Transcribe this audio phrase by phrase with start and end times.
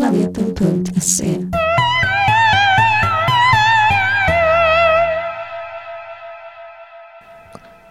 [0.00, 1.46] planeten.se.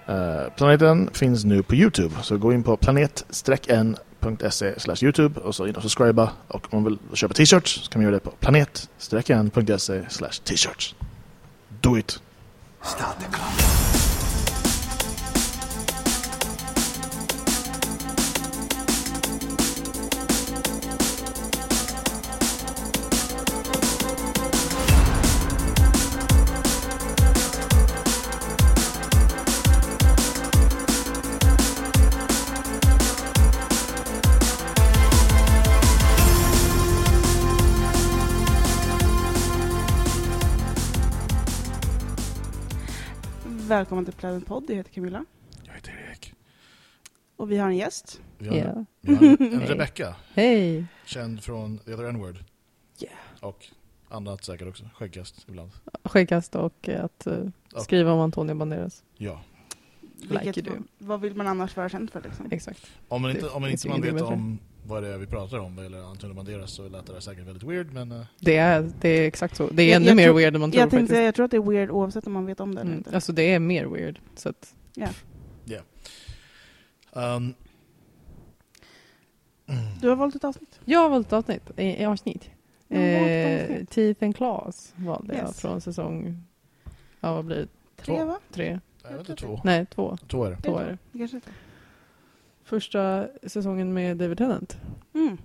[0.08, 5.76] Eh, Planeten finns nu på Youtube, så gå in på planet-n.se Youtube och så in
[5.76, 6.32] och subscriba.
[6.48, 10.04] Och om man vill köpa t-shirts så kan man göra det på planet-n.se
[10.44, 10.96] t-shirts.
[11.82, 12.20] Do it!
[12.82, 13.99] Start the clock.
[43.80, 45.26] Välkommen till Planet Podd, jag heter Camilla.
[45.66, 46.34] Jag heter Erik.
[47.36, 48.22] Och vi har en gäst.
[48.38, 48.86] Vi har, Ja.
[49.02, 49.70] vi har en Hej.
[49.70, 50.86] Rebecca, Hej!
[51.06, 52.44] känd från The Other N-word.
[53.00, 53.16] Yeah.
[53.42, 53.66] Och
[54.10, 55.72] annat säkert också, skäggkast ibland.
[56.04, 57.28] Skäggkast och att
[57.74, 57.80] Ja.
[57.80, 59.04] skriva om Antonio Banderas.
[59.18, 59.42] Ja.
[60.18, 60.84] Like Vilket, you do.
[60.98, 62.48] vad vill man annars vara känd för liksom?
[62.52, 62.92] Exakt.
[63.08, 64.60] Om man inte, om man inte man vet om
[64.90, 67.64] vad det är vi pratar om, eller Antonio Banderas, så lät det där säkert väldigt
[67.64, 68.12] weird, men...
[68.12, 69.68] eh, Det är, det är exakt så.
[69.68, 71.26] Det är Jag- ännu jag mer tror- weird än man tror Jag tänkte faktiskt.
[71.26, 72.98] jag tror att det är weird oavsett om man vet om det eller Mm.
[73.00, 73.16] inte.
[73.16, 74.20] Alltså det är mer weird.
[74.36, 74.76] Så att,
[77.14, 77.54] Um,
[80.02, 80.80] Du har valt ett avsnitt.
[80.86, 81.64] jag har valt ett avsnitt.
[81.78, 82.50] i- i avsnitt.
[82.90, 83.86] Eh.
[83.86, 85.62] Teeth and Claws valde jag Yes.
[85.62, 86.44] från säsong...
[87.20, 87.68] Ja, vad blir det?
[88.04, 88.26] Tre Två.
[88.26, 88.40] va?
[88.52, 88.80] Tre?
[89.04, 89.62] jag vet inte, två.
[89.64, 90.18] Nej, två.
[90.28, 90.58] Två är det.
[90.62, 90.98] Två är det.
[91.12, 91.50] Det kanske inte.
[92.70, 94.78] Första säsongen med David Tennant.
[95.14, 95.38] Mm.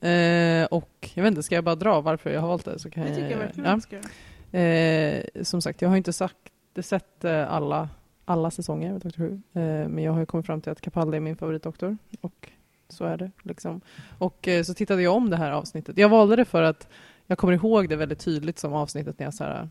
[0.00, 2.78] Eh, och jag vet inte, ska jag bara dra varför jag har valt det?
[2.78, 3.80] Så kan Det tycker jag jag, verkligen ja.
[3.80, 4.58] ska.
[4.58, 6.36] Eh, som sagt, jag har inte sagt,
[6.80, 7.88] sett eh, alla,
[8.24, 9.60] alla säsonger av Doctor Who.
[9.60, 11.96] Eh, men jag har kommit fram till att Capaldi är min favoritdoktor.
[12.20, 12.48] Och
[12.88, 13.30] så är det.
[13.42, 13.80] Liksom.
[14.18, 15.98] Och eh, så tittade jag om det här avsnittet.
[15.98, 16.88] Jag valde det för att
[17.26, 19.68] jag kommer ihåg det väldigt tydligt som avsnittet när jag så här.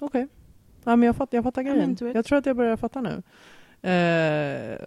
[0.00, 0.28] Okej,
[0.84, 1.96] ja, men jag, fatt, jag fattar grejen.
[2.00, 3.22] Jag tror att jag börjar fatta nu.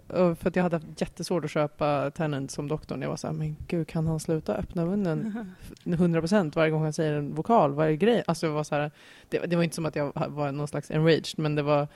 [0.08, 3.02] Och för att jag hade haft jättesvårt att köpa Tennant som doktorn.
[3.02, 5.46] Jag var så här, men gud kan han sluta öppna munnen
[5.84, 8.22] 100% varje gång han säger en vokal, varje grej.
[8.26, 8.90] Alltså det var så här,
[9.28, 11.88] det, det var inte som att jag var någon slags enraged, men det var,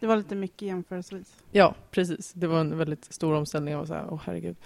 [0.00, 1.34] Det var lite mycket jämförelsevis.
[1.50, 2.32] ja precis.
[2.32, 3.72] Det var en väldigt stor omställning.
[3.72, 4.56] Jag var så här, åh herregud.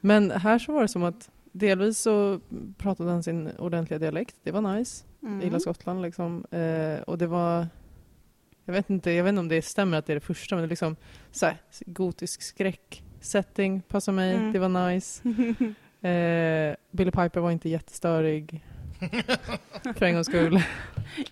[0.00, 2.40] Men här så var det som att delvis så
[2.78, 4.36] pratade han sin ordentliga dialekt.
[4.42, 5.04] Det var nice.
[5.22, 5.34] Mm.
[5.34, 6.44] Jag gillar Skottland liksom.
[6.50, 7.66] Eh, och det var,
[8.64, 10.62] jag vet inte, jag vet inte om det stämmer att det är det första, men
[10.62, 10.96] det är liksom
[11.32, 11.56] så här,
[11.86, 13.02] gotisk skräck.
[13.20, 14.52] Setting passar mig, Mm.
[14.52, 15.22] det var nice.
[16.08, 18.64] Eh, Billy Piper var inte jättestörig.
[19.96, 20.62] för en gångs skull.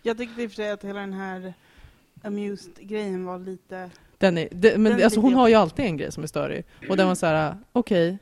[0.02, 1.54] Jag tyckte i och för sig att hela den här
[2.22, 3.90] amused-grejen var lite...
[4.18, 6.64] Den är, det, men Den alltså hon har ju alltid en grej som är störig.
[6.88, 8.18] Och den var så här, okej,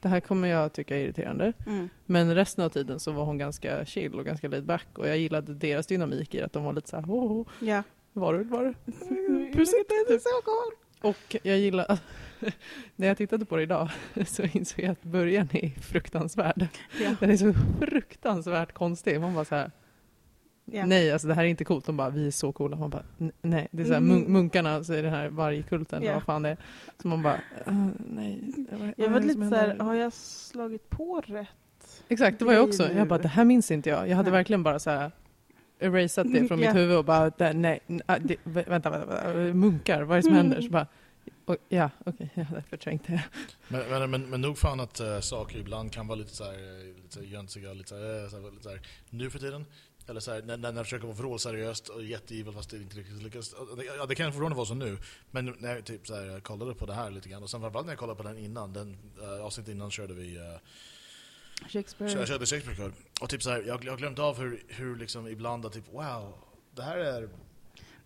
[0.00, 1.52] det här kommer jag tycka är irriterande.
[1.66, 1.88] Mm.
[2.06, 4.86] Men resten av tiden så var hon ganska chill och ganska laid back.
[4.94, 7.82] Och jag gillade deras dynamik i att de var lite så här, oh, oh, Ja.
[8.12, 8.74] Var du, var
[10.44, 10.72] cool.
[11.10, 11.98] Och jag gillar,
[12.96, 13.90] när jag tittade på det idag
[14.26, 16.66] så insåg jag att början är fruktansvärd.
[17.02, 17.14] Ja.
[17.20, 19.20] Den är så fruktansvärt konstig.
[19.20, 19.70] Man bara så här,
[20.64, 20.86] Ja.
[20.86, 21.86] nej alltså det här är inte coolt.
[21.86, 22.76] De bara, vi är så coola.
[22.76, 23.68] Man bara, "N- nej.
[23.70, 24.16] Det är så här, Mm.
[24.24, 26.14] mun- munkarna, så är den här vargkulten, Ja.
[26.14, 26.56] vad fan det är.
[27.02, 28.54] Så man bara, "Uh, nej.
[28.96, 31.48] Jag var lite så här, händer?" har jag slagit på rätt?
[32.08, 32.92] Exakt, det var jag också.
[32.92, 34.08] Jag bara, det här minns inte jag.
[34.08, 34.38] Jag hade Nej.
[34.38, 35.10] verkligen bara så här
[35.82, 36.68] erasat det från Ja.
[36.68, 40.22] mitt huvud och bara, "Det- nej, n- ah, vänta, vänta, vänta, munkar, vad är det
[40.22, 40.46] som Mm.
[40.46, 40.62] händer?
[40.62, 40.86] Så bara,
[41.44, 43.24] och, ja, okej, jag hade förträngt det.
[43.68, 46.52] Men, men, men, men nog fan att uh, saker ibland kan vara lite så här,
[46.52, 49.64] eh, lite jönsiga, lite så här, eh, lite så här, nu för tiden.
[50.08, 53.22] Eller så här, när, när jag försöker vara vrålseriöst och jätteevil fast det inte riktigt
[53.22, 53.54] lyckas.
[53.98, 54.96] Ja, det kan fortfarande vara så nu.
[55.30, 57.86] Men när jag typ så här, kollade på det här lite grann, och sen framförallt
[57.86, 60.38] när jag kollade på den innan, den uh, avsnitt innan körde vi
[61.68, 62.12] Shakespeare.
[62.12, 62.92] jag körde Shakespeare Club.
[63.20, 65.92] Och typ så här, jag, jag har glömt av hur, hur liksom ibland att typ
[65.92, 66.34] wow,
[66.76, 67.28] det här är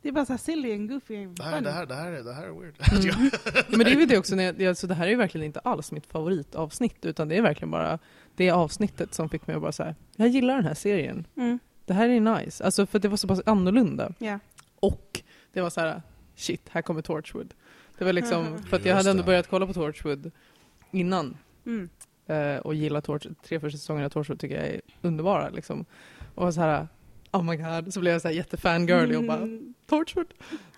[0.03, 2.13] Det är bara så här silly and goofy and det här, det här, det här,
[2.13, 2.75] är- det här är weird.
[3.15, 3.31] Mm.
[3.69, 5.61] Men det är ju det också, när jag, alltså det här är ju verkligen inte
[5.61, 7.99] alls mitt favoritavsnitt, utan det är verkligen bara
[8.37, 11.27] det avsnittet som fick mig att bara säga, jag gillar den här serien.
[11.37, 11.59] Mm.
[11.85, 12.65] Det här är nice.
[12.65, 14.13] Alltså för det var så pass annorlunda.
[14.19, 14.39] Ja.
[14.81, 16.03] Och det var så här,
[16.35, 17.55] shit, här kommer Torchwood.
[17.99, 20.31] Det var liksom, för att jag hade ändå börjat kolla på Torchwood
[20.91, 21.37] innan.
[21.67, 21.89] Mm.
[22.27, 25.85] Eh, och gillar Torch, tre första säsongerna av Torchwood tycker jag är underbara liksom.
[26.35, 26.89] Och så här,
[27.33, 29.75] oh my god, så blev jag så här jättefangirl och bara, Mm.
[29.87, 30.27] Torchwood.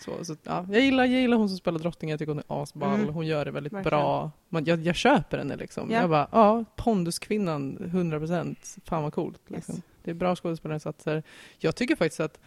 [0.05, 2.63] Så, så, ja, jag, gillar, jag gillar hon som spelar drottningen, jag tycker hon är
[2.63, 3.01] asball.
[3.01, 3.15] Mm.
[3.15, 3.91] Hon gör det väldigt Verkligen.
[3.91, 4.31] bra.
[4.49, 5.91] Man, jag, jag köper henne liksom.
[5.91, 6.01] Ja.
[6.01, 8.57] Jag bara, ja, ponduskvinnan 100%.
[8.85, 9.41] Fan vad coolt.
[9.47, 9.75] Liksom.
[9.75, 9.85] Yes.
[10.05, 11.23] Det är bra skådespelarinsatser.
[11.59, 12.41] Jag tycker faktiskt att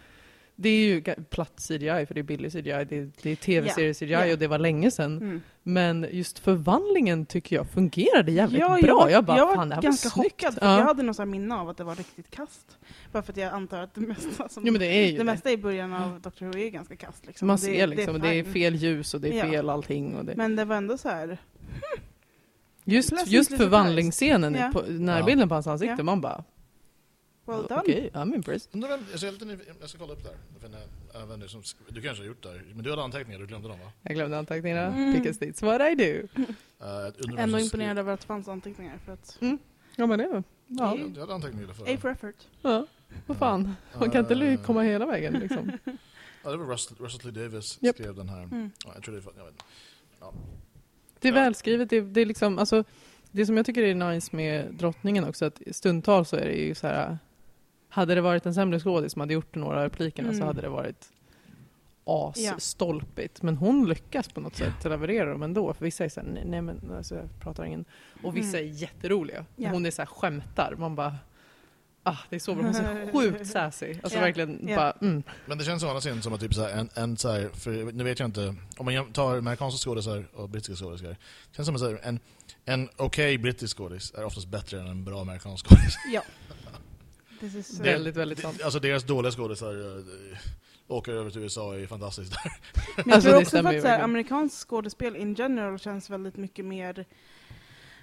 [0.56, 3.94] det är ju platt CGI för det är billig CGI, det är, det är tv-serie
[3.94, 4.31] CGI ja.
[4.33, 5.18] och det var länge sedan.
[5.18, 5.42] Mm.
[5.63, 8.80] Men just förvandlingen tycker jag fungerade jävligt Ja, bra.
[8.88, 10.77] jag var, jag bara, jag var det här ganska var chockad, för Ja.
[10.77, 12.77] jag hade här minne av att det var riktigt kast.
[13.12, 15.24] Bara för att jag antar att det mesta som Jo det är det det.
[15.24, 17.27] mesta i början av Doctor Who är ganska kast.
[17.27, 17.48] Liksom.
[17.48, 18.53] Man Det- ser liksom, det är fine.
[18.53, 19.51] fel ljus och det är Ja.
[19.51, 20.15] fel allting.
[20.15, 20.36] Och det.
[20.36, 21.38] Men det var ändå så här.
[22.83, 24.69] Just, just förvandlingsscenen, Ja.
[24.74, 26.44] på, närbilden på hans ansikte, man bara
[27.51, 27.81] Well done.
[27.81, 28.69] okej, I'm impressed.
[28.75, 30.33] Undrar vem- Jag, är lite jag ska kolla upp där.
[31.24, 32.62] Även du, som, du kanske har gjort det.
[32.74, 33.92] Men du hade anteckningar, du glömde dem va?
[34.01, 35.13] Jag glömde anteckningarna, Mm.
[35.13, 36.42] because it's what I do.
[36.42, 36.45] Uh,
[36.80, 38.98] undrar vem Ändå imponerad över att det fanns anteckningar.
[39.06, 39.38] För att,
[39.95, 42.36] Ja men det, ja, Ja, jag hade anteckningar A för for effort.
[42.62, 42.88] ja.
[43.27, 43.75] vad fan.
[44.00, 45.71] Man kan inte Eh, komma hela vägen liksom.
[46.44, 47.95] Ja, det var Russell, Russell Lee Davis Japp.
[47.95, 48.44] skrev den här.
[48.44, 48.71] Mm.
[48.86, 49.63] Ja, jag tror det är, jag vet inte.
[50.19, 50.33] Ja.
[51.19, 52.83] Det är välskrivet, det, det är liksom, alltså
[53.31, 56.75] det som jag tycker är nice med drottningen också, att stundtals så är det ju
[56.75, 57.18] så här.
[57.94, 60.48] Hade det varit en sämre skådis som hade gjort några av replikerna så Mm.
[60.48, 61.10] hade det varit
[62.06, 63.42] asstolpigt.
[63.42, 65.74] Men hon lyckas på något sätt leverera dem ändå.
[65.74, 67.86] För vissa är såhär, nej, nej men alltså, jag pratar ingen.
[68.24, 68.70] Och vissa Mm.
[68.72, 69.46] är jätteroliga.
[69.56, 69.70] Ja.
[69.70, 70.76] Hon är såhär skämtar.
[70.78, 71.16] Man bara,
[72.04, 72.64] ah det är så bra.
[72.66, 73.96] Hon är så sjukt sassy.
[74.04, 74.22] Alltså Ja.
[74.26, 74.76] verkligen Ja.
[74.76, 75.24] bara, mm.
[75.46, 77.50] Men det känns å andra sidan som att typ så här, en, en så här,
[77.54, 81.18] för nu vet jag inte, om man tar amerikanska skådisar och brittiska skådisar, det
[81.56, 82.20] känns som att så här, en,
[82.66, 85.96] en okej brittisk skådis är oftast bättre än en bra amerikansk skådis.
[86.14, 86.22] Ja.
[87.82, 88.62] Väldigt, väldigt sant.
[88.64, 90.04] Alltså deras dåliga skådisar äh,
[90.88, 92.34] åker över till USA är fantastiskt.
[92.96, 96.66] Men jag Alltså, tror också att så här, amerikansk skådespel in general känns väldigt mycket
[96.66, 97.06] mer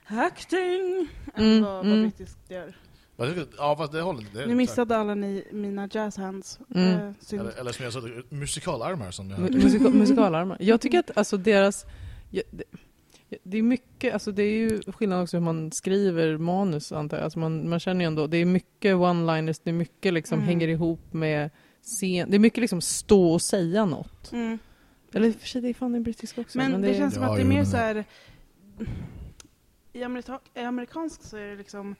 [0.07, 2.03] acting Mm, än vad, vad mm.
[2.03, 2.77] brittiskt gör.
[3.17, 4.25] Jag ja fast det håller.
[4.35, 6.59] Det är Nu missade alla ni mina jazz hands.
[6.75, 6.93] Mm.
[6.93, 7.41] Eh.
[7.41, 9.41] Eller, eller som jag sa, musikalarmar som jag.
[9.55, 10.57] Musika, musikalarmar.
[10.61, 11.87] Jag tycker att alltså deras...
[12.31, 12.43] ja,
[13.29, 17.17] det, det är mycket, alltså det är ju skillnad också hur man skriver manus antar
[17.17, 17.25] jag.
[17.25, 20.49] Alltså man, man känner ju ändå, det är mycket one-liners, det är mycket liksom Mm.
[20.49, 21.51] hänger ihop med
[21.83, 22.31] scen.
[22.31, 24.33] Det är mycket liksom stå och säga något.
[24.33, 24.59] Mm.
[25.13, 26.59] Eller för sig, det är fan i brittisk också.
[26.59, 28.05] Men, det, är, känns som Ja, att det är mer men- så här.
[29.93, 31.95] I, amerika, I amerikansk så är det liksom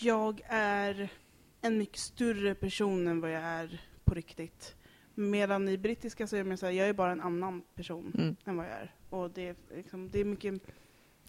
[0.00, 1.08] jag är
[1.60, 4.74] en mycket större person än vad jag är på riktigt.
[5.20, 8.36] Medan i brittiska så är mer så här, jag är bara en annan person mm,
[8.44, 8.94] än vad jag är.
[9.10, 10.62] Och det är, liksom, det är mycket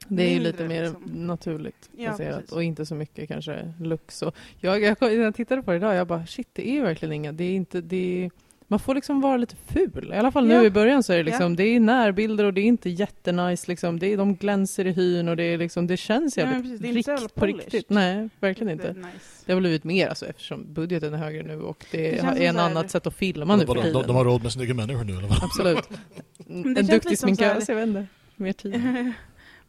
[0.08, 1.04] det är ju lite mer liksom.
[1.06, 2.36] naturligt Ja, baserat.
[2.36, 2.52] precis.
[2.52, 4.22] och inte så mycket kanske lux.
[4.22, 7.32] Och jag, jag, jag tittade på det idag, jag bara shit, det är verkligen inga,
[7.32, 8.32] det är inte, det är,
[8.72, 10.12] man får liksom vara lite ful.
[10.14, 10.64] I alla fall nu Ja.
[10.64, 14.00] i början så är det liksom, det är närbilder och det är inte jättenice liksom.
[14.00, 16.80] Det är, de glänser i hyn och det är liksom, det känns Ja, jävligt precis,
[16.82, 17.90] det är inte så jävla rikt, på riktigt.
[17.90, 18.94] Nej, verkligen inte.
[18.94, 19.08] Nice.
[19.46, 22.56] Det har blivit mer alltså eftersom budgeten är högre nu och det, Det är en
[22.58, 24.04] här- annat sätt att filma nu för de, de, tiden.
[24.08, 25.44] de har råd med snygga människor nu eller vad?
[25.44, 25.90] Absolut.
[26.48, 28.06] det en duktig sminkös, jag vet inte.
[28.36, 28.74] Mer tid.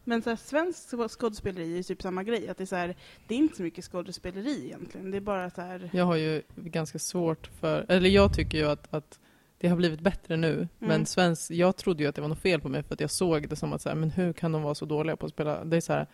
[0.05, 2.49] Men så här, svensk skådespeleri är ju typ samma grej.
[2.49, 2.97] Att det, är så här,
[3.29, 5.11] det är inte så mycket skådespeleri egentligen.
[5.11, 5.91] Det är bara så här...
[5.93, 9.19] Jag har ju ganska svårt för, eller jag tycker ju att, att
[9.59, 10.69] det har blivit bättre nu.
[10.79, 13.11] Men svensk, jag trodde ju att det var något fel på mig för att jag
[13.11, 15.33] såg det som att så här, men hur kan de vara så dåliga på att
[15.33, 15.65] spela?
[15.65, 16.07] Det är så här,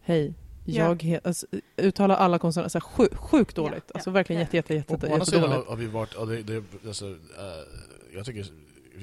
[0.00, 0.34] hej,
[0.66, 0.84] Ja.
[0.84, 1.46] jag he, alltså,
[1.76, 3.84] uttala alla konsonanter, så här, sju, sjukt dåligt.
[3.86, 4.44] ja, Alltså verkligen ja.
[4.44, 8.46] jätte, jätte, jätte, jätte, andra sidan har, vi varit, det, det, alltså, eh, jag tycker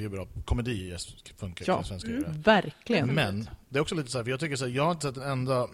[0.06, 0.96] är bra, komedi
[1.38, 1.84] funkar Ja.
[1.84, 2.42] svenska Mm.
[2.42, 3.08] Verkligen.
[3.14, 5.08] Men det är också lite så här, för jag tycker så här, jag har inte
[5.08, 5.68] sett en enda,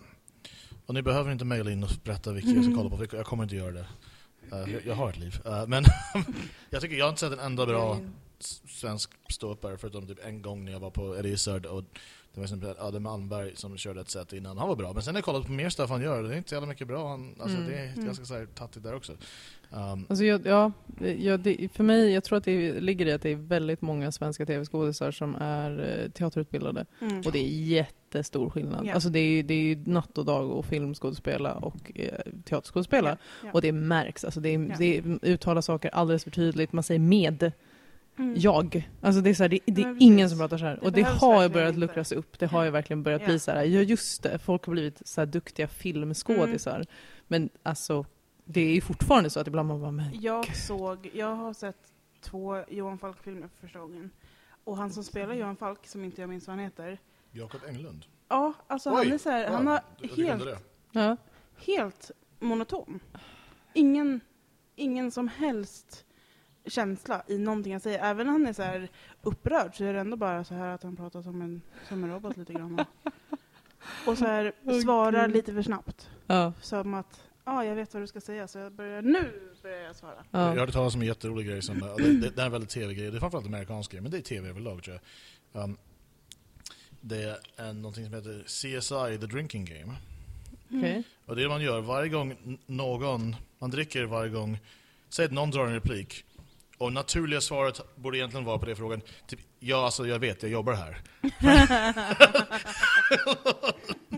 [0.85, 3.25] och ni behöver inte mejla in och berätta vilka jag ska kolla på, för jag
[3.25, 3.87] kommer inte göra det.
[4.51, 5.41] Eh, jag, jag har ett liv.
[5.45, 5.83] Eh, men
[6.69, 7.99] jag tycker jag har inte sett en enda bra
[8.39, 11.83] s- svensk ståuppare förutom typ en gång när jag var på Izzard och
[12.33, 14.57] det var exempel Adde Malmberg som körde ett set innan.
[14.57, 14.93] Han var bra.
[14.93, 16.67] Men sen har jag kollat på mer stuff han gör det är inte så jävla
[16.67, 17.09] mycket bra.
[17.09, 17.69] Han, alltså, Mm.
[17.69, 18.05] Det är Mm.
[18.05, 19.13] ganska så här tattigt där också.
[19.69, 20.71] Um, Alltså jag, ja,
[21.19, 24.11] ja det, för mig, jag tror att det ligger i att det är väldigt många
[24.11, 26.85] svenska tv-skådisar som är eh, teaterutbildade.
[27.01, 27.17] Mm.
[27.17, 28.85] Och det är jättestor skillnad.
[28.85, 28.93] Ja.
[28.93, 33.09] Alltså det är, det är ju natt och dag och filmskådespela och eh, teaterskådespela.
[33.09, 33.49] Ja, ja.
[33.53, 34.25] Och det märks.
[34.25, 36.73] Alltså det, är, det uttalar saker alldeles för tydligt.
[36.73, 37.51] Man säger med
[38.19, 38.35] Mm.
[38.37, 38.89] jag.
[39.01, 40.75] Alltså det är, så här, det, det är ingen som pratar så här.
[40.75, 41.79] Det och det har ju börjat inte.
[41.79, 42.39] luckras upp.
[42.39, 43.27] Det har ju verkligen börjat Ja.
[43.27, 43.63] bli så här.
[43.63, 46.75] Ja just det, folk har blivit så här duktiga filmskådisar.
[46.75, 46.87] Mm.
[47.27, 48.05] Men alltså
[48.47, 51.93] det är ju fortfarande så att ibland man bara men Jag såg, jag har sett
[52.21, 54.11] två Johan Falk-filmer för första gången.
[54.63, 56.99] Och han som spelar Johan Falk, som inte jag minns vad han heter.
[57.31, 58.05] Jakob Englund.
[58.27, 58.95] Ja, alltså Oj!
[58.95, 60.59] han är så här, han har jag helt, det.
[60.91, 61.17] ja.
[61.65, 62.99] helt monoton.
[63.73, 64.21] Ingen,
[64.75, 66.05] ingen som helst
[66.65, 67.99] känsla i någonting han säger.
[67.99, 68.89] Även när han är så här
[69.21, 72.11] upprörd så är det ändå bara så här att han pratar som en, som en
[72.11, 72.85] robot lite grann.
[74.07, 76.09] Och så här svarar lite för snabbt.
[76.27, 79.77] Ja, Som att, ja jag vet vad du ska säga så jag börjar, nu börjar
[79.77, 80.25] jag svara.
[80.31, 80.59] Jag ja.
[80.59, 83.17] hörde talas om en jätterolig grej som, det, det, det är en väldigt tv-grej, det
[83.17, 84.99] är framförallt amerikansk grej, men det är tv överlag tror
[85.51, 85.63] jag.
[85.63, 85.77] Um,
[87.01, 89.95] det är en, någonting som heter CSI, The Drinking Game.
[90.73, 91.03] Okej.
[91.25, 94.59] Och det man gör varje gång någon, man dricker varje gång,
[95.09, 96.25] säg att någon drar en replik
[96.77, 100.51] Och naturliga svaret borde egentligen vara på den frågan, typ, ja alltså jag vet, jag
[100.51, 101.01] jobbar här.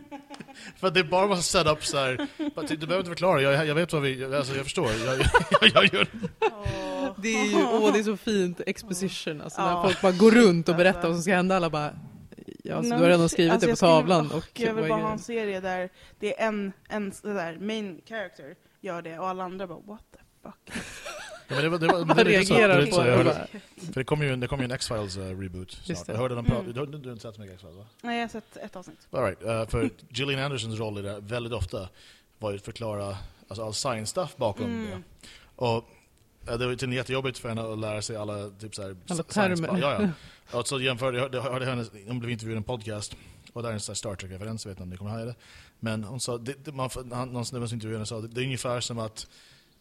[0.78, 2.28] För att det är bara massa setup så här.
[2.68, 4.90] Du behöver inte förklara, jag, jag vet vad vi, alltså jag förstår.
[5.06, 5.18] Jag,
[5.62, 6.08] jag, jag gör.
[7.18, 10.70] Det är ju åh, det är så fint exposition, alltså när folk bara går runt
[10.70, 11.56] och berättar vad som ska hända.
[11.56, 11.92] Alla bara,
[12.64, 14.30] ja, alltså, du har redan skrivit alltså, det på skulle- tavlan.
[14.32, 15.90] åh, Och jag vill bara ha en serie där
[16.20, 20.20] det är en, en sådär, main character gör det och alla andra bara what the
[20.44, 20.84] fuck.
[21.50, 23.12] Ja, men det, var- det, var- Man reagerar på det.
[23.12, 26.08] hörde, för det kommer ju, det kommer ju en X-Files uh, reboot snart.
[26.08, 26.74] Jag hörde dem prata, Mm.
[26.74, 27.86] du, du, du har inte sett så mycket X-Files va?
[28.02, 29.08] Nej, jag har sett ett avsnitt.
[29.12, 31.90] All right, uh, för Gillian Andersons roll i det väldigt ofta
[32.40, 34.86] var ju att förklara alltså, all science stuff bakom Mm.
[34.92, 35.02] det.
[35.56, 35.76] Och
[36.50, 39.24] uh, det var ju jättejobbigt för henne att lära sig alla typ så här, Alla
[39.24, 39.80] science- termer.
[39.82, 40.10] Ja, ja.
[40.60, 43.16] Och så jämförde jag, jag hörde henne, hon blev intervjuad i en podcast
[43.54, 45.36] och där är en Star Trek-referens, jag vet inte om ni kommer ihåg det.
[45.80, 48.42] Men hon sa, det, det, man, han, någon snubbe som intervjuade henne sa, det, det
[48.42, 49.28] är ungefär som att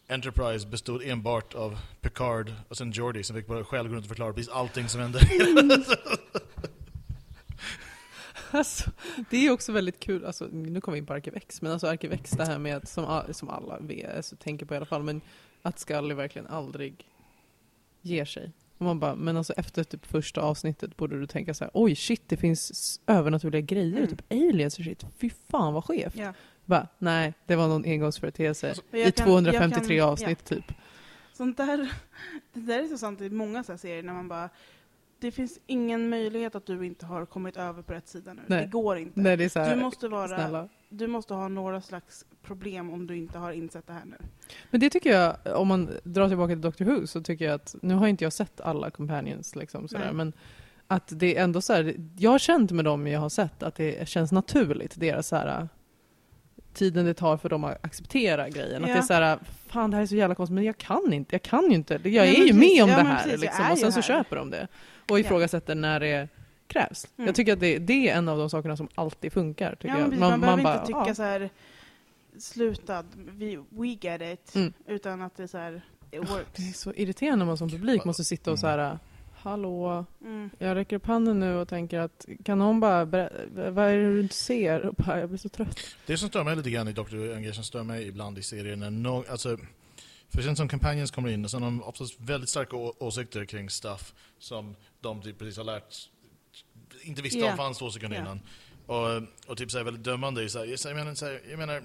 [0.09, 4.09] Enterprise bestod enbart av Picard och sen Geordi som fick bara själv gå runt och
[4.09, 5.19] förklara precis allting som hände.
[8.51, 8.91] Alltså,
[9.29, 11.87] det är också väldigt kul, alltså, nu kommer vi in på Arkiv X, men alltså
[11.87, 14.85] Arkiv X det här med att, som, som alla vet, alltså, tänker på i alla
[14.85, 15.21] fall, men
[15.61, 17.07] att Scully verkligen aldrig
[18.01, 18.51] ger sig.
[18.77, 21.95] Och man bara, men alltså efter typ första avsnittet borde du tänka så här: oj
[21.95, 24.09] shit det finns övernaturliga grejer, Mm.
[24.09, 26.15] typ aliens och shit, fy fan vad skevt.
[26.15, 26.33] Ja.
[26.69, 30.73] Bara, nej, det var någon engångsföreteelse jag i kan- 253 jag kan- avsnitt typ.
[31.33, 31.77] Sånt där,
[32.53, 34.49] det där är så sant i många så serier när man bara
[35.19, 38.41] det finns ingen möjlighet att du inte har kommit över på rätt sida nu.
[38.47, 38.61] Nej.
[38.61, 39.19] Det går inte.
[39.19, 40.69] Nej, det här, du, måste vara, snälla.
[40.89, 44.17] du måste ha några slags problem om du inte har insett det här nu.
[44.71, 47.75] Men det tycker jag, om man drar tillbaka till Doctor Who, så tycker jag att,
[47.81, 50.33] nu har inte jag sett alla companions liksom sådär, men
[50.87, 53.75] att det är ändå så här, jag har känt med dem jag har sett att
[53.75, 55.67] det känns naturligt, deras så här
[56.73, 58.83] tiden det tar för dem att acceptera grejen.
[58.83, 58.95] Att Ja.
[58.95, 61.35] det är så här, fan det här är så jävla konstigt, men jag kan inte,
[61.35, 62.53] jag kan ju inte, jag Nej, är ju precis.
[62.55, 64.01] med om Ja, det här precis, liksom, och sen så här.
[64.01, 64.67] köper de det.
[65.09, 65.19] Och Ja.
[65.19, 66.27] ifrågasätter när det
[66.67, 67.07] krävs.
[67.17, 67.25] Mm.
[67.27, 69.75] Jag tycker att det, det är en av de sakerna som alltid funkar.
[69.75, 70.05] Tycker Ja, jag.
[70.05, 71.15] precis, man, behöver bara, inte tycka ja.
[71.15, 71.49] så här
[72.37, 74.73] sluta, vi, we get it, Mm.
[74.87, 76.79] utan att det är så här, it Det är works.
[76.79, 78.99] så irriterande när man som publik måste sitta och så här,
[79.41, 80.49] hallå, Mm.
[80.57, 84.13] Jag räcker upp handen nu och tänker att kan någon bara berä- vad är det
[84.13, 84.85] du inte ser?
[84.85, 85.79] Och bara, jag blir så trött.
[86.05, 87.33] Det som stör mig lite grann i Dr.
[87.35, 89.57] Engage, som stör mig ibland i serien, är no, alltså,
[90.29, 93.45] för känns som companions kommer in och så har de oftast väldigt starka å- åsikter
[93.45, 95.95] kring stuff som de typ precis har lärt,
[97.01, 97.51] inte visste Ja.
[97.51, 98.23] om fanns två sekunder Ja.
[98.23, 98.39] innan.
[98.85, 100.49] Och, och typ så här väldigt dömande.
[100.49, 101.81] Så här, jag, menar, så här, jag menar,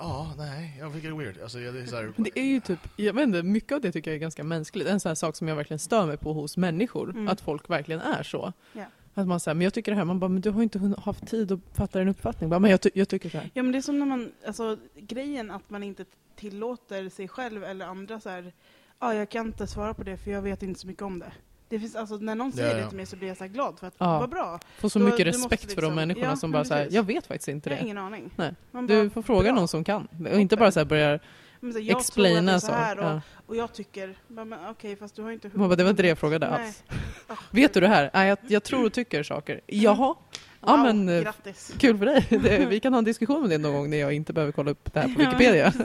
[0.00, 1.42] ja, nej, jag tycker det är weird.
[1.42, 3.80] Alltså, jag, det är så här, det är ju typ, jag vet inte, mycket av
[3.80, 4.88] det tycker jag är ganska mänskligt.
[4.88, 7.10] En sån här sak som jag verkligen stör mig på hos människor.
[7.10, 7.28] Mm.
[7.28, 8.52] Att folk verkligen är så.
[8.72, 8.84] Ja.
[9.14, 11.26] Att man säger, men jag tycker det här, man bara, men du har inte haft
[11.26, 12.50] tid att fatta din uppfattning.
[12.50, 13.50] Bara, men jag, ty- jag tycker så här.
[13.54, 16.04] Ja men det är som när man, alltså grejen att man inte
[16.36, 18.52] tillåter sig själv eller andra så här,
[19.00, 21.32] ja jag kan inte svara på det för jag vet inte så mycket om det.
[21.70, 22.88] Det finns, alltså när någon säger Ja, det ja.
[22.88, 24.18] till mig så blir jag så här glad för att, Ja.
[24.18, 24.60] vad bra.
[24.78, 27.26] Får så Då- mycket respekt för de liksom- människorna ja, som bara säger, jag vet
[27.26, 27.84] faktiskt inte Jag har det.
[27.84, 28.30] ingen aning.
[28.36, 28.54] Nej.
[28.70, 29.54] Man Du bara, får fråga bra.
[29.54, 30.08] någon som kan.
[30.32, 31.20] Och inte bara så här börjar
[31.60, 33.20] Men så jag tror att det är explaina så här och, Ja.
[33.46, 36.02] och jag tycker, bara, men okej fast du har inte Man bara, det var inte
[36.02, 36.66] det jag frågade Nej.
[36.66, 36.82] alls.
[37.26, 38.10] Ah, Vet du det här?
[38.14, 39.60] Nej, jag, jag tror och tycker saker.
[39.66, 40.14] Jaha,
[40.60, 41.74] ja wow, men eh, grattis.
[41.78, 42.26] kul för dig.
[42.30, 44.70] Det, vi kan ha en diskussion om det någon gång när jag inte behöver kolla
[44.70, 45.72] upp det här på Ja, Wikipedia.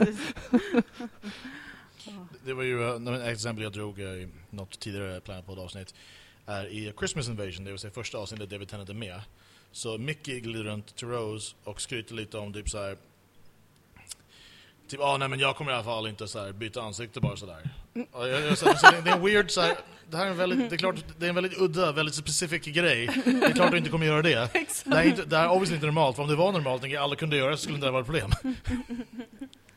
[2.46, 5.94] Det var ju eh, ett exempel jag drog eh, i något tidigare Planet Pod avsnitt
[6.46, 9.20] är i Christmas Invasion, det vill säga första avsnittet David Tennant är med.
[9.72, 12.96] Så Mickey glider runt till Rose och skryter lite om typ så här.
[14.88, 17.36] Typ, ah, nej men jag kommer i alla fall inte så här, byta ansikte bara
[17.36, 17.70] sådär.
[18.12, 19.76] Och jag, jag, så, så det, det är en weird så här,
[20.10, 22.64] det här är en väldigt, det är klart, det är en väldigt udda, väldigt specifik
[22.64, 23.06] grej.
[23.24, 24.52] Det är klart du inte kommer göra det.
[24.84, 26.84] Det här är, inte, det här är obviously inte normalt, för om det var normalt,
[26.84, 28.30] och alla kunde göra det så skulle det inte vara ett problem.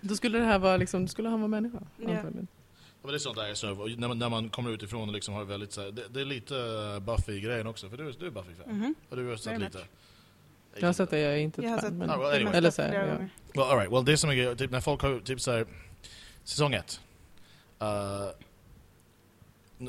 [0.01, 1.79] Då skulle det här vara liksom, då skulle han vara människa.
[2.07, 2.47] Antagligen.
[3.01, 3.81] Ja, men det är sånt där.
[3.81, 6.21] Och när man, när man kommer utifrån och liksom har väldigt så här, det, det
[6.21, 8.77] är lite eh, Buffy-grejen också, för du, du är Buffy-fan.
[8.77, 8.95] Mhm.
[9.09, 9.83] Och du har sett Very lite.
[10.75, 11.97] Jag har sett det, jag är inte ett fan.
[11.97, 12.57] Men, Ah, well, det anyway.
[12.57, 13.17] Eller så här, ja.
[13.53, 13.91] Well, all right.
[13.93, 15.65] well, det som är grejen, typ när folk har typ så här,
[16.43, 17.01] säsong ett.
[17.81, 18.29] Uh,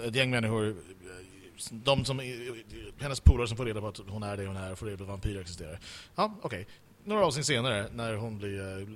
[0.06, 0.74] ett gäng människor, eh,
[1.70, 2.20] de som,
[3.00, 5.02] hennes polare som får reda på att hon är det hon är, får reda på
[5.02, 5.78] att vampyrer existerar.
[6.14, 6.66] Ja, okej.
[7.04, 8.88] Några avsnitt senare, när hon blir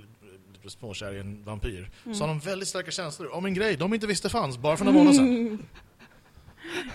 [0.69, 2.15] småkär i en vampyr, Mm.
[2.15, 4.85] så har de väldigt starka känslor om en grej de inte visste fanns, bara för
[4.85, 5.59] några månader sedan.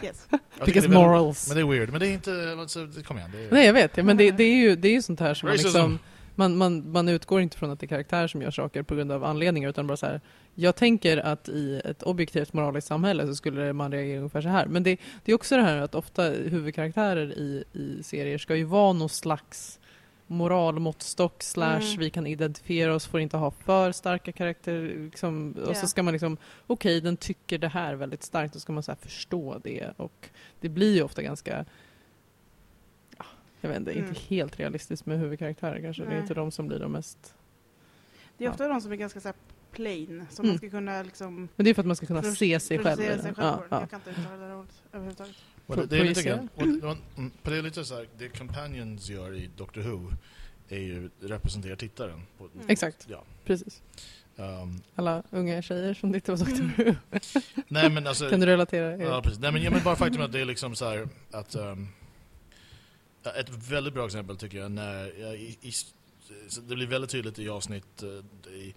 [0.04, 0.26] Yes.
[0.64, 1.48] Because det morals.
[1.48, 3.30] Men det är weird, men det är inte, alltså, kom igen.
[3.32, 5.34] Det är, Nej jag vet, men det, det är ju det är ju sånt här
[5.34, 5.98] som man liksom
[6.34, 9.12] man, man, man utgår inte från att det är karaktärer som gör saker på grund
[9.12, 10.20] av anledningar utan bara så här.
[10.54, 14.66] Jag tänker att i ett objektivt moraliskt samhälle så skulle man reagera ungefär så här.
[14.66, 18.64] Men det, det är också det här att ofta huvudkaraktärer i, i serier ska ju
[18.64, 19.79] vara någon slags
[20.30, 21.98] moralmåttstock slash Mm.
[21.98, 25.04] vi kan identifiera oss, får inte ha för starka karaktärer.
[25.04, 25.74] Liksom, och Ja.
[25.74, 28.94] så ska man liksom, okej den tycker det här väldigt starkt, då ska man så
[28.94, 29.90] förstå det.
[29.96, 30.28] Och
[30.60, 31.64] det blir ju ofta ganska,
[33.18, 33.24] ja,
[33.60, 34.08] jag vet inte, Mm.
[34.08, 36.02] inte helt realistiskt med huvudkaraktärer kanske.
[36.02, 36.20] Det är Nej.
[36.20, 37.34] inte de som blir de mest...
[38.38, 39.32] Det är ofta de som är ganska så
[39.80, 40.52] plain, som Mm.
[40.52, 42.96] man ska kunna liksom Men det är för att man ska kunna se sig själv.
[42.96, 43.80] sig själv Ja, på ja.
[43.80, 45.36] Jag kan inte uttala det där ordet överhuvudtaget.
[45.66, 49.34] Det, det är lite grann, och, mm, det är lite så här, det Companions gör
[49.34, 50.12] i Doctor Who
[50.68, 52.22] är ju representerar tittaren.
[52.38, 52.66] På, Mm.
[52.68, 53.24] Exakt, Ja.
[53.44, 53.82] precis.
[54.36, 56.96] Um, Alla unga tjejer som tittar på Doctor Mm.
[57.10, 57.20] Who.
[57.68, 58.30] nej men alltså...
[58.30, 58.96] Kan du relatera?
[58.96, 59.40] Ja, precis.
[59.40, 61.54] Nej, men, ja, men bara faktum att det är liksom så här att...
[63.22, 65.12] ja, ett väldigt bra exempel tycker jag när...
[65.20, 65.86] ja, I, i, så
[66.68, 68.74] det blir väldigt tydligt i avsnitt eh, i,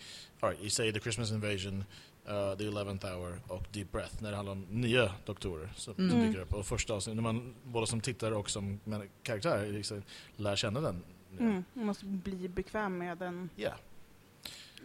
[0.62, 1.84] i säg The Christmas Invasion,
[2.30, 6.28] uh, The Eleventh Hour och Deep Breath när det handlar om nya doktorer som, Mm.
[6.28, 6.54] dyker upp.
[6.54, 8.80] Och första avsnittet, när man både som tittare och som
[9.24, 10.02] karaktär liksom,
[10.36, 11.04] lär känna den.
[11.38, 11.44] Ja.
[11.46, 11.64] Mm.
[11.74, 13.50] Man måste bli bekväm med den.
[13.56, 13.72] Ja.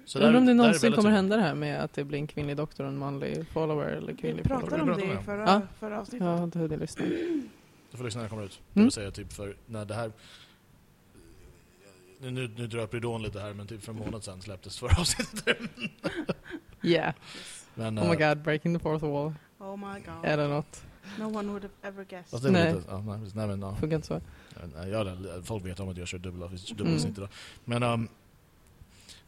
[0.04, 2.56] Så Undrar om det någonsin kommer hända det här med att det blir en kvinnlig
[2.56, 4.92] doktor och en manlig follower eller Vi kvinnlig pratade follower.
[4.92, 5.62] om Vi det pratade i förra, Ja.
[5.78, 6.26] förra avsnittet.
[6.26, 7.04] Jag har inte hunnit lyssna.
[7.90, 8.60] Du får lyssna när det kommer ut.
[8.72, 8.86] Det Mm.
[8.86, 10.12] vill säga typ för när det här...
[12.20, 14.42] Nu, nu, nu drar jag upp ridån lite här men typ för en månad sedan
[14.42, 15.58] släpptes förra avsnittet.
[16.82, 17.14] Yeah.
[17.74, 19.32] Men, Oh my eh, god, breaking the fourth wall.
[19.58, 20.24] Oh my god.
[20.24, 20.82] Eller något.
[21.18, 22.30] No one would have ever guessed.
[22.30, 22.74] Fast det är Nej.
[22.74, 23.76] lite, ja, nej, nej, men, ja.
[23.76, 24.20] Funkar inte så.
[24.86, 25.08] Jag,
[25.46, 26.58] folk vet om att jag kör dubbla, Mm.
[26.76, 27.28] dubbelsnitt idag.
[27.64, 28.08] Men um,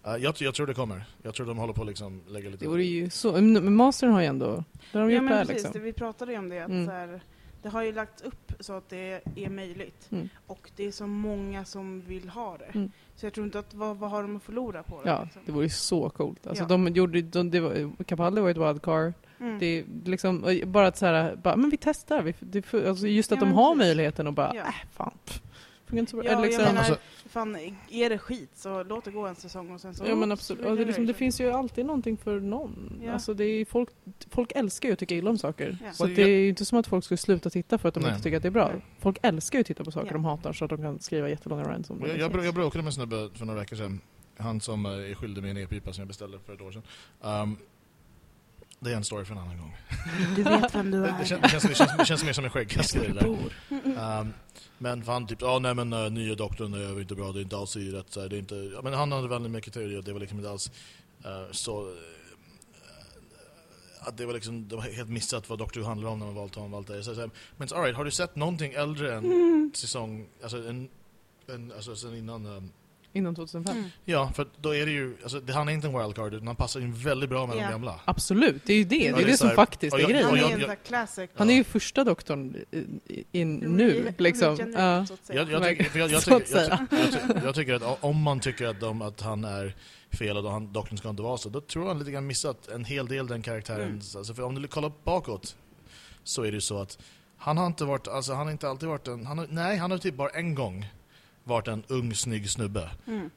[0.07, 1.05] uh, jag, jag tror det kommer.
[1.23, 2.65] Jag tror de håller på att liksom lägga lite...
[2.65, 3.33] Det vore ju så.
[3.41, 4.65] Men Mastern har ju ändå...
[4.93, 5.73] Där har de ja gjort det men precis, liksom.
[5.73, 6.61] det, vi pratade ju om det.
[6.65, 6.87] Att Mm.
[6.87, 7.21] så här,
[7.63, 10.09] det har ju lagts upp så att det är möjligt.
[10.11, 10.29] Mm.
[10.47, 12.65] Och det är så många som vill ha det.
[12.79, 12.91] Mm.
[13.17, 15.09] Så jag tror inte att, vad, vad har de att förlora på det?
[15.11, 15.43] Ja, liksom?
[15.47, 16.47] det vore ju så coolt.
[16.47, 16.69] Alltså Ja.
[16.69, 19.13] de gjorde, de, det var, Capaldi var ett wildcard.
[19.41, 19.59] Mm.
[19.59, 22.23] Det är liksom, bara att så här, bara, men vi testar.
[22.23, 23.87] Vi, det, alltså just att Ja, de har precis.
[23.87, 24.63] möjligheten och bara, Ja.
[24.63, 25.13] äh, fan.
[25.25, 25.43] pff,
[25.91, 26.25] Funkar inte så bra.
[26.27, 27.57] Ja, Eller jag liksom, menar- Alltså, Fan,
[27.91, 30.05] är det skit så låt det gå en säsong och sen så...
[30.07, 30.67] Ja men absolut.
[30.67, 33.01] Och det, liksom, det finns ju alltid någonting för någon.
[33.05, 33.13] Ja.
[33.13, 33.89] Alltså det är folk,
[34.31, 35.79] folk älskar ju att tycka illa om saker.
[35.85, 35.93] Ja.
[35.93, 38.11] Så det är ju inte som att folk skulle sluta titta för att de Nej.
[38.11, 38.69] inte tycker att det är bra.
[38.73, 38.83] Nej.
[38.99, 40.13] Folk älskar ju att titta på saker Ja.
[40.13, 42.09] de hatar så att de kan skriva jättelånga rants om det.
[42.09, 44.01] jag, jag, jag bråkade med en snubbe för några veckor sedan.
[44.39, 46.83] Han som eh, är skyldig mig en e-pipa som jag beställde för ett år sedan.
[47.21, 47.57] Um,
[48.81, 49.77] det är en story för en annan gång.
[50.37, 51.19] Du vet vem du Det, är.
[51.19, 53.27] det, känns, det, känns, det, känns, det känns mer som en skäggkastare.
[53.69, 54.33] Um,
[54.79, 57.57] men han typ, ja nej men uh, nya doktorn är inte bra, det är inte
[57.57, 60.05] alls i rätt, så det är inte, ja, men han hade väldigt mycket teorier och
[60.05, 60.71] det var liksom inte alls
[61.27, 61.95] uh, så uh,
[64.01, 66.35] att det var liksom, det var helt missat vad Doctor Who handlar om när man
[66.35, 67.03] valt honom valt det.
[67.05, 69.73] Så, så, men all right, har du sett någonting äldre än Mm.
[69.75, 70.89] säsong, alltså en,
[71.47, 72.71] en alltså sen innan um,
[73.13, 73.77] Innan 2005.
[73.77, 73.91] Mm.
[74.05, 76.57] Ja, för då är det ju, alltså, det, han är inte en wildcard utan han
[76.57, 77.63] passar in väldigt bra med Ja.
[77.63, 78.01] de gamla.
[78.05, 78.97] Absolut, det är ju det.
[78.97, 80.25] Ja, Det är det är som här- faktiskt är grejen.
[80.25, 81.31] Han är en classic.
[81.37, 82.57] Han är ju första doktorn
[83.09, 84.57] i- in nu, liksom.
[84.57, 85.07] regenerate, Ja.
[85.07, 85.25] så att
[86.49, 86.87] säga.
[87.45, 89.77] Jag, tycker, att om man tycker att, de, att han är
[90.11, 92.69] fel och han, doktorn ska inte vara så, då tror jag han lite grann missat
[92.69, 93.83] en hel del den karaktären.
[93.89, 94.01] Mm.
[94.17, 95.57] Alltså, för om du kollar bakåt
[96.25, 96.99] så är det ju så att
[97.39, 99.91] han har inte varit, alltså han har inte alltid varit en, han har, nej han
[99.91, 100.87] har typ bara en gång
[101.51, 102.91] varit en ung snygg snubbe.
[103.07, 103.31] Mm.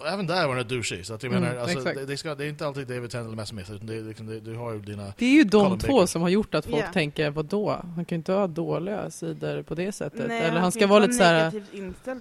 [0.00, 2.34] Och även där var han douchey, så att jag Mm, menar, alltså, det, det, ska,
[2.34, 4.72] det är inte alltid David eller Matt Smith, utan det är liksom, det, du har
[4.72, 5.12] ju dina...
[5.18, 6.06] Det är ju de Colin två Baker.
[6.06, 6.92] som har gjort att folk Ja.
[6.92, 7.70] tänker, vad då?
[7.70, 10.24] Han kan ju inte ha dåliga sidor på det sättet.
[10.28, 11.62] Nej, Eller han ska vara lite så här,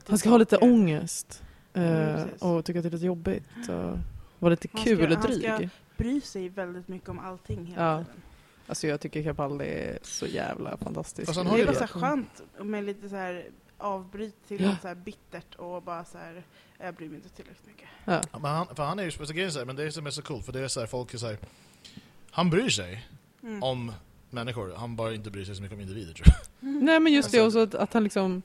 [0.07, 1.43] han ska ha lite ångest.
[1.73, 3.43] Mm, och tycka att det är lite jobbigt.
[3.69, 3.97] Och
[4.39, 5.69] vara lite Han ska- kul och han ska- dryg.
[5.97, 7.97] Bryr sig väldigt mycket om allting hela Ja.
[7.97, 8.21] tiden.
[8.67, 11.33] Alltså jag tycker Capaldi är så jävla fantastisk.
[11.35, 11.75] Det är bara det.
[11.75, 13.45] så skönt med lite så här
[13.81, 14.69] avbryt till Ja.
[14.69, 16.43] något så här bittert och bara så här,
[16.79, 17.87] jag bryr mig inte tillräckligt mycket.
[18.05, 18.21] Ja.
[18.31, 20.11] Ja, Men han, för han är ju, så grejen är men det är som är
[20.11, 21.37] så coolt, för det är så här, folk är så här,
[22.31, 23.07] han bryr sig
[23.43, 23.63] Mm.
[23.63, 23.91] om
[24.29, 26.69] människor, han bara inte bryr sig så mycket om individer tror jag.
[26.83, 28.41] Nej men just det Alltså- också att, att han liksom...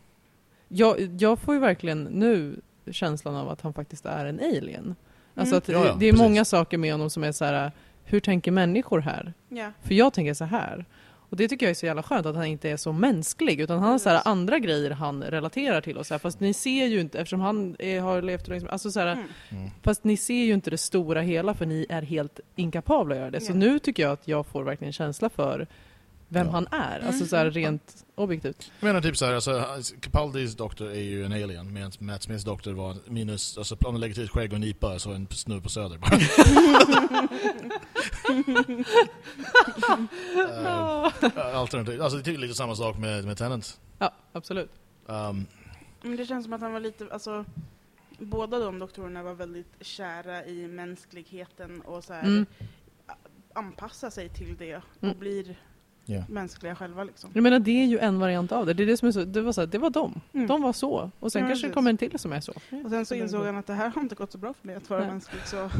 [0.69, 4.95] Jag, jag får ju verkligen nu känslan av att han faktiskt är en alien.
[5.35, 5.59] Alltså Mm.
[5.59, 6.23] att Ja, ja, det är precis.
[6.29, 7.73] många saker med honom som är så här.
[8.05, 9.33] hur tänker människor här?
[9.49, 9.73] Ja.
[9.83, 10.85] För jag tänker så här.
[11.31, 13.79] Och det tycker jag är så jävla skönt att han inte är så mänsklig utan
[13.79, 16.87] han har så här andra grejer han relaterar till och så här, fast ni ser
[16.87, 19.27] ju inte eftersom han är, har levt länge alltså så här, Mm.
[19.51, 19.71] Mm.
[19.83, 23.31] fast ni ser ju inte det stora hela för ni är helt inkapabla att göra
[23.31, 23.41] det.
[23.41, 25.67] Så nu tycker jag att jag får verkligen känsla för
[26.29, 26.53] vem Ja.
[26.53, 27.55] han är, alltså så här Mm.
[27.55, 28.73] rent objektivt.
[28.81, 29.65] Jag menar typ så här, alltså,
[30.01, 34.01] Capaldis doktor är ju en alien, medan Matt Smiths doktor var minus, alltså om du
[34.01, 36.17] lägger till skägg och en nypa så en snubbe på söder bara.
[40.37, 43.81] uh, alternativ, alltså det är lite samma sak med, med Tennant.
[43.99, 44.71] Ja, absolut.
[45.07, 45.47] Um,
[46.03, 47.45] Men det känns som att han var lite, alltså
[48.19, 52.47] båda de doktorerna var väldigt kära i mänskligheten och så här, Mm.
[53.55, 55.19] anpassa sig till det och Mm.
[55.19, 55.57] blir
[56.09, 56.23] Ja.
[56.29, 57.31] mänskliga själva liksom.
[57.35, 58.75] Jag menar det är ju en variant av det.
[58.75, 60.21] Det, är det, som är så, det, var, så här, det var de.
[60.33, 60.47] Mm.
[60.47, 61.11] De var så.
[61.21, 62.53] Och sen Ja, kanske det kommer en till som är så.
[62.85, 64.77] Och sen så insåg han att det här har inte gått så bra för mig
[64.77, 65.11] att vara Nej.
[65.11, 65.71] mänsklig så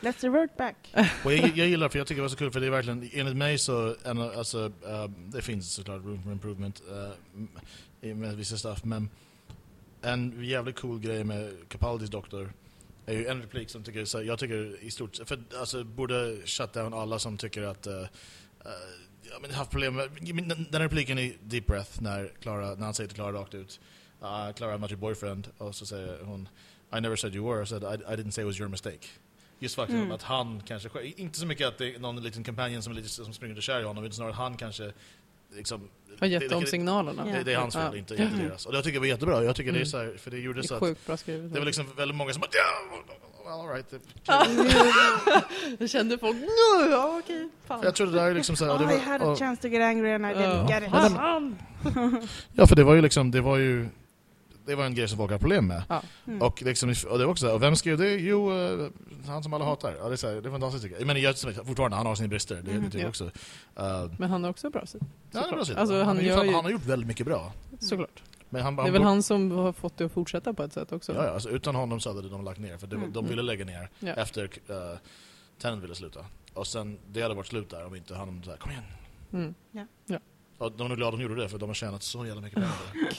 [0.00, 0.94] let's revert back.
[1.24, 3.10] Och jag, jag gillar för jag tycker det var så kul för det är verkligen,
[3.12, 6.82] enligt mig så, alltså, eh, det finns såklart room for improvement
[8.02, 9.08] uh, med vissa stuff, men
[10.02, 12.52] en jävligt cool grej med Capaldis doktor
[13.06, 16.72] är ju en replik som tycker, så jag tycker i stort för alltså borde shut
[16.72, 17.92] down alla som tycker att uh,
[19.30, 20.10] ja, men haft problem med,
[20.48, 23.80] den, den repliken i Deep Breath när, Clara, när han säger till Clara rakt ut
[24.22, 26.48] uh, Clara I'm not your boyfriend och så säger hon
[26.96, 29.06] I never said you were, I said I, I didn't say it was your mistake.
[29.58, 30.12] Just faktiskt Mm.
[30.12, 33.32] att han kanske, inte så mycket att det är någon liten companion som, lite, som
[33.32, 34.92] springer och kär i honom, utan snarare att han kanske
[35.56, 35.88] liksom,
[36.20, 37.24] Har gett det- det- signalerna.
[37.24, 37.98] det, det är hans fel, Ja.
[37.98, 38.66] inte, inte deras.
[38.66, 39.86] Och jag tycker det var jättebra, jag tycker det är Mm.
[39.86, 41.52] så här, för det gjorde Det så att bra skrivet.
[41.52, 42.96] det var liksom väldigt många som bara ja,
[43.44, 43.92] well, all right.
[45.78, 47.78] Jag kände folk, "Nu, ja okej, fan.
[47.80, 49.22] För jag tror det där är liksom så här, och det Oh, I var, had
[49.22, 50.80] a och, chance to get angry and I didn't Ja.
[50.80, 50.88] get it.
[52.52, 53.88] Ja, för det var ju liksom, det var ju
[54.66, 55.82] det var en grej som folk hade problem med.
[55.88, 56.02] Ja.
[56.26, 56.42] Mm.
[56.42, 58.14] Och, liksom, och det var också, och vem skrev det?
[58.14, 58.88] Jo, eh,
[59.26, 59.96] han som alla hatar.
[59.98, 61.06] Ja, det, är så här, det är fantastiskt tycker jag.
[61.06, 62.90] Menar, jag, fortfarande, han har sina brister, det, Mhm.
[62.92, 63.08] det Ja.
[63.08, 63.24] också.
[63.24, 63.30] Uh,
[64.18, 65.06] Men han har också bra sidor.
[65.32, 65.80] ja, är bra sida.
[65.80, 67.52] Alltså, han han, har gör gjort, ju- han har gjort väldigt mycket bra.
[67.80, 68.22] Såklart.
[68.50, 70.92] Men han, Det är väl han som har fått det att fortsätta på ett sätt
[70.92, 71.14] också.
[71.14, 73.12] Ja, ja, alltså, utan honom så hade de lagt ner, för det, Mm.
[73.12, 74.08] de ville lägga ner Ja.
[74.12, 74.76] efter uh,
[75.60, 76.20] Tennant ville sluta.
[76.54, 78.84] Och sen, det hade varit slut där om inte han så här, kom igen.
[79.32, 79.54] Mm.
[80.64, 82.54] Och de är nog glada de gjorde det, för de har tjänat så jävla mycket
[82.58, 82.72] pengar.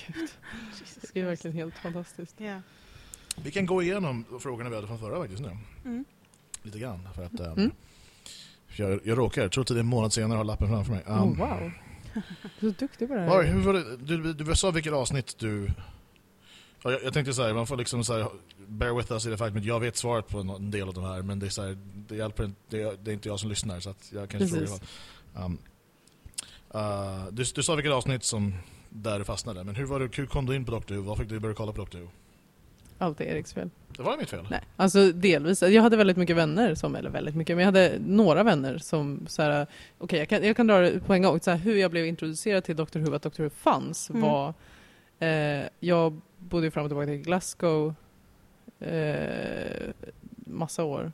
[1.14, 1.20] det.
[1.20, 2.36] Är verkligen helt fantastiskt.
[2.38, 2.62] Ja.
[3.44, 5.58] Vi kan gå igenom frågorna vi hade från förra faktiskt nu.
[5.86, 6.06] Mm.
[6.64, 7.08] Lite grann.
[7.16, 7.72] För att, um, Mm.
[8.76, 11.04] jag, jag råkar, trots att det är en månad senare, har lappen framför mig.
[11.08, 11.72] Um, oh, wow.
[12.60, 13.40] Du är så duktig på det här.
[13.40, 13.98] Oj, hur var det?
[13.98, 15.72] Du, du, du sa vilket avsnitt du...
[16.84, 18.28] Ja, Jag, jag tänkte så här, man får liksom så här,
[18.68, 21.04] bear with us i det faktum att jag vet svaret på en, del av de
[21.04, 21.78] här, men det är så här,
[22.08, 24.58] det hjälper inte, det, är- det är inte jag som lyssnar så att jag kanske
[24.60, 24.80] Precis.
[25.34, 25.46] frågar.
[25.46, 25.58] Um,
[26.76, 28.54] uh, du, du sa vilket avsnitt som
[28.90, 31.02] där du fastnade, men hur, var du, hur kom du in på Doctor Who?
[31.02, 32.08] Vad fick du börja kolla på Doctor Who?
[32.98, 33.70] Allt är Eriks fel.
[33.98, 34.48] Det var mitt fel.
[34.50, 35.62] Nej, alltså delvis.
[35.62, 39.26] Jag hade väldigt mycket vänner som, eller väldigt mycket, men jag hade några vänner som
[39.28, 41.40] så här, okej jag, kan, jag kan dra det på en gång.
[41.40, 44.22] Så här, hur jag blev introducerad till Doctor Who, att Doctor Who fanns Mm.
[44.22, 44.54] var,
[45.20, 47.94] eh, jag bodde ju fram och tillbaka till Glasgow
[48.80, 49.90] eh,
[50.36, 51.12] massa år.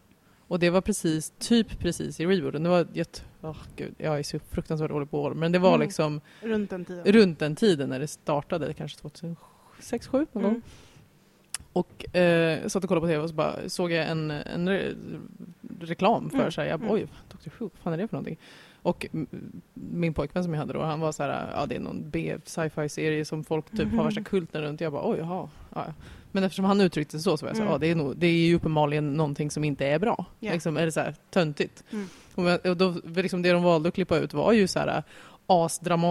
[0.47, 2.63] Och det var precis, typ precis i rebooten.
[2.63, 3.08] Det var, jag,
[3.41, 5.82] oh, gud, jag är så fruktansvärt dålig på år, men det var Mm.
[5.82, 7.13] liksom Runt den tiden.
[7.13, 9.38] runt den tiden när det startade, kanske 2006,
[10.08, 10.51] 2007 någon gång.
[10.51, 10.62] Mm.
[11.73, 14.93] Och eh, satt och kollade på TV och så bara såg jag en, en re
[15.80, 16.51] reklam för Mm.
[16.51, 16.67] sig.
[16.67, 17.01] Jag bara, Mm.
[17.04, 17.49] oj, Dr.
[17.60, 18.38] Who, vad fan är det för någonting?
[18.84, 19.27] Och mm,
[19.73, 22.38] min pojkvän som jag hade då, han var så här, ja det är någon B
[22.45, 24.06] sci-fi serie som folk typ har Mhm.
[24.06, 24.82] värsta kulten runt.
[24.82, 25.49] Jag bara, oj, jaha.
[25.75, 25.93] Ja, ja.
[26.32, 27.72] Men eftersom han uttryckte det så, så var jag så Mm.
[27.72, 30.26] ja det är, nog, det är ju uppenbarligen någonting som inte är bra.
[30.39, 30.52] Ja.
[30.52, 31.84] Liksom, eller så här, töntigt.
[31.91, 32.08] Mm.
[32.36, 35.04] Och, då, liksom det de valde att klippa ut var ju så här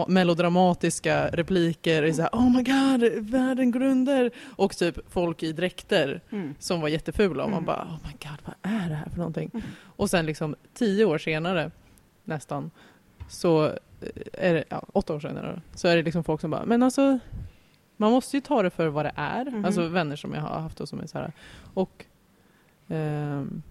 [0.09, 4.31] melodramatiska repliker, i så här, oh my god, världen går under.
[4.57, 6.55] Och typ folk i dräkter Mm.
[6.59, 7.67] som var jättefula och man Mm.
[7.67, 9.51] bara oh my god, vad är det här för någonting?
[9.55, 9.67] Mm.
[9.97, 11.71] Och sen liksom tio år senare,
[12.25, 12.71] nästan,
[13.29, 13.73] så eh,
[14.33, 17.19] är det, ja, åtta år senare, så är det liksom folk som bara, men alltså
[18.01, 19.45] man måste ju ta det för vad det är.
[19.45, 19.65] Mhm.
[19.65, 21.33] Alltså vänner som jag har haft och som är så här.
[21.75, 22.05] Och
[22.89, 23.63] ehm,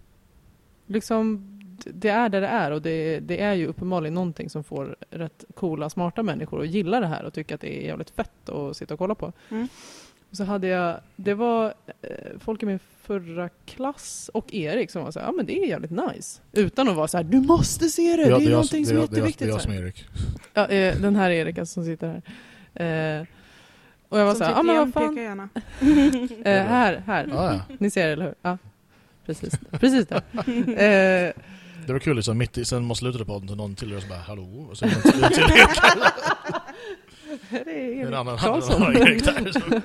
[0.88, 1.46] liksom
[1.86, 5.44] det är där det är och det, det är ju uppenbarligen någonting som får rätt
[5.56, 8.78] coola, smarta människor att gilla det här och tycka att det är jävligt fett att
[8.78, 9.34] sitta och kolla på.
[9.50, 9.68] Mm.
[10.30, 15.04] Och så hade jag, det var eh, folk i min förra klass och Erik som
[15.04, 16.42] var så här, ja men det är jävligt nice.
[16.52, 19.16] Utan att vara så här, du måste se det, det är någonting som jag- det,
[19.18, 19.40] är jag- jätteviktigt.
[19.40, 20.06] det är jag som är Erik.
[20.54, 22.22] Ja, eh, den här Erik alltså, som sitter
[22.74, 23.20] här.
[23.20, 23.26] Eh,
[24.10, 25.18] och jag var så här, ja men igen, vad fan.
[25.18, 25.50] gärna.
[26.50, 27.30] Eh, här, här.
[27.34, 27.60] Ah, ja.
[27.78, 28.36] Ni ser det, eller hur?
[28.42, 28.58] Ja,
[29.26, 29.54] precis.
[29.72, 30.22] Precis där.
[30.70, 31.34] Eh,
[31.88, 34.10] Det var kul liksom, mitt i, sen mot slutet av podden, någon till er som
[34.10, 34.68] bara hallå?
[34.72, 35.80] Och så är det till Erik.
[37.50, 38.82] det är en Erik annan, Karlsson.
[39.52, 39.62] Så.
[39.68, 39.82] Åh,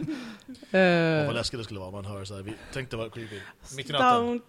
[0.80, 2.42] Eh, vad läskigt det skulle vara om man hör så här.
[2.42, 3.38] Vi tänkte vara creepy.
[3.76, 4.40] Mitt i natten.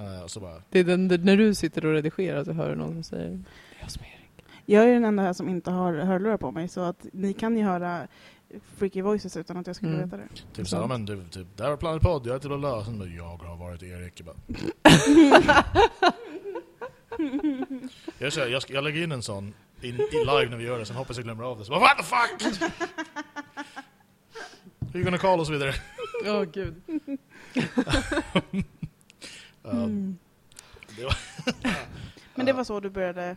[0.00, 2.92] Uh, så bara, det är den, när du sitter och redigerar så hör du någon
[2.92, 3.34] som säger, det
[3.78, 4.21] är jag som är.
[4.66, 7.56] Jag är den enda här som inte har hörlurar på mig så att ni kan
[7.56, 8.08] ju höra
[8.76, 10.04] freaky voices utan att jag skulle Mm.
[10.04, 10.28] veta det.
[10.54, 12.84] typ såhär, men du, typ, där var Planet Podd, jag heter Lola.
[12.84, 14.20] Sen bara, jag har varit Erik.
[14.20, 14.36] Jag, bara,
[18.18, 20.78] jag, säger, jag, ska, jag lägger in en sån in, in live när vi gör
[20.78, 21.64] det, sen hoppas jag glömmer av det.
[21.64, 22.62] Så bara, what the fuck?
[24.94, 25.72] You gonna call och så vidare.
[26.26, 26.82] Åh gud.
[26.88, 28.62] Uh,
[29.74, 30.18] Mm.
[30.96, 31.16] det var,
[32.34, 33.36] Men det var så du började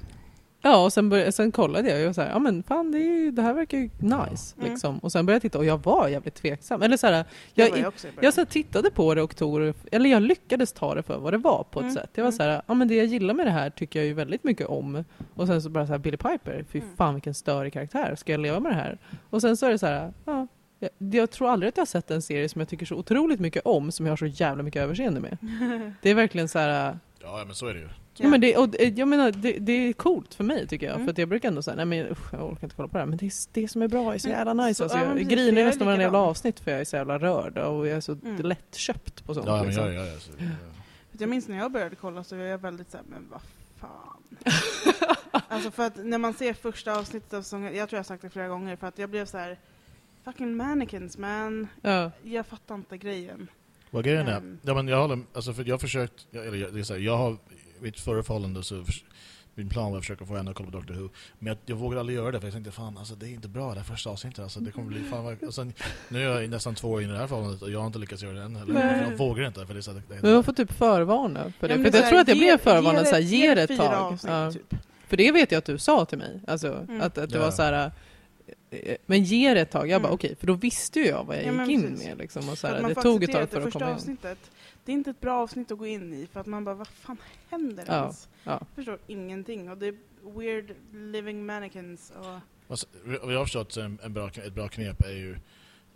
[0.65, 3.31] Ja, och sen, började, sen kollade jag och så här, ja men fan det, är,
[3.31, 4.55] det här verkar ju nice.
[4.57, 4.69] Mm.
[4.69, 4.97] Liksom.
[4.97, 6.81] Och sen började jag titta och jag var jävligt tveksam.
[6.81, 10.09] Eller så här, jag, jag, jag så här, tittade på det och tog det, eller
[10.09, 12.09] jag lyckades ta det för vad det var på ett Mm, sätt.
[12.13, 12.37] Jag var mm.
[12.37, 14.67] så här, ja men det jag gillar med det här tycker jag ju väldigt mycket
[14.67, 15.03] om.
[15.35, 16.95] Och sen så bara så här, Billy Piper, fy Mm.
[16.97, 18.97] fan vilken störig karaktär, ska jag leva med det här?
[19.29, 20.47] Och sen så är det så här, ja.
[20.79, 23.39] Jag, jag tror aldrig att jag har sett en serie som jag tycker så otroligt
[23.39, 25.37] mycket om, som jag har så jävla mycket överseende med.
[26.01, 27.89] Det är verkligen så här, Ja, ja, men så är det ju.
[28.17, 30.95] Ja, men det, och, det- jag menar, det, det är coolt för mig tycker jag.
[30.95, 31.05] Mm.
[31.07, 32.99] För att jag brukar ändå säga, nej men usch, jag orkar inte kolla på det
[32.99, 33.05] här.
[33.05, 34.73] Men det är det som är bra, är så jävla nice.
[34.77, 37.17] så- alltså, ja, jag precis, grinar nästan varenda jävla avsnitt för jag är så jävla
[37.17, 38.41] rörd och jag är så Mm.
[38.41, 39.47] lättköpt på sånt.
[39.47, 39.85] Ja, men liksom.
[39.85, 40.45] ja, ja, ja, så, ja.
[41.11, 43.41] För Jag minns när jag började kolla så var jag väldigt såhär, men vad
[43.79, 44.21] fan.
[45.47, 48.21] alltså för att när man ser första avsnittet av säsongen, jag tror jag har sagt
[48.21, 49.57] det flera gånger, för att jag blev så här.
[50.23, 51.67] fucking mannequins man.
[51.81, 52.11] Ja.
[52.23, 53.47] Jag fattar inte grejen.
[53.95, 54.57] Vad grejen är, Mm.
[54.63, 56.93] ja, men jag håller, alltså för jag har försökt, jag- eller jag, det är så
[56.93, 57.37] här, jag har, i
[57.79, 58.85] mitt förra förhållande så,
[59.55, 61.09] min plan var att försöka få henne att kolla på Doctor Who.
[61.39, 63.47] Men jag, jag vågade aldrig göra det för jag tänkte fan alltså det är inte
[63.47, 65.73] bra det här första avsnittet alltså, det kommer bli fan vad, sen,
[66.09, 67.99] Nu är jag nästan två år in i det här förhållandet och jag har inte
[67.99, 68.73] lyckats göra det än heller.
[68.73, 69.07] Nej.
[69.09, 71.67] Jag vågar inte för det är så att det, Men man får typ förvarna för
[71.67, 71.73] det.
[71.75, 73.61] Ja, för det jag så tror här, att jag ge- blev förvarnad det- ge det
[73.63, 73.93] ett tag.
[73.93, 74.51] avsnitt, Ja.
[74.51, 74.75] typ.
[75.07, 76.41] För det vet jag att du sa till mig.
[76.47, 77.01] Alltså, Mm.
[77.01, 77.41] att, att det Ja.
[77.43, 77.91] var så här.
[78.69, 79.89] Eh, Men ge det ett tag.
[79.89, 80.15] Jag bara Mm.
[80.15, 82.17] okej, för då visste ju jag vad jag Ja, gick in med.
[82.17, 83.93] Liksom, och så här, det tog ett tag för det att komma in.
[83.93, 84.51] avsnittet,
[84.85, 86.87] det är inte ett bra avsnitt att gå in i, för att man bara, vad
[86.87, 87.17] fan
[87.49, 88.27] händer Ja, ens?
[88.43, 88.51] ja.
[88.51, 89.95] Jag förstår ingenting, och det är
[90.39, 92.39] weird living mannequins och...
[92.67, 95.31] Alltså, jag har förstått en, en bra, ett bra knep är ju,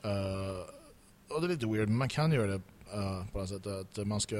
[0.03, 0.59] eh,
[1.29, 2.61] och det är lite weird, men man kan göra det
[2.93, 4.37] eh, på något sätt att man ska,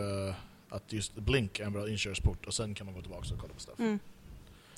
[0.70, 3.54] att just Blink är en bra inkörsport och sen kan man gå tillbaka och kolla
[3.54, 3.80] på stuff.
[3.80, 4.00] Mm.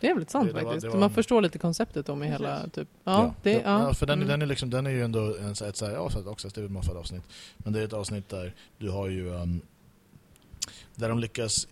[0.01, 0.81] Det är väldigt sant Det- det var- faktiskt.
[0.85, 2.41] det var- Man förstår lite konceptet om i Precis.
[2.41, 2.87] hela typ.
[3.03, 3.59] Ja, det, ja.
[3.63, 4.27] ja, för den, Mm.
[4.27, 6.47] den, är liksom, den är ju ändå en, så- ett så här, ja, så- också
[6.47, 7.23] ett David Moffat avsnitt.
[7.57, 9.61] Men det är ett avsnitt där du har ju, um,
[10.95, 11.67] där de lyckas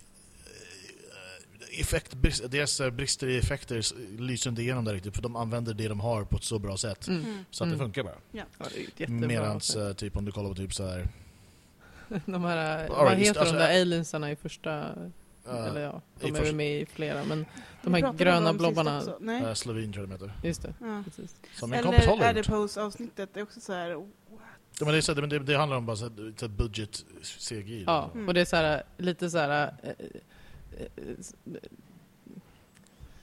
[1.72, 3.84] eh, effekt, brist, deras eh, brister i effekter
[4.20, 6.76] lyser inte igenom där riktigt för de använder det de har på ett så bra
[6.76, 7.24] sätt Mm.
[7.24, 7.44] Mm.
[7.50, 7.78] så att Mm.
[7.78, 8.14] det funkar bara.
[8.32, 8.44] Ja,
[9.08, 9.84] Medans avsnitt.
[9.88, 11.08] eh, typ om du kollar på typ så här
[12.26, 14.86] De här, All vad right, heter alltså, de där äh, aliensarna i första,
[15.48, 17.46] eller ja, de är väl med i flera, men
[17.82, 19.02] de här gröna blobbarna.
[19.20, 19.42] Nej.
[19.44, 20.48] eh, Slovin tror jag de heter.
[20.48, 21.02] just det, Ja.
[21.04, 21.36] precis.
[21.54, 22.34] Som min kompis Eller
[23.32, 23.94] det är också så här.
[23.94, 24.06] what?
[24.78, 26.52] Ja, men det, är så, men det, det handlar om bara så här, så här
[26.54, 27.84] budget CGI.
[27.86, 28.28] Ja, Mm.
[28.28, 29.90] och det är så här, lite så här, eh,
[30.78, 30.86] eh,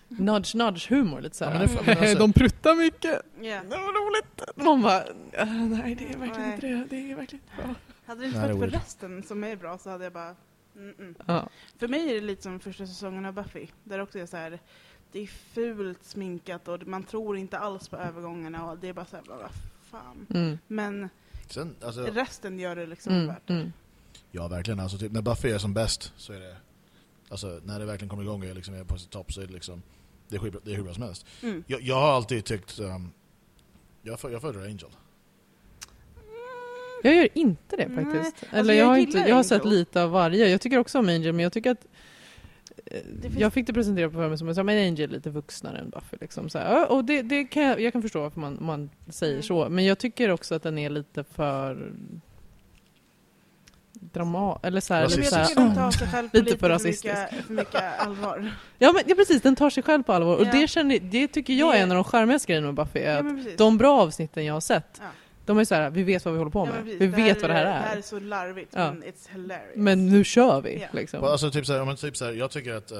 [0.07, 1.67] nudge nudge humor lite så Ja, här.
[1.85, 3.61] men alltså- de pruttar mycket, Ja.
[3.63, 4.55] det var roligt.
[4.67, 5.03] Man bara,
[5.37, 6.53] "Ah, nej det är verkligen Nej.
[6.53, 7.75] inte det, det är verkligen inte bra.
[8.05, 10.35] Hade det inte varit för resten som är bra så hade jag bara...
[11.25, 11.49] Ja.
[11.77, 13.67] För mig är det lite som första säsongen av Buffy.
[13.83, 14.59] Där också är så här,
[15.11, 19.05] det är fult sminkat och man tror inte alls på övergångarna och det är bara
[19.05, 19.49] så här, vad
[19.81, 20.27] fan.
[20.29, 20.57] Mm.
[20.67, 21.09] Men
[21.49, 23.27] Sen, alltså, resten gör det liksom Mm.
[23.27, 23.49] värt.
[23.49, 23.73] Mm.
[24.31, 24.79] Ja, verkligen.
[24.79, 26.57] Alltså, typ, när Buffy är som bäst så är det...
[27.29, 29.47] Alltså, när det verkligen kommer igång och är liksom är på sitt topp så är
[29.47, 29.81] det liksom...
[30.27, 31.25] Det är, skitbra- det är hur bra som helst.
[31.43, 31.63] Mm.
[31.67, 32.79] Jag, jag har alltid tyckt...
[32.79, 33.11] Um,
[34.01, 34.89] jag, för, jag föredrar Angel.
[37.07, 38.43] Jag gör inte det faktiskt.
[38.43, 40.47] alltså, Eller jag, jag har, inte, jag har sett lite av varje.
[40.47, 41.85] Jag tycker också om Angel, men jag tycker att
[42.85, 45.89] eh, finns- Jag fick det presenterat för mig som att Angel är lite vuxnare än
[45.89, 46.17] Buffy.
[46.21, 46.91] Liksom, så här.
[46.91, 49.43] Och det, det kan jag, jag kan förstå varför man, man säger Mm.
[49.43, 49.69] så.
[49.69, 51.91] Men jag tycker också att den är lite för
[53.99, 55.53] drama eller så här, lite Rasistisk.
[55.53, 58.51] så här, den tar sig själv på Lite för för, mycket, för mycket allvar.
[58.79, 60.35] Ja men ja, precis, den tar sig själv på allvar.
[60.35, 60.51] Och Ja.
[60.51, 62.99] det, känner, det tycker jag är en av de charmigaste grejerna med Buffy.
[62.99, 63.19] Är Ja,
[63.51, 65.05] att de bra avsnitten jag har sett, Ja.
[65.47, 66.83] De är så här, vi vet vad vi håller på Ja, med.
[66.83, 67.01] precis.
[67.01, 67.97] vi vet vad det här Det här är.
[67.97, 68.91] är så larvigt, Ja.
[68.93, 69.73] men it's hilarious.
[69.75, 70.79] Men nu kör vi.
[70.81, 70.87] Ja.
[70.93, 71.23] Liksom.
[71.23, 72.97] Alltså, typ så här, typ så här, jag tycker att uh,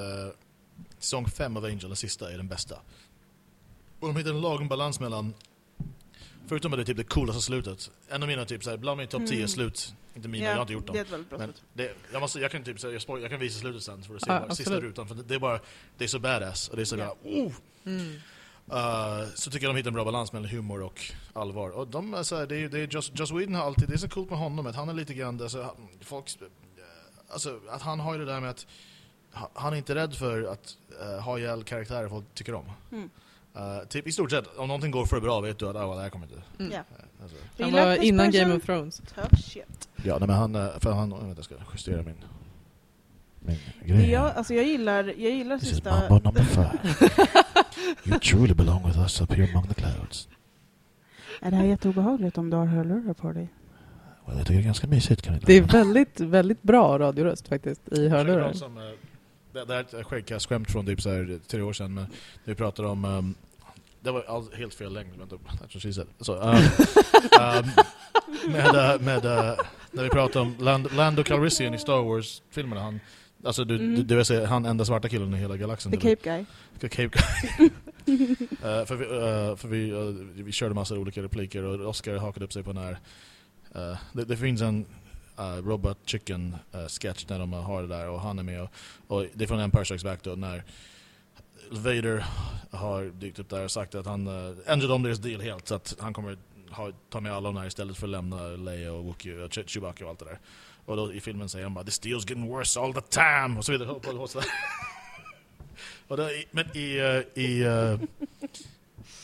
[0.98, 2.74] säsong 5 av Angel, den sista, är den bästa.
[4.00, 5.34] Och de hittar en lagom balans mellan...
[6.46, 7.90] Förutom att det är typ det coolaste slutet.
[8.08, 9.48] En av mina typ så här, bland mina topp 10 Mm.
[9.48, 10.94] slut, inte mina, Ja, jag har inte gjort dem.
[10.94, 11.62] Det är ett väldigt bra Men slut.
[11.72, 14.02] det, jag, måste, jag, kan typ, så här, jag, spoil, jag kan visa slutet sen
[14.02, 15.08] för att se Ja, bara, sista rutan.
[15.08, 15.60] För det, det är bara,
[15.98, 17.16] det är så badass och det är så Ja.
[17.22, 17.52] bara, oh!
[17.86, 18.16] Mm.
[18.72, 21.00] Uh, så tycker jag de hittar en bra balans mellan humor och
[21.32, 21.70] allvar.
[21.70, 23.94] Och de, är så här, det är, det är Joss, Joss Whedon har alltid, det
[23.94, 26.46] är så coolt med honom att han är lite grann, alltså, han- folk, eh,
[27.28, 28.66] alltså att han har ju det där med att
[29.32, 32.64] ha- han är inte rädd för att uh, ha ihjäl karaktärer folk tycker om.
[32.92, 33.10] Mm.
[33.56, 36.02] Uh, typ i stort sett, om någonting går för bra vet du att ah, det
[36.02, 36.42] här kommer inte.
[36.58, 36.72] Mm.
[36.72, 36.80] Eh,
[37.22, 37.36] Alltså.
[37.62, 38.30] Han var innan.
[38.30, 39.02] Game of Thrones.
[39.14, 39.88] Tough shit.
[40.04, 42.14] Ja, nej, men han, eh, för han, vänta jag ska justera min,
[43.40, 44.10] min grej.
[44.10, 46.08] jag, alltså jag gillar, jag gillar This is sista...
[48.04, 50.28] You truly belong with us up here among the clouds.
[51.40, 53.48] Är det här jätteobehagligt om du har hörlurar på dig?
[54.26, 57.88] Well, jag tycker det är ganska mysigt kan Det är väldigt, väldigt bra radioröst faktiskt
[57.92, 58.48] i hörlurar.
[58.48, 58.92] Eh,
[59.52, 62.06] det, det här är ett skäggkastskämt från typ så här, tre år sedan, men
[62.44, 63.04] vi pratar om...
[63.04, 63.34] ehm,
[64.00, 66.06] det var all, helt fel längd, vänta, that's what she said.
[66.20, 66.56] Så, ehm,
[67.40, 67.64] ehm,
[68.52, 69.54] med, eh, med, eh,
[69.92, 73.00] när vi pratar om Land, Lando Calrissian i Star Wars-filmerna, han,
[73.44, 73.94] Alltså du, Mm.
[73.94, 75.92] du, du vill han enda svarta killen i hela galaxen?
[75.92, 76.16] The eller?
[76.16, 76.44] Cape Guy.
[76.80, 77.70] The Cape Guy.
[78.62, 82.44] Eh, för vi, eh, för vi, eh, vi körde massa olika repliker och Oscar hakade
[82.44, 82.98] upp sig på den här...
[84.12, 84.86] det, det finns en
[85.38, 88.70] uh, Robot Chicken eh, sketch när de har det där och han är med och,
[89.06, 90.64] och det är från Empire Strikes Back då när
[91.70, 92.24] Vader
[92.70, 95.74] har dykt upp där och sagt att han uh, ändrade om deras deal helt så
[95.74, 96.38] att han kommer
[97.10, 100.04] ta med alla de här istället för att lämna Leia och Wookie och Che- Chewbacca
[100.04, 100.38] och allt det där.
[100.84, 103.64] Och då i filmen säger han bara 'This deal's getting worse all the time' och
[103.64, 103.88] så vidare.
[103.90, 104.48] Och, och, och, så där.
[106.08, 108.00] och då, men i, eh, i, eh,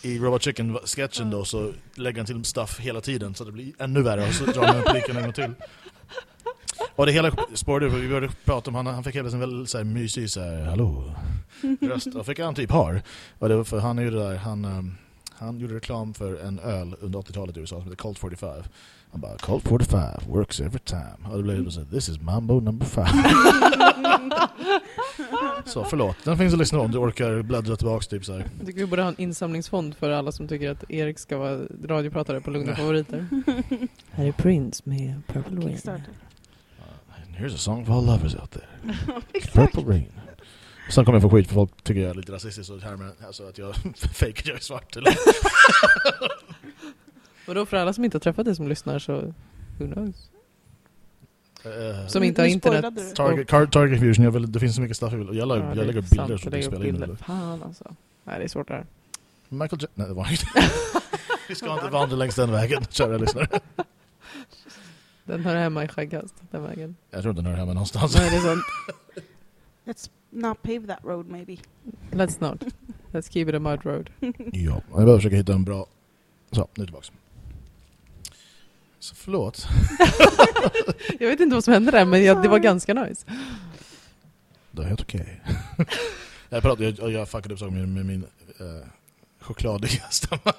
[0.03, 4.03] i Robot Chicken-sketchen då så lägger han till stuff hela tiden så det blir ännu
[4.03, 5.55] värre och så drar han repliken en gång till.
[6.97, 9.71] Och det hela spårade ur, vi började prata om han, han fick hela sin väldigt
[9.71, 11.15] så här mysig så här, hallå
[11.81, 12.07] röst.
[12.15, 13.03] Och fick han typ har.
[13.39, 14.83] Och det var för han är ju det där, han, eh,
[15.39, 18.63] han gjorde reklam för en öl under 80-talet i USA som heter Colt 45.
[19.11, 21.17] Han bara, Colt 45 works every time.
[21.31, 23.09] Och det blev så här, this is mambo number five.
[25.65, 28.47] så förlåt, den finns att lyssna om du orkar bläddra tillbaks typ så här.
[28.59, 31.61] Jag tycker vi borde ha en insamlingsfond för alla som tycker att Erik ska vara
[31.85, 33.27] radiopratare på Lugna Favoriter.
[34.11, 35.79] Här är Prince med Purple Rain.
[35.87, 35.95] Uh,
[37.39, 38.67] here's a song for all lovers out there.
[39.53, 40.13] Purple Rain.
[40.91, 43.49] Sen kommer jag få skit för folk tycker jag är lite rasistisk och härmar alltså
[43.49, 44.97] att jag fejkar att jag är svart.
[44.97, 45.15] Eller?
[47.47, 49.13] Vadå för alla som inte har träffat dig som lyssnar så
[49.79, 50.31] who knows?
[51.65, 53.15] Eh, Som inte har internet.
[53.17, 55.37] Target, target Fusion, jag vill, det finns så mycket stuff jag vill.
[55.39, 56.93] Jag, la, Ja, jag lägger sant, bilder så jag du lägger upp spelar in.
[56.93, 57.07] bilder.
[57.07, 57.17] Eller?
[57.17, 57.95] Fan alltså.
[58.25, 58.87] Nej det är svårt det här.
[59.49, 60.47] Michael Jackson, nej det var inte.
[61.49, 63.49] Vi ska inte vandra längs den vägen, kära lyssnare.
[65.25, 66.97] Den hör hemma i skäggkast, den vägen.
[67.11, 68.15] Jag tror inte den hör hemma någonstans.
[68.17, 68.65] Nej det är sant.
[69.85, 71.57] Let's not pave that road maybe.
[72.11, 72.65] Let's not.
[73.13, 74.11] Let's keep it a mud road.
[74.53, 75.87] Ja, jag behöver försöka hitta en bra...
[76.51, 77.13] Så, nu tillbaks.
[78.99, 79.67] Så förlåt.
[81.19, 83.27] Jag vet inte vad som hände där men jag, det var ganska nice.
[84.71, 85.41] Det är helt okej.
[86.49, 88.23] jag, pratade, jag, jag fuckade upp saker med, med min
[88.61, 88.87] uh,
[89.41, 90.53] chokladiga stämma.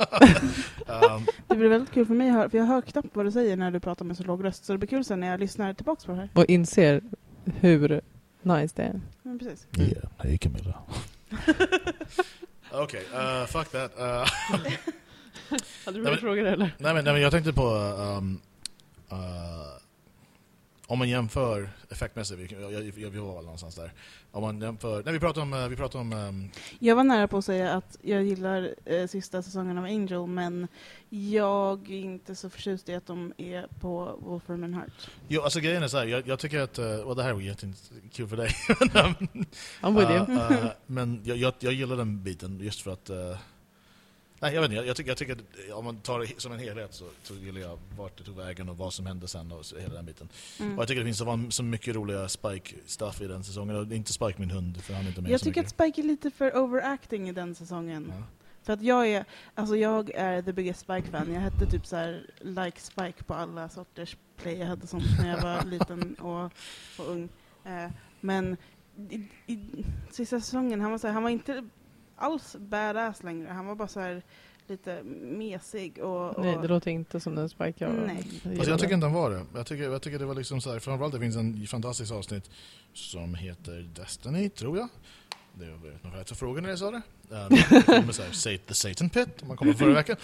[0.88, 3.72] um, Det blir väldigt kul för mig för jag hör knappt vad du säger när
[3.72, 4.66] du pratar med så låg röst.
[4.66, 6.30] Så det blir kul sen när jag lyssnar tillbaks på det här.
[6.34, 7.02] Och inser
[7.46, 8.02] hur
[8.46, 9.00] nice det
[9.40, 9.68] precis.
[9.78, 10.76] yeah, hej Camilla.
[12.72, 13.92] Okej, uh, fuck that.
[14.00, 14.04] Uh,
[15.86, 16.76] Hade Nej, men- frågor eller?
[16.80, 17.68] nej, men, nej men jag tänkte på...
[18.18, 18.42] Um,
[19.12, 19.18] uh,
[20.88, 23.94] om man jämför effektmässigt, vi, jag, jag, jag, vi var väl någonstans där.
[24.32, 25.04] Om man jämför...
[25.04, 25.54] Nej vi pratade om...
[25.54, 29.08] eh, Vi pratade om um, Jag var nära på att säga att jag gillar eh,
[29.08, 30.68] sista säsongen av Angel, men
[31.10, 35.10] jag är inte så förtjust i att de är på Wolfram and Heart.
[35.28, 36.80] jo, alltså grejen är så här, jag, jag tycker att...
[36.80, 38.52] Uh, och det här var jättekul för dig.
[38.94, 39.46] men,
[39.82, 40.38] I'm with you.
[40.38, 43.10] Uh, uh, men jag, jag, jag gillar den biten just för att...
[43.10, 43.38] Uh,
[44.40, 44.86] nej, jag vet inte.
[44.86, 47.62] Jag, tycker, jag tycker att om man tar det som en helhet så, så gillar
[47.62, 50.30] jag vart det tog vägen och vad som hände sen och så, hela den biten.
[50.60, 50.74] Mm.
[50.74, 53.76] Och jag tycker det finns så, så mycket roliga Spike-stuff i den säsongen.
[53.76, 55.72] Och inte Spike min hund, för han är inte med Jag tycker att mycket.
[55.72, 58.14] Spike är lite för overacting i den säsongen.
[58.16, 58.24] Ja.
[58.64, 61.34] För att jag är, alltså jag är the biggest Spike-fan.
[61.34, 65.30] Jag hette typ så här like Spike på alla sorters play jag hade sånt när
[65.30, 66.46] jag var liten och,
[67.00, 67.30] och ung.
[67.66, 67.90] Eh,
[68.22, 68.58] men
[69.10, 69.16] i,
[69.48, 71.70] i sista säsongen, han var, så här, han var inte
[72.16, 73.50] alls badass längre.
[73.50, 74.24] Han var bara så här
[74.68, 76.36] lite mesig och...
[76.38, 78.58] och Nej, det låter inte som den Spike jag Nej.
[78.58, 79.46] Fast jag tycker inte han var det.
[79.56, 82.50] Jag tycker, jag tycker det var liksom så här, framförallt det finns en fantastisk avsnitt
[82.94, 84.88] som heter Destiny, tror jag.
[85.54, 87.02] Det jag vet rätt för frågan när jag sa det.
[87.30, 90.18] Um, det kommer så här, The Satan Pit, om man kommer förra veckan.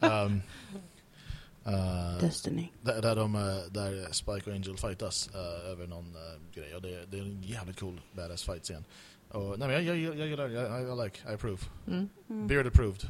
[0.00, 0.42] um,
[1.66, 2.68] uh, Destiny.
[2.82, 6.74] där, där, de, eh, där Spike och Angel fightas eh, över någon eh, grej.
[6.74, 8.84] Och det, det är en jävligt cool badass fight scen.
[9.28, 11.58] Och, nej, men jag, jag, jag, jag gillar jag, I, I like, I approve.
[11.88, 12.08] Mm.
[12.30, 12.46] Mm.
[12.46, 13.00] Beard approved.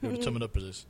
[0.00, 0.24] Jag gjorde Mm.
[0.24, 0.86] tummen upp precis.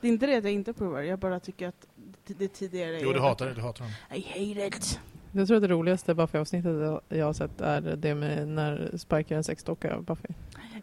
[0.00, 1.86] Det är inte det att jag inte provar, jag bara tycker att
[2.26, 3.94] det, det tidigare Jo, du hatar det, du hatar honom.
[4.14, 5.00] I hate it.
[5.32, 9.34] Jag tror att det roligaste Buffy-avsnittet jag- jag har sett är det med när Spike
[9.34, 10.28] är en sexdocka av Buffy.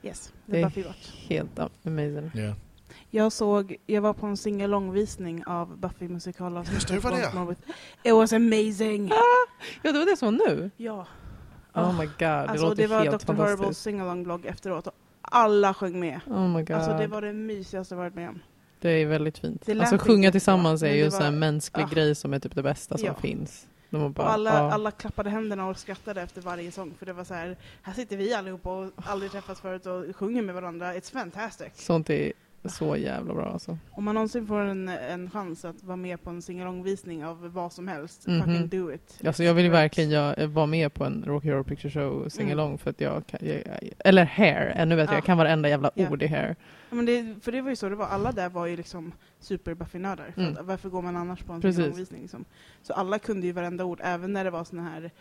[0.04, 1.14] Yes, Det det är Buffy vart.
[1.30, 2.32] Helt amazing.
[2.36, 2.56] Yeah.
[3.10, 6.74] Jag såg, jag var på en singalongvisning av Buffy musikalavsnittet.
[6.74, 7.46] Just det, hur var
[8.04, 8.10] det?
[8.10, 9.08] It was amazing!
[9.08, 10.72] Ja, det var det som var nu?
[10.78, 11.08] Ja.
[11.78, 13.26] Oh my god, det Alltså låter det var helt Dr.
[13.34, 13.82] Fantastiskt.
[13.82, 16.20] singalong-blogg efteråt och alla sjöng med.
[16.28, 16.72] Oh my god.
[16.72, 18.40] Alltså det var det mysigaste jag varit med om.
[18.82, 19.62] Det är väldigt fint.
[19.66, 21.88] Det Alltså sjunga tillsammans är men ju det en var- mänsklig ah.
[21.88, 23.14] grej som är typ det bästa som Ja.
[23.14, 23.68] finns.
[23.90, 24.72] De var bara, Och alla, ja.
[24.74, 26.94] alla klappade händerna och skrattade efter varje sång.
[27.00, 30.42] För det var så här, här sitter vi allihopa och aldrig träffats förut och sjunger
[30.42, 30.94] med varandra.
[30.94, 31.68] It's fantastic.
[31.76, 32.34] Sånt är
[32.70, 33.78] så jävla bra alltså.
[33.92, 37.74] Om man någonsin får en, en chans att vara med på en singalongvisning av vad
[37.74, 38.40] som helst, Mhm.
[38.44, 39.20] fucking do it.
[39.26, 42.52] Alltså jag vill verkligen jag, vara med på en Rocky Horror Picture Show Mm.
[42.52, 45.14] along för att jag kan, jag, jag, eller Hair, ännu bättre.
[45.14, 45.18] Ja.
[45.18, 46.10] Jag kan varenda jävla Ja.
[46.10, 46.56] ord i Hair.
[46.90, 49.12] Ja, men det, för det var ju så det var, alla där var ju liksom
[49.40, 50.32] super Buffy-nördar.
[50.36, 50.66] För Mm.
[50.66, 52.22] Varför går man annars på en singalongvisning?
[52.22, 52.46] Liksom?
[52.82, 55.12] Så alla kunde ju varenda ord, även när det var såna här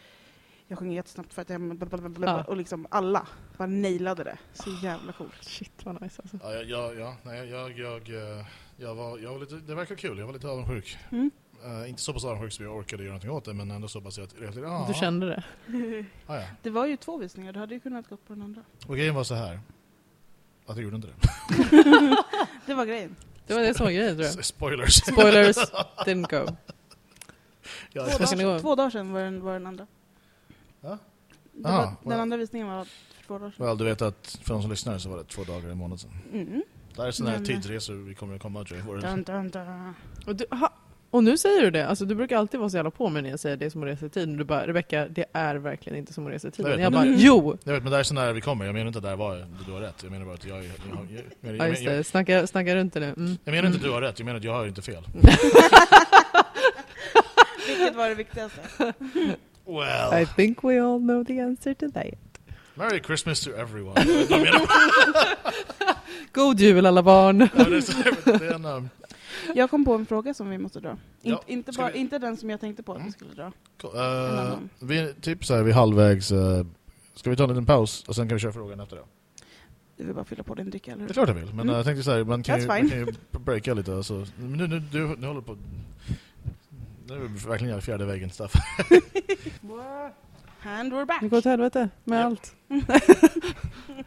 [0.69, 1.61] jag sjunger jättesnabbt för att jag...
[1.77, 2.45] blablabla, Ja.
[2.45, 4.39] Och liksom alla bara nailade det.
[4.53, 5.45] Så jävla coolt.
[5.45, 6.39] Shit vad nice alltså.
[6.43, 8.47] Ja, jag, ja, nej, jag, jag, eh,
[8.77, 10.99] jag, var, jag var lite, det verkar kul, jag var lite avundsjuk.
[11.11, 11.31] Mm.
[11.65, 14.01] Eh, inte så pass avundsjuk så jag orkade göra någonting åt det, men ändå så
[14.01, 14.65] pass att jag...
[14.65, 15.45] Ja, Du kände det?
[16.27, 16.47] Ah, ja.
[16.63, 18.63] Det var ju två visningar, du hade ju kunnat gått på den andra.
[18.87, 19.61] Och grejen var så här.
[20.67, 21.15] Att jag gjorde inte det.
[22.67, 23.17] Det var grejen.
[23.47, 24.45] Det var det som var grejen tror jag.
[24.45, 24.95] Spoilers.
[24.95, 25.57] Spoilers,
[26.07, 26.53] didn't go.
[27.93, 29.87] Ja, Två dagar, två dagar sedan var den, var den andra.
[31.57, 31.97] Det Aha, var, well.
[32.11, 33.67] den andra visningen var för två dagar sedan.
[33.67, 35.99] Well, du vet att för de som lyssnar så var det två dagar i månaden
[35.99, 36.11] sedan.
[36.33, 36.63] Mm.
[36.95, 39.01] Det här är sådana här Men- tidsresor vi kommer att komma jag.
[39.01, 39.95] Dun, dun, dun.
[40.27, 40.73] Och, du, ha,
[41.11, 43.31] och nu säger du det, alltså du brukar alltid vara så jävla på mig när
[43.31, 44.37] jag säger det är som att resa i tiden.
[44.37, 46.71] Du bara, Rebecka, det är verkligen inte som att resa i Jag tiden.
[46.73, 47.59] vet, Jag, men bara, jo!
[47.65, 48.65] Jag vet, men det här är så nära vi kommer.
[48.65, 50.03] Jag menar inte att det här var, du har rätt.
[50.03, 50.57] Jag menar bara att jag...
[50.59, 50.73] jag, jag,
[51.11, 53.07] jag, jag, Ja jag, just jag, det, snacka, snacka runt det nu.
[53.17, 53.37] Mm.
[53.45, 55.05] jag menar inte att du har rätt, jag menar att jag har inte fel.
[57.69, 58.61] Vilket var det viktigaste?
[59.67, 62.07] Well, I think we all know the answer to that.
[62.75, 63.95] Merry Christmas to everyone.
[66.33, 67.49] God jul alla barn!
[67.57, 68.89] Ja, det är så- det är en, um,
[69.55, 70.97] Jag kom på en fråga som vi måste dra.
[71.23, 73.13] Ja, Inte, bara, vi- inte den som jag tänkte på att vi Mm.
[73.13, 73.53] skulle dra.
[73.81, 73.97] cool.
[73.97, 76.33] En Eh, vi typ så här, vi är halvvägs.
[76.33, 76.67] eh,
[77.15, 79.03] ska vi ta en liten paus och sen kan vi köra frågan efter det?
[79.97, 81.13] Du vill bara fylla på din dryck, eller Det är hur?
[81.15, 81.69] klart jag vill, men Mm.
[81.69, 83.93] eh, jag tänkte så här, man kan, ju, man kan ju breaka lite.
[83.93, 84.27] och Så.
[84.37, 85.57] Men nu, nu, du, nu håller på...
[87.09, 88.53] Nu är vi verkligen jävla fjärde väggen stuff.
[90.65, 91.21] And we're back!
[91.21, 92.25] Det går åt helvete med Ja.
[92.25, 92.55] allt.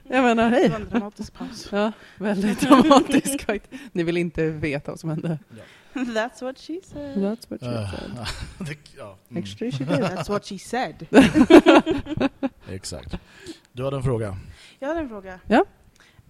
[0.04, 0.70] jag menar, Det hej!
[0.70, 1.70] var en dramatisk paus.
[1.72, 3.84] Ja, väldigt dramatiskt faktiskt.
[3.92, 5.40] Ni vill inte veta vad som hände.
[5.94, 7.18] That's what she said.
[7.18, 8.12] That's what she Eh, said.
[8.58, 10.00] det, ja, mm, Actually she did.
[10.04, 11.08] That's what she said.
[12.70, 13.16] exakt.
[13.72, 14.38] Du hade en fråga.
[14.80, 15.40] Jag hade en fråga.
[15.48, 15.66] Ja.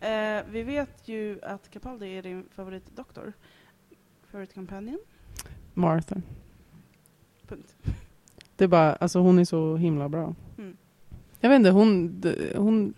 [0.08, 3.34] Eh, vi vet ju att Capaldi är din favoritdoktor.
[4.32, 5.00] Favorite companion?
[5.74, 6.16] Martha.
[7.50, 7.76] Punkt.
[8.56, 10.36] Det är bara, alltså hon är så himla bra.
[10.58, 10.78] Mm.
[11.39, 12.24] Jag vet inte, hon...
[12.56, 12.93] hon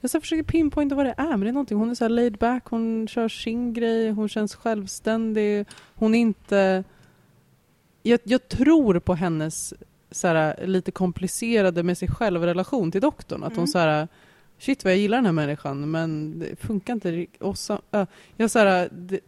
[0.00, 1.78] jag så försöker pinpointa vad det är, men det är någonting.
[1.78, 5.66] Hon är så laid back, hon kör sin grej, hon känns självständig.
[5.94, 6.84] Hon är inte...
[8.02, 9.74] Jag, jag tror på hennes
[10.10, 13.42] så här, lite komplicerade med sig själv-relation till doktorn.
[13.42, 13.58] Att Mm.
[13.58, 14.08] hon så här...
[14.60, 17.42] Shit vad jag gillar den här människan, men det funkar inte riktigt.
[17.92, 18.04] Äh,
[18.36, 19.20] jag så här, det,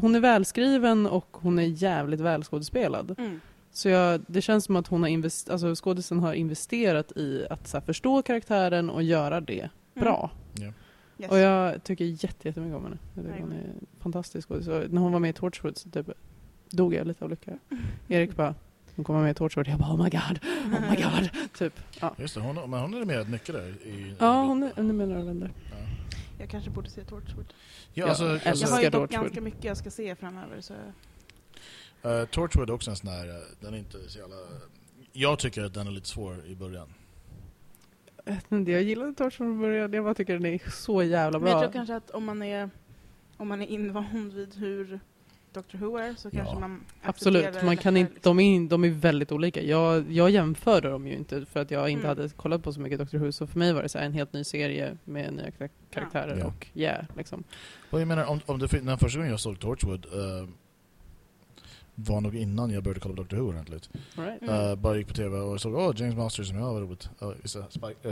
[0.00, 3.14] hon är välskriven och hon är jävligt välskådespelad.
[3.18, 3.40] Mm.
[3.72, 7.68] Så jag, det känns som att hon har invest, alltså skådisen har investerat i att
[7.68, 10.30] så här, förstå karaktären och göra det bra.
[10.60, 11.30] Yes.
[11.30, 12.98] Och jag tycker jätte- jättemycket om henne.
[13.14, 14.66] Jag tycker hon är fantastisk skådis.
[14.66, 16.10] När hon var med i Torchwood så typ
[16.70, 17.58] dog jag lite av lycka.
[18.08, 18.54] Erik bara,
[19.00, 19.68] hon kommer med Torchwood.
[19.68, 20.38] Jag bara oh my god,
[20.74, 21.30] oh my god.
[21.54, 21.80] typ.
[22.00, 23.68] Ja, Just det, hon, men hon är med rätt mycket där.
[23.68, 25.50] I, ja i, hon är en av mina vänner.
[25.70, 25.76] Ja.
[26.38, 27.54] Jag kanske borde se Torchwood.
[27.94, 29.24] Ja, alltså, Jag alltså, Jag har ju dock Torchwood.
[29.24, 30.60] ganska mycket jag ska se framöver.
[30.60, 30.74] Så
[32.02, 34.36] eh, Torchwood är också en sån här, eh, den är inte så jävla...
[35.12, 36.88] Jag tycker att den är lite svår i början.
[38.24, 39.92] Jag vet inte, Jag gillade Torchwood från början.
[39.92, 41.62] Jag bara tycker den är så jävla Men jag bra.
[41.62, 42.70] tror kanske att om man är,
[43.36, 45.00] om man är invand vid hur
[45.52, 46.58] Doctor Who är så kanske Ja.
[46.60, 48.36] man Absolut, man kan inte, liksom.
[48.36, 49.62] de, är, de är väldigt olika.
[49.62, 52.18] Jag, jag jämförde dem ju inte för att jag inte Mm.
[52.18, 53.32] hade kollat på så mycket Doctor Who.
[53.32, 56.36] Så för mig var det så här en helt ny serie med nya kar- karaktärer
[56.38, 56.46] Ja.
[56.46, 57.44] och yeah, liksom.
[57.90, 60.48] Och jag menar, om, om det, den första gången jag såg Torchwood eh,
[61.94, 63.90] var nog innan jag började kolla på Doctor Who ordentligt.
[64.16, 64.42] All right.
[64.42, 64.54] Mm.
[64.70, 67.10] Eh, bara gick på tv och såg åh, James Masters som jag var roligt.
[67.22, 67.32] Uh,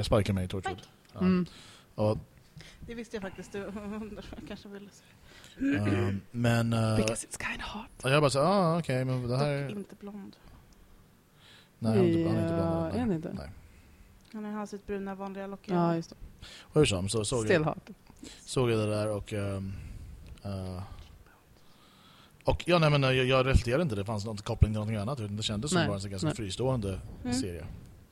[0.00, 0.82] Spike, uh, är med i Torchwood.
[1.12, 1.20] Ja.
[1.20, 1.46] Mm.
[1.94, 2.18] Och,
[2.80, 3.52] Det visste jag faktiskt.
[3.52, 3.70] Du
[4.48, 5.04] kanske ville se.
[5.60, 8.12] Eh, men uh, Because it's kind of hot.
[8.12, 9.68] jag bara så ah, okej, men det här...
[9.68, 10.36] Dock inte blond.
[11.78, 12.94] Nej, han är inte, han är inte Ja, blandad.
[12.94, 13.32] är han inte?
[13.32, 13.50] Nej.
[14.32, 15.60] Han har sitt bruna vanliga lock.
[15.64, 16.16] Ja, just det.
[16.60, 17.90] Och hur som, så såg Still jag, hot.
[18.44, 19.32] såg jag det där och...
[19.32, 19.72] ehm,
[20.42, 20.82] eh,
[22.44, 24.96] och ja, nej, men eh, jag, jag reflekterade inte, det fanns någon koppling till någonting
[24.96, 25.20] annat.
[25.20, 26.36] utan Det kändes som Nej, bara en ganska nej.
[26.36, 27.34] fristående Mm.
[27.36, 27.64] serie.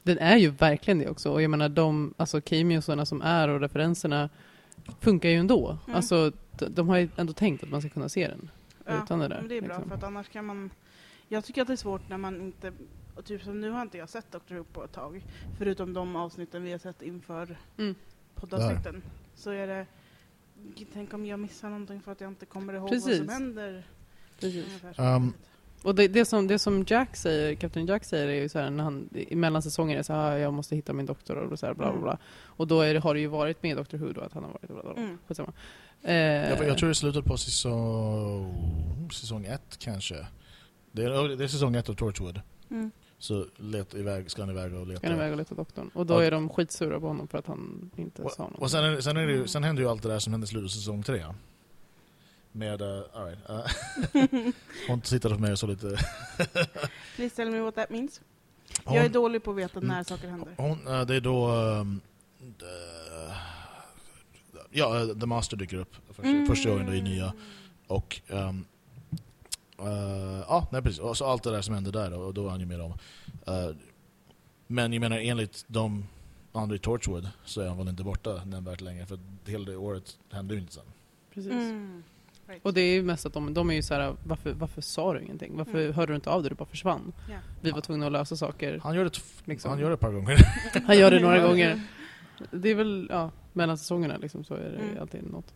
[0.03, 1.33] Den är ju verkligen det också.
[1.33, 4.29] Och jag menar de alltså cameosarna som är och referenserna
[5.01, 5.79] funkar ju ändå.
[5.87, 5.97] Mm.
[5.97, 8.51] Alltså de, har ju ändå tänkt att man ska kunna se den.
[8.85, 9.89] Ja, utan det där, men det är bra liksom.
[9.89, 10.71] för att annars kan man...
[11.29, 12.73] Jag tycker att det är svårt när man inte...
[13.15, 15.25] Och typ som nu har inte jag sett Doctor Who på ett tag.
[15.59, 17.95] Förutom de avsnitten vi har sett inför Mm.
[18.35, 19.03] poddavsnitten.
[19.35, 19.87] Så är det...
[20.93, 23.17] Tänk om jag missar någonting för att jag inte kommer ihåg vad Precis.
[23.19, 23.87] som händer.
[24.41, 24.83] Precis.
[24.99, 25.33] Um,
[25.83, 28.71] Och det, det, som, det som Jack säger, Captain Jack säger är ju så här
[28.71, 31.59] när han i mellan säsonger är så här, "Ah, jag måste hitta min doktor och
[31.59, 32.03] så här, bla bla Mm.
[32.03, 32.19] bla.
[32.45, 34.51] Och då är det, har det ju varit med Doctor Who då att han har
[34.53, 35.03] varit bla bla bla.
[35.03, 35.19] Mm.
[36.03, 40.27] Eh, jag, jag tror det slutet på säsong, säsong ett kanske.
[40.93, 42.41] Det är, det är säsong ett av Torchwood.
[42.71, 42.91] Mm.
[43.19, 44.99] Så let iväg, ska han iväg och leta.
[44.99, 45.91] Ska han iväg och leta doktorn.
[45.95, 48.61] Och då Och- är de skitsura på honom för att han inte sa Och, något.
[48.61, 49.49] och sen, är, sen, är det, ju- Mm.
[49.49, 51.25] sen händer ju allt det där som hände i slutet av säsong tre.
[52.53, 54.53] Med, uh, all right, uh,
[54.89, 55.87] hon tittade på mig och så lite...
[57.17, 58.21] Please tell me what that means.
[58.85, 59.89] Jag är Hon, dålig på att veta Mm.
[59.89, 60.55] när saker händer.
[60.57, 61.49] hon, eh, det är då...
[61.49, 61.85] eh,
[64.77, 66.47] ja, The Master dyker upp första, Mm.
[66.47, 67.33] första gången då i nya.
[67.87, 68.21] Och...
[68.29, 68.65] ehm,
[69.79, 71.01] eh, ja, nej precis.
[71.01, 72.81] Och så allt det där som händer där då, och då är han ju med
[72.81, 72.93] om.
[73.47, 73.71] Eh,
[74.67, 76.05] men jag menar enligt de
[76.53, 80.19] andra i Torchwood så är han väl inte borta nämnvärt länge för hela det året
[80.33, 80.85] hände ju inte sen.
[81.35, 81.53] Precis.
[81.53, 82.03] Mm.
[82.49, 82.65] Right.
[82.65, 85.15] Och det är ju mest att de, de är ju så här, varför, varför sa
[85.15, 85.57] du ingenting?
[85.57, 85.95] Varför Mm.
[85.95, 86.51] hörde du inte av dig?
[86.51, 87.13] Du bara försvann.
[87.31, 87.37] Ja.
[87.61, 88.81] Vi var tvungna att lösa saker.
[88.83, 89.11] Han gör det,
[89.45, 89.71] Liksom.
[89.71, 90.37] han gör det ett par gånger.
[90.87, 91.83] Han gör det några gånger.
[92.51, 95.01] Det är väl, ja, mellan säsongerna liksom så är det Mm.
[95.01, 95.55] alltid något.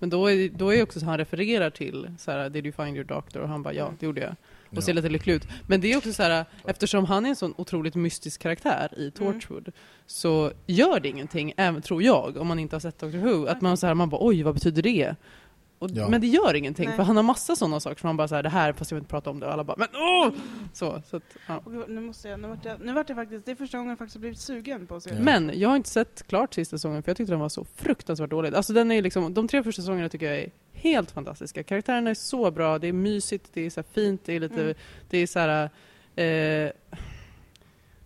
[0.00, 2.96] Men då är, då är också så han refererar till så här, did you find
[2.96, 3.40] your doctor?
[3.42, 3.96] Och han bara, ja, Mm.
[4.00, 4.30] det gjorde jag.
[4.70, 4.76] Ja.
[4.78, 5.48] Och ser lite lycklig ut.
[5.66, 9.10] Men det är också så här, eftersom han är en sån otroligt mystisk karaktär i
[9.10, 9.72] Torchwood,
[10.06, 13.46] så gör det ingenting, även, tror jag, om man inte har sett Doctor Who.
[13.46, 15.16] Att man, så här, man bara, oj, vad betyder det?
[15.78, 16.08] Och, Ja.
[16.08, 16.96] Men det gör ingenting, Nej.
[16.96, 19.02] för han har massa sådana saker som man bara här, det här, fast jag vill
[19.02, 19.46] inte prata om det.
[19.46, 20.32] Och alla bara, men åh!
[20.72, 21.58] Så, så att, ja.
[21.64, 23.88] Och nu måste jag, nu vart jag, nu vart jag faktiskt, det är första gången
[23.90, 25.20] jag faktiskt har blivit sugen på att se Ja.
[25.20, 28.30] Men jag har inte sett klart sista säsongen för jag tyckte den var så fruktansvärt
[28.30, 28.54] dålig.
[28.54, 31.62] Alltså den är liksom, de tre första säsongerna tycker jag är helt fantastiska.
[31.62, 34.62] Karaktärerna är så bra, det är mysigt, det är så här fint, det är lite,
[34.62, 34.74] Mm.
[35.10, 35.70] det är så här.
[36.16, 36.70] Eh,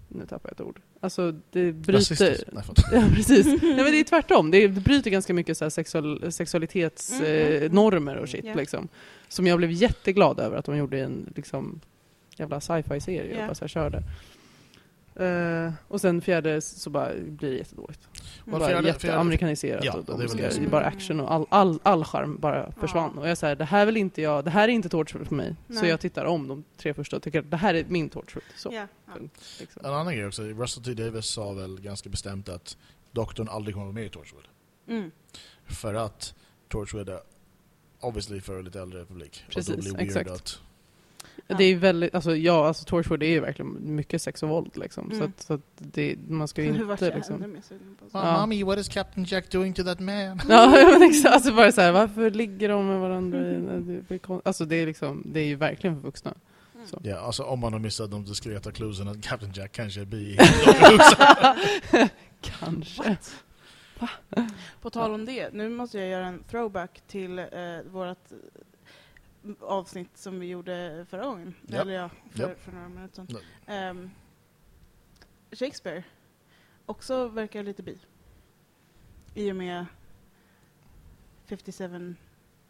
[0.09, 0.81] nu tappar jag ett ord.
[1.03, 2.44] Alltså det bryter...
[2.53, 2.64] Nej.
[2.92, 3.46] Ja, precis.
[3.62, 4.50] Nej, men det är tvärtom.
[4.50, 8.44] Det, bryter ganska mycket så här sexual, sexualitetsnormer Mm, eh, normer och shit.
[8.44, 8.55] Ja.
[8.55, 8.88] Liksom.
[9.28, 11.80] Som jag blev jätteglad över att de gjorde i en liksom,
[12.36, 13.34] jävla sci-fi-serie.
[13.34, 13.40] Ja.
[13.40, 14.03] och bara så här, körde.
[15.17, 18.09] Eh, och sen fjärde så bara blir det jättedåligt.
[18.47, 18.59] Mm.
[18.59, 19.85] bara fjärde- jätteamerikaniserat.
[19.85, 23.13] Ja, och de ska, det bara action och all, all, all charm bara försvann.
[23.15, 23.21] Ja.
[23.21, 25.57] Och jag säger det här vill inte jag, det här är inte Torchwood för mig.
[25.69, 25.89] Så Nej.
[25.91, 28.45] jag tittar om de tre första och tycker att det här är min Torchwood.
[28.57, 28.87] Så, Ja.
[29.61, 29.85] liksom.
[29.87, 32.77] En annan grej också, Russell T Davis sa väl ganska bestämt att
[33.13, 34.45] doktorn aldrig kommer med i Torchwood.
[34.89, 35.11] Mm.
[35.67, 36.35] För att
[36.69, 37.21] Torchwood är
[38.01, 39.45] obviously för lite äldre publik.
[39.49, 40.31] och Precis, då blir weird exakt.
[40.31, 40.61] att...
[41.53, 41.59] Ja.
[41.59, 45.11] Det är väldigt, alltså ja, alltså Torchwood är ju verkligen mycket sex och våld liksom.
[45.11, 45.28] Så Mm.
[45.36, 47.57] att, så att det, man ska ju inte liksom...
[48.12, 48.40] Ja.
[48.40, 50.40] Mommy, what is Captain Jack doing to that man?
[50.48, 51.34] Ja, men exakt.
[51.34, 53.38] Alltså bara så här, varför ligger de med varandra?
[54.18, 56.34] kon- Alltså det är liksom, det är ju verkligen för vuxna.
[56.74, 56.86] Mm.
[56.86, 57.00] Så.
[57.05, 60.38] Ja, alltså om man har missat de diskreta cluesen att Captain Jack kanske är bi.
[62.40, 63.16] Kanske.
[64.82, 67.44] På tal om det, nu måste jag göra en throwback till eh,
[67.90, 68.18] vårt
[69.61, 71.55] avsnitt som vi gjorde förra gången.
[71.66, 71.80] Ja.
[71.80, 72.51] Eller ja, för, Ja.
[72.59, 73.36] för några minuter sedan.
[73.66, 74.11] Ehm,
[75.53, 76.03] Shakespeare
[76.86, 77.99] också verkar lite bi.
[79.34, 79.86] I och med
[81.47, 82.14] 57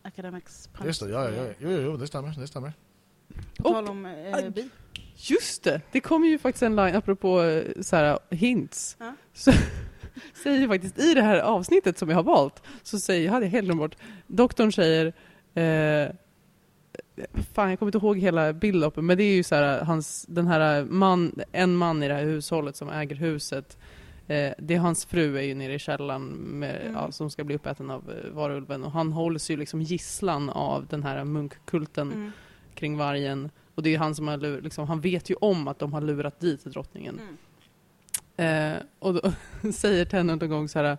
[0.03, 0.87] Academics Punch.
[0.87, 1.53] Just det, ja, ja, ja.
[1.59, 2.35] Jo, jo, jo, det stämmer.
[2.41, 2.73] Det stämmer.
[3.57, 4.69] På Och- tal om eh, bi.
[5.17, 5.81] Just det!
[5.93, 8.97] Det kommer ju faktiskt en line, apropå eh, så här, hints.
[9.01, 9.15] Ja.
[9.33, 9.53] Så,
[10.43, 13.65] säger faktiskt i det här avsnittet som jag har valt, så säger, jag hade helt
[13.65, 13.97] glömt bort,
[14.27, 15.07] doktorn säger
[15.55, 16.15] eh,
[17.55, 20.47] Fan, jag kommer inte ihåg hela bilden, men det är ju så här, hans, den
[20.47, 23.79] här man, en man i det här hushållet som äger huset.
[24.27, 26.93] Eh, det är hans fru är ju nere i källaren med, Mm.
[26.95, 30.87] ja, som ska bli uppäten av eh, varulven och han hålls ju liksom gisslan av
[30.87, 32.33] den här munkkulten Mm.
[32.75, 33.51] kring vargen.
[33.75, 36.01] Och det är han som har lur, liksom, han vet ju om att de har
[36.01, 37.21] lurat dit drottningen.
[38.37, 38.73] Mm.
[38.77, 39.33] Eh, och då
[39.73, 40.97] säger Tennant en gång så här.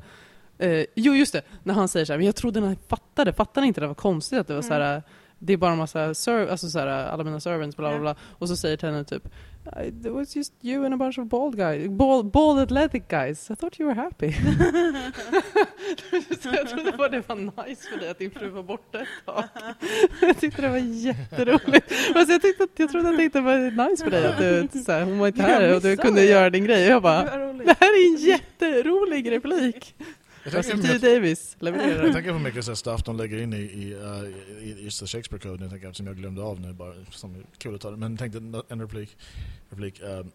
[0.58, 3.68] Eh, jo just det, när han säger så här, men jag trodde han fattade, fattade
[3.68, 5.04] inte det var konstigt att det var så här.
[5.46, 8.16] Det är bara en massa, serv, alltså så här, alla mina servants, bla bla bla.
[8.40, 9.28] Och så säger Tennant typ,
[9.82, 13.52] it was just you and a bunch of bald guys, bald, bald athletic guys.
[13.52, 14.28] I thought you were happy.
[16.44, 19.44] jag trodde bara det var nice för dig att din fru var borta ett tag.
[20.22, 21.92] jag tyckte det var jätteroligt.
[22.16, 24.92] Alltså jag, tyckte att, jag trodde att det var nice för dig att du, så
[24.92, 26.28] här, hon var inte här och du kunde det.
[26.28, 26.84] göra din grej.
[26.84, 29.96] Jag bara, det här är en jätterolig replik.
[30.44, 32.04] Russell T Davis levererar.
[32.04, 34.28] jag tänker på mycket så stuff de lägger in i, i, uh,
[34.64, 37.76] i just Shakespeare Code, jag tänker, som jag glömde av nu bara, som är kul
[37.76, 37.98] att ta det.
[37.98, 39.18] Men jag tänkte en- replik.
[39.70, 40.32] replik um,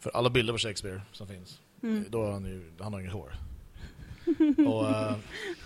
[0.00, 2.04] för alla bilder på Shakespeare som finns, Mm.
[2.10, 3.32] då har han ju, han har inget hår.
[4.66, 5.12] och uh,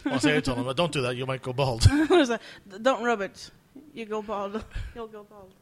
[0.02, 1.80] man säger till honom, don't do that, you might go bald.
[2.64, 3.52] Don't rub it.
[3.94, 4.60] You go bald.
[4.94, 5.52] You'll go bald.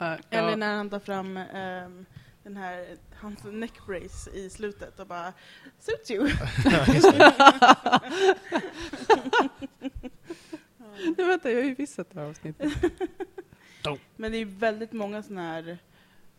[0.00, 2.06] Uh, Eller när han tar fram ehm,
[2.46, 5.32] den här, hans neckbrace i slutet och bara
[5.78, 6.24] Suits you.
[11.16, 12.72] Nej, vänta, jag har ju visst sett det här avsnittet.
[14.16, 15.78] Men det är väldigt många sådana här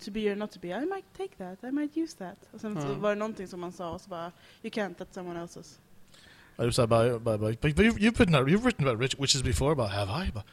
[0.06, 2.38] To be or not to be, I might take that, I might use that.
[2.52, 3.02] Och sen så Mm.
[3.02, 4.32] var det någonting som man sa och så bara
[4.62, 5.78] You can't, that's someone else's.
[6.60, 9.44] I was like, but, but, but, but you've, you've, written, you've written about rich, witches
[9.44, 10.32] before, but have I?
[10.32, 10.44] But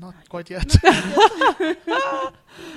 [0.00, 0.72] not quite yet.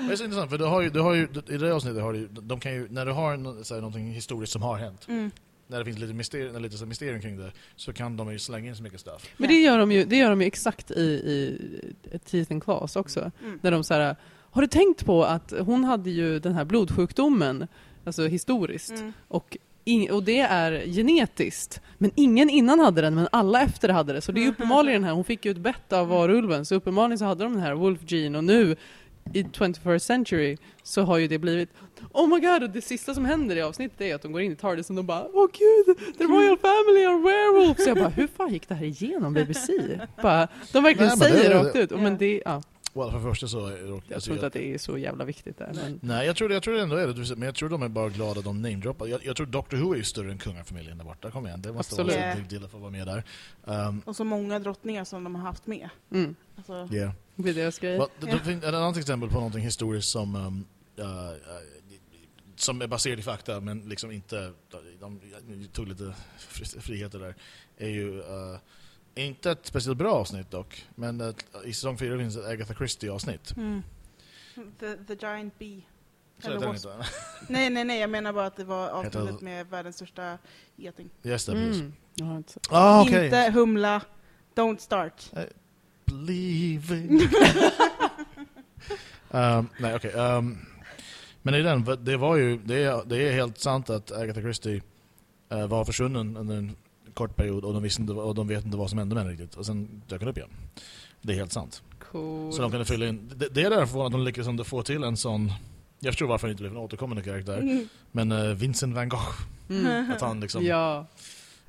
[0.08, 2.14] det är så intressant, för du har ju, du har ju, i det avsnittet har
[2.14, 4.78] du, ju- de kan ju, när du har en, så här, någonting historiskt som har
[4.78, 5.32] hänt, Mm.
[5.68, 8.70] när det finns lite mysterium, lite så mysterium kring det, så kan de ju slänga
[8.70, 9.30] in så mycket stuff.
[9.38, 11.02] Men det gör de ju, det gör de ju exakt i,
[12.14, 13.32] i Teeth and Claws också.
[13.44, 13.60] Mm.
[13.64, 14.16] När de så här,
[14.52, 17.68] har du tänkt på att hon hade ju den här blodsjukdomen,
[18.06, 19.14] alltså historiskt, Mm.
[19.28, 19.58] och,
[19.90, 21.82] ing- och det är genetiskt.
[21.98, 24.22] Men ingen innan hade den, men alla efter hade det.
[24.22, 24.52] Så det är Mhm.
[24.52, 27.54] uppenbarligen den här, hon fick ju ett bett av varulven, så uppenbarligen så hade de
[27.54, 28.76] den här Wolf Gene och nu
[29.34, 31.70] i 21st century så har ju det blivit
[32.14, 34.52] Oh my god, och det sista som händer i avsnittet är att de går in
[34.52, 37.84] i TARDIS och de bara Åh gud, the royal family are werewolves!
[37.84, 39.74] Så jag bara, hur fan gick det här igenom BBC?
[40.22, 41.92] Bara, de verkligen Nej, säger det- rakt ut.
[41.92, 42.62] Och Men det, ja,
[42.94, 43.58] Well, för första så...
[43.60, 45.72] jag alltså, tror inte att det är så jävla viktigt där.
[45.76, 47.36] Men, Nej, jag tror, jag tror det ändå är det.
[47.36, 49.08] Men jag tror de är bara glada att de namedroppar.
[49.08, 51.32] Jag, jag tror Doctor Who är ju större än kungafamiljen där borta.
[51.32, 52.16] Kom igen, det måste Absolut.
[52.16, 53.24] vara en big deal att få vara med där.
[53.64, 55.90] Um, Och så många drottningar som de har haft med.
[56.12, 57.12] mm, Alltså, yeah.
[57.36, 57.98] det är deras grej.
[57.98, 60.66] Well, ett annat exempel på någonting historiskt som, um,
[61.00, 61.34] uh, uh,
[62.56, 64.54] som är baserat i fakta, men liksom inte...
[65.00, 67.36] De, de tog lite fri- friheter där.
[67.78, 68.58] Är ju uh,
[69.26, 71.34] inte ett speciellt bra avsnitt dock, men uh,
[71.66, 73.58] i säsong 4 finns ett Agatha Christie-avsnitt.
[73.58, 73.84] mm.
[74.80, 75.82] the, the Giant Bee.
[76.40, 76.88] Så heter den inte?
[77.48, 80.38] Nej, nej, nej, jag menar bara att det var avsnittet med världens största
[80.76, 81.10] geting.
[81.24, 81.50] Yes.
[81.50, 81.94] Mm.
[82.16, 82.60] Inte.
[82.70, 83.26] Ah, okej.
[83.26, 84.02] Inte humla,
[84.56, 85.32] don't start.
[86.06, 87.22] Believing.
[89.32, 90.12] um, nej, okej.
[90.12, 90.58] um,
[91.42, 94.82] men i den, det var ju, det är, det är helt sant att Agatha Christie
[95.50, 96.76] eh, var försvunnen under en
[97.20, 99.34] kort period och de, visste inte, och de vet inte vad som hände med henne
[99.34, 99.56] riktigt.
[99.58, 100.50] Och sen dök hon upp igen.
[101.22, 101.84] Det är helt sant.
[102.12, 102.54] Cool.
[102.54, 105.04] Så de kunde fylla in, det, det är därför att de lyckades ändå få till
[105.04, 105.52] en sån,
[106.00, 107.88] jag förstår varför det inte blev en återkommande karaktär, Mm.
[108.12, 110.12] men uh, Vincent van Gogh, Mm.
[110.16, 111.06] att han liksom, Ja,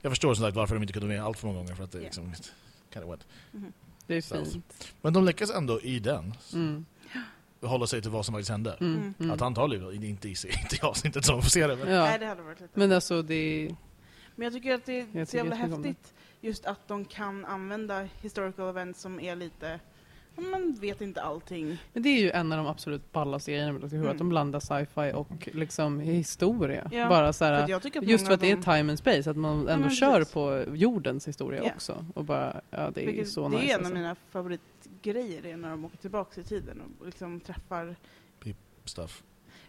[0.02, 1.92] jag förstår som sagt varför de inte kunde med allt för många gånger för att
[1.92, 2.32] det är liksom
[2.92, 3.26] kind of wet.
[4.06, 4.44] det är Så.
[4.44, 4.92] fint.
[5.02, 6.84] Men de lyckas ändå i den Mm.
[7.62, 8.76] hålla sig till vad som faktiskt hände.
[8.80, 8.94] Mm.
[8.96, 9.14] Mm.
[9.20, 9.30] Mm.
[9.30, 10.30] Att han tar livet, inte i,
[10.62, 11.76] inte i avsnittet som får se det.
[11.76, 11.86] Men.
[11.86, 12.18] Nej, Ja.
[12.18, 12.72] det hade varit lite.
[12.80, 13.70] Men alltså det
[14.40, 18.68] Men jag tycker att det är så jävla häftigt just att de kan använda historical
[18.68, 19.80] events som är lite,
[20.36, 21.78] man vet inte allting.
[21.92, 24.12] Men det är ju en av de absolut ballaste grejerna med Doctor Who, Mm.
[24.12, 26.88] att de blandar sci-fi och liksom historia.
[26.92, 29.36] Ja, Bara så För här, att just för att det är time and space, att
[29.36, 30.34] man ändå men kör precis.
[30.34, 31.70] på jordens historia Ja.
[31.74, 32.04] också.
[32.14, 33.64] Och bara, ja det är vilket- så det nice.
[33.66, 33.92] är en alltså.
[33.92, 37.96] av mina favoritgrejer, det är när de åker tillbaka i tiden och liksom träffar,
[38.84, 39.22] Stuff.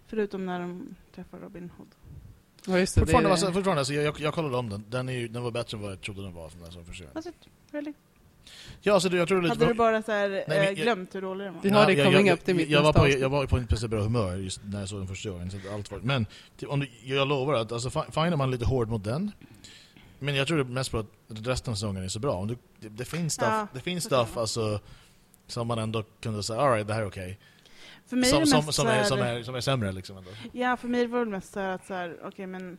[0.07, 1.87] förutom när de träffar Robin Hood.
[2.67, 4.85] Ja, just det, Fortfarande, det alltså, fortfarande alltså, jag, jag, jag kollade om den.
[4.89, 6.49] Den, är den var bättre än vad jag trodde den var.
[6.49, 6.81] Från den som.
[7.15, 7.31] Alltså,
[7.71, 7.93] really?
[8.81, 9.53] Ja, alltså, jag tror lite...
[9.55, 11.61] Hade du bara så här, men eh, jag- glömt hur dålig den var?
[11.61, 13.57] Vi har det jag, coming jag, up till mitt jag, var på, jag var på
[13.57, 15.51] inte speciellt bra humör just när jag såg den första gången.
[15.51, 16.25] Så allt var, men
[16.57, 19.31] typ, om du, jag lovar att alltså, fi- fine är man lite hård mot den.
[20.19, 22.33] Men jag tror det mest på att resten av säsongen är så bra.
[22.33, 24.79] Om du, det, det finns stuff, Ja, det finns stuff alltså,
[25.47, 27.39] som man ändå kunde säga, alright det här är okej.
[28.11, 30.17] För mig är Som, det som, som, är, som, är, som är sämre liksom.
[30.17, 30.29] Ändå.
[30.51, 32.77] Ja, för mig var det mest så här att så här, okej men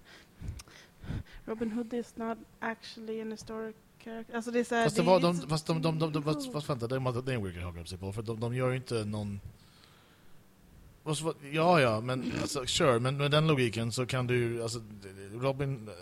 [1.45, 4.37] Robin Hood is not actually an historic character.
[4.37, 6.22] Alltså det är så här, Fast, det var, är de, fast, de, de, de, de,
[6.22, 8.12] fast, fast vänta, det är, är en weird haka upp sig på.
[8.12, 9.41] För de, de gör ju inte någon...
[11.03, 11.16] Vad
[11.53, 14.80] Ja, ja, men alltså, sure, men med den logiken så kan du alltså,
[15.35, 15.89] Robin...
[15.89, 15.95] eh,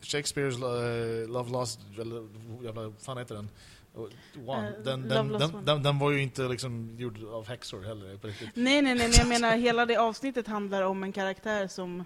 [0.00, 2.28] Shakespeares eh, Love Lost, eller
[2.64, 3.48] jävla fan heter den?
[3.94, 4.68] One.
[4.68, 8.26] Eh, Den, den, den, den, den var ju inte liksom gjord av häxor heller på
[8.26, 8.48] riktigt.
[8.54, 12.04] Nej, nej, nej, men jag menar hela det avsnittet handlar om en karaktär som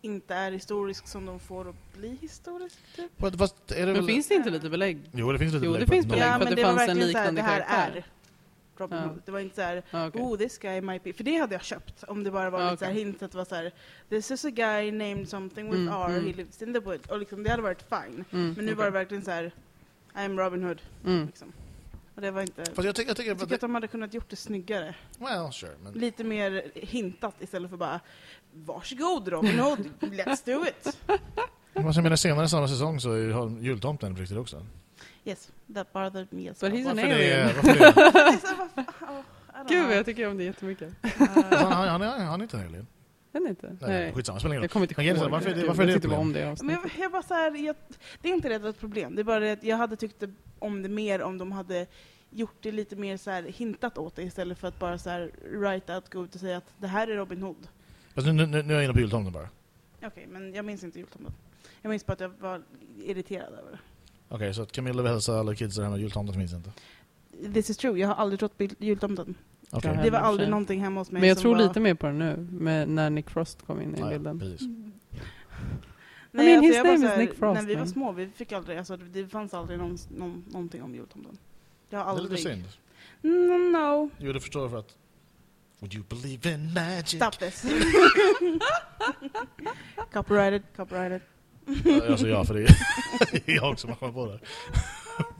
[0.00, 2.76] inte är historisk som de får att bli historisk.
[2.96, 3.12] Typ.
[3.38, 4.04] Fast- är det Men väl...
[4.06, 4.98] finns det inte lite belägg?
[5.12, 6.80] Jo, det finns lite Jo, belägg det finns belägg någon- för att det var fanns
[6.80, 7.96] en verkligen så här, liknande det här karaktär.
[7.98, 8.04] är
[8.76, 9.04] Robin Ja.
[9.04, 9.22] Hood.
[9.24, 10.22] Det var inte så här, Ah, okej.
[10.22, 12.70] oh this guy might be, för det hade jag köpt om det bara var Ah,
[12.70, 13.72] lite så här hint att det var så här,
[14.08, 16.26] this is a guy named something with Mm, R, mm.
[16.26, 17.08] he lives in the woods.
[17.08, 18.24] Och liksom, det hade varit fine.
[18.32, 19.52] Mm, Men nu var det verkligen så här,
[20.14, 20.82] I'm Robin Hood.
[21.04, 21.26] mm.
[21.26, 21.52] Liksom.
[22.14, 22.64] Och det var inte...
[22.74, 24.94] Fast jag tycker, jag tycker, Jag tycker att de hade kunnat gjort det snyggare.
[25.18, 25.92] well, sure, men...
[25.92, 28.00] Lite mer hintat istället för bara
[28.52, 30.98] Varsågod Robin Hood, let's do it!
[31.72, 34.66] Vad jag menar, senare samma säsong så har jultomten på riktigt också.
[35.24, 36.80] Yes, that bothered me as But well.
[36.80, 37.50] he's an alien.
[37.56, 37.78] Varför det?
[37.78, 40.92] Det är så här, vad fan, oh, Gud, jag tycker om det jättemycket.
[41.02, 42.86] han, han, han, är, han är inte en alien.
[43.32, 43.76] Den är inte?
[43.80, 44.64] Nej, skitsamma, spelar ingen roll.
[44.64, 45.16] Jag kommer inte Men ihåg.
[45.18, 46.20] här, varför är det- Gud, varför är det ett problem?
[46.20, 46.78] om det Men avsnittet.
[46.96, 47.76] jag, jag bara så här, jag,
[48.22, 50.22] det är inte det ett problem, det är bara det att jag hade tyckt
[50.58, 51.86] om det mer om de hade
[52.30, 55.30] gjort det lite mer så här hintat åt det istället för att bara så här
[55.52, 57.68] write out, gå ut och säga att det här är Robin Hood.
[58.14, 59.48] Fast nu, nu, nu är jag inne på jultomten bara.
[60.02, 61.34] Okej, men jag minns inte jultomten.
[61.82, 62.62] Jag minns bara att jag var
[63.04, 63.78] irriterad över det.
[64.28, 66.70] Okej, så att Camilla vill hälsa alla kids där hemma jultomten finns inte.
[67.54, 69.34] This is true, jag har aldrig trott på jultomten.
[69.70, 71.62] Ja, Det var i aldrig någonting hemma hos mig Men jag tror var...
[71.62, 74.38] lite mer på den nu, med när Nick Frost kom in i Ja, bilden.
[74.38, 74.62] precis.
[76.30, 77.86] Nej, mean, alltså his jag bara name så is här, Nick Frost, När vi var
[77.86, 81.38] små, vi fick aldrig, alltså, det fanns aldrig någon, någon, någonting om jultomten.
[81.90, 82.30] Jag har Det är aldrig...
[82.30, 82.64] lite synd.
[83.24, 84.96] Mm, no, Jo, det förstår jag för att...
[85.80, 87.08] Would you believe in magic?
[87.08, 87.62] stop this.
[90.12, 91.20] copyrighted, copyrighted.
[92.10, 92.76] Alltså ja, för det är
[93.56, 94.38] jag som har kommit på det.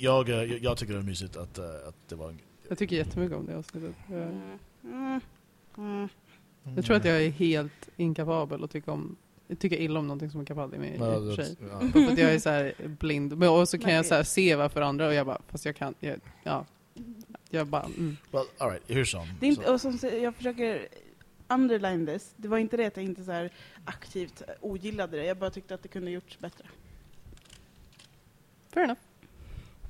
[0.00, 2.38] Jag, eh, jag, jag tycker det är mysigt att, eh, att det var en
[2.68, 3.94] Jag tycker jättemycket om det avsnittet.
[4.10, 4.18] Jag,
[4.84, 5.20] Mm.
[5.76, 6.08] Mm.
[6.64, 6.76] Mm.
[6.76, 9.16] jag tror att jag är helt inkapabel att tycka, om,
[9.58, 11.56] tycka illa om någonting som är Capaldi med i Ja, och för det- sig.
[11.70, 11.80] ja.
[11.92, 13.36] För att jag är så här blind.
[13.38, 15.64] Men och så kan Nej, jag så här se varför andra och jag bara, fast
[15.64, 16.66] jag kan, jag, ja.
[17.50, 18.16] Jag bara, mm.
[18.30, 19.28] Well, all right, hur som.
[19.40, 20.88] Det är inte, Så- och som, jag försöker
[21.48, 22.32] underline this.
[22.36, 23.48] Det var inte det att jag inte så
[23.84, 25.24] aktivt ogillade det.
[25.24, 26.64] Jag bara tyckte att det kunde gjorts bättre.
[28.74, 29.00] Fair enough.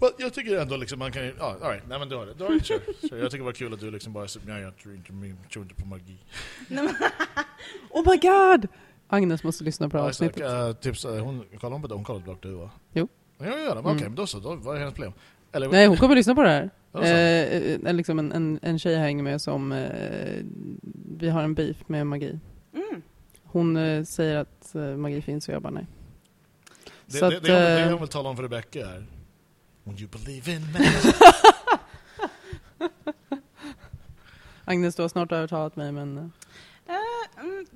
[0.02, 1.34] Well, jag tycker ändå liksom man kan ju...
[1.38, 1.84] Ja, all right.
[1.88, 2.34] Nej men du har det.
[2.34, 3.20] Du har det, sure.
[3.20, 4.26] Jag tycker det var kul att du liksom bara...
[4.46, 6.18] Ja, jag tror inte, jag tror inte på magi.
[6.68, 6.88] Nej,
[7.90, 8.68] Oh my god!
[9.08, 10.42] Agnes måste lyssna på det här Ja, avsnittet.
[10.42, 11.94] Uh, tips, uh, hon kollar på det.
[11.94, 12.70] Hon kollar på Who va?
[12.92, 13.08] Jo.
[13.38, 13.80] Ja, jag gör det.
[13.80, 13.96] Mm.
[13.96, 14.38] Okej, men då så.
[14.38, 15.12] Då, vad är hennes problem?
[15.52, 16.70] Eller, Nej, hon kommer lyssna på det här.
[16.94, 20.44] Eh, eh, liksom en, en, en tjej jag hänger med som, eh,
[21.18, 22.38] vi har en beef med magi.
[22.72, 23.02] mm.
[23.44, 25.86] Hon eh, säger att eh, magi finns och jag bara nej.
[27.06, 29.06] det, så det, att, det, det, eh, det hon vill tala om för Rebecca är...
[29.84, 31.14] When you believe in magic.
[34.64, 36.24] Agnes, du har snart övertalat mig men eh,
[36.86, 37.66] Eh, mm,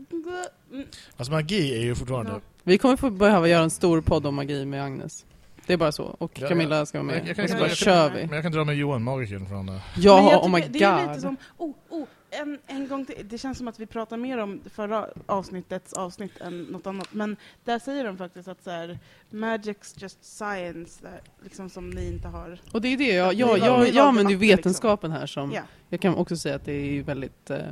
[0.72, 0.86] mm.
[1.16, 2.32] alltså magi är ju fortfarande...
[2.32, 2.40] Ja.
[2.62, 5.26] vi kommer få behöva göra en stor podd om magi med Agnes.
[5.66, 6.04] Det är bara så.
[6.04, 7.28] Och Ja, Camilla ska vara Jag- med.
[7.28, 8.20] jag kan- och så jag- bara jag- kör vi.
[8.26, 9.68] Men jag kan dra med Johan Magikern från...
[9.68, 11.08] Uh, Ja, jag oh my tycker- Det är god.
[11.08, 12.04] lite som, oh, oh,
[12.42, 13.28] en, en gång till.
[13.28, 17.08] Det känns som att vi pratar mer om förra avsnittets avsnitt än något annat.
[17.14, 18.98] Men där säger de faktiskt att så här,
[19.30, 22.60] magic's just science, där, liksom som ni inte har.
[22.72, 25.26] Och det är det, jag, jag, är jag, väldigt jag använder ju debatter, vetenskapen här
[25.26, 25.62] som, Ja.
[25.88, 27.70] jag kan också säga att det är väldigt eh,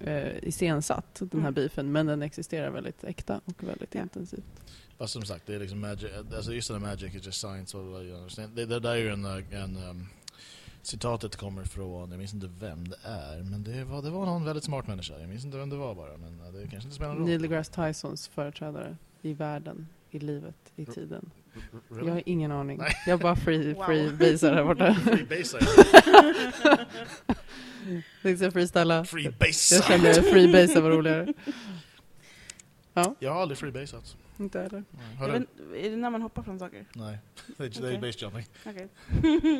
[0.00, 1.54] eh, iscensatt, den här Mm.
[1.54, 4.02] beefen, men den existerar väldigt äkta och väldigt Ja.
[4.02, 4.44] intensivt.
[4.98, 6.10] fast som sagt, det är liksom magic...
[6.36, 7.76] Alltså just det magic is just science.
[7.78, 8.56] jag understand.
[8.56, 9.24] Det, det där är ju en...
[9.24, 10.06] en um,
[10.82, 14.44] citatet kommer från, jag minns inte vem det är, men det var, det var någon
[14.44, 15.18] väldigt smart människa.
[15.18, 17.26] Jag minns inte vem det var bara, men det kanske inte spelar någon roll.
[17.28, 21.30] Neil deGrasse Tysons företrädare i världen, i livet, i tiden.
[21.88, 22.06] Really?
[22.06, 22.78] Jag har ingen aning.
[22.78, 22.92] Nej.
[23.06, 23.84] Jag bara free, Wow.
[23.84, 24.94] free basar här borta.
[24.94, 25.26] Free
[28.44, 29.04] jag freestyla.
[29.04, 31.32] Free base Jag kände free basa var roligare.
[33.18, 34.16] Jag har aldrig freebasat.
[34.42, 34.84] Inte heller.
[34.90, 35.16] Nej.
[35.20, 35.42] Jag vet,
[35.84, 36.86] är det när man hoppar från saker?
[36.94, 37.18] Nej,
[37.56, 38.46] det är, det är base jumping.
[38.66, 38.88] Okej.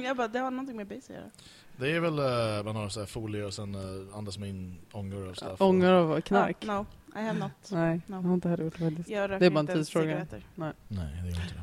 [0.05, 1.30] jag bara, det har någonting med base att göra.
[1.76, 2.18] Det är väl,
[2.59, 5.61] uh, man har så här folie och sen uh, andas man in ångor och stuff.
[5.61, 6.57] Ångor av knark?
[6.61, 6.87] Ah, no,
[7.20, 7.53] I have not.
[7.70, 8.16] Nej, No.
[8.16, 9.09] jag har inte heller gjort det faktiskt.
[9.09, 10.07] Jag röker Det är bara en tidsfråga.
[10.07, 10.43] cigaretter.
[10.55, 10.99] Nej, det
[11.30, 11.62] gör inte det.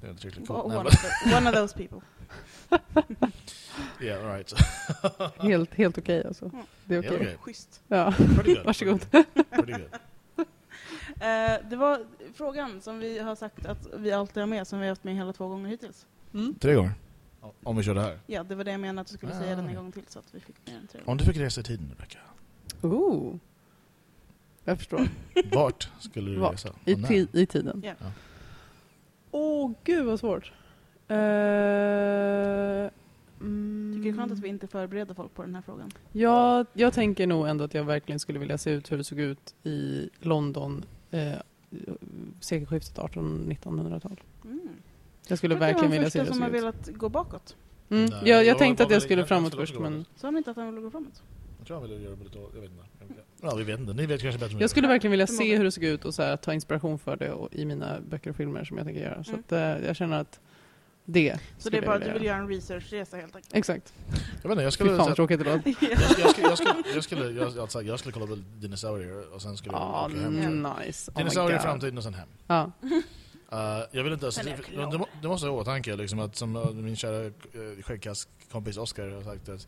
[0.00, 0.68] Det är inte One, coolt.
[0.68, 0.92] Nej, of
[1.30, 2.00] the, one of those people.
[4.00, 4.52] Yeah, all right.
[5.38, 6.44] Helt, helt okej alltså.
[6.44, 6.66] Mm.
[6.84, 7.10] Det är okej.
[7.10, 7.36] Helt okej.
[7.40, 7.80] Schysst.
[7.88, 8.64] Ja, Pretty good.
[8.66, 9.10] varsågod.
[9.50, 9.88] Pretty good.
[11.20, 12.00] Eh, det var
[12.34, 15.14] frågan som vi har sagt att vi alltid har med, som vi har haft med
[15.16, 16.06] hela två gånger hittills.
[16.34, 16.54] Mm.
[16.54, 16.92] Tre gånger.
[17.62, 18.18] Om vi kör det här.
[18.26, 19.38] Ja, det var det jag menade att du skulle Ah.
[19.40, 21.18] säga den en gång till så att vi fick med den tre Om gånger.
[21.18, 22.18] du fick resa i tiden, Rebecca.
[22.82, 23.36] Ooh.
[24.64, 25.08] Jag förstår.
[25.52, 26.52] Vart skulle du Vart?
[26.54, 26.68] resa?
[26.84, 27.82] I, ti- i tiden.
[27.84, 27.92] Ja.
[28.00, 28.06] Ja.
[29.30, 30.52] Åh, gud vad svårt.
[31.10, 31.16] Uh,
[33.40, 35.90] mm, Tycker det är skönt att vi inte förbereder folk på den här frågan.
[36.12, 39.20] Ja, jag tänker nog ändå att jag verkligen skulle vilja se ut hur det såg
[39.20, 41.32] ut i London eh,
[42.40, 44.20] sekelskiftet 1800-1900-tal.
[44.44, 44.68] Mm.
[45.28, 47.56] Jag skulle Jag verkligen vilja se det som har velat gå bakåt.
[47.90, 48.04] Mm.
[48.04, 50.50] Nej, jag, jag jag tänkte att jag skulle framåt skulle först, men Sa han inte
[50.50, 51.22] att han ville gå framåt?
[51.58, 52.38] Jag tror han ville göra det lite...
[52.38, 52.84] Jag vet inte.
[53.42, 53.92] Ja, vi vet inte.
[53.92, 56.22] Ni vet kanske bättre jag skulle verkligen vilja se hur det såg ut och så
[56.22, 59.24] här, ta inspiration för det och, i mina böcker och filmer som jag tänker göra.
[59.24, 59.40] Så Mm.
[59.40, 60.40] att, eh, jag känner att
[61.10, 62.36] det Så det är bara att du vill göra.
[62.36, 63.54] en researchresa helt enkelt?
[63.54, 63.92] Exakt.
[64.42, 64.90] Jag vet inte, jag Fy skulle...
[64.90, 65.74] fan vad säga- tråkigt det låter.
[65.90, 69.34] Jag skulle, jag skulle, jag skulle, jag skulle, jag, alltså, jag skulle kolla på dinosaurier
[69.34, 70.66] och sen skulle jag Ah, åka hem.
[70.78, 71.10] nice.
[71.10, 72.28] Oh Dinosaurier i framtiden och sen hem.
[72.46, 72.70] Ja.
[72.82, 74.26] Uh, jag vill inte...
[74.26, 74.42] Alltså,
[74.98, 77.32] må- det måste ha i åtanke liksom, att som uh, min kära uh,
[77.82, 79.66] skäggkastkompis Oscar har sagt att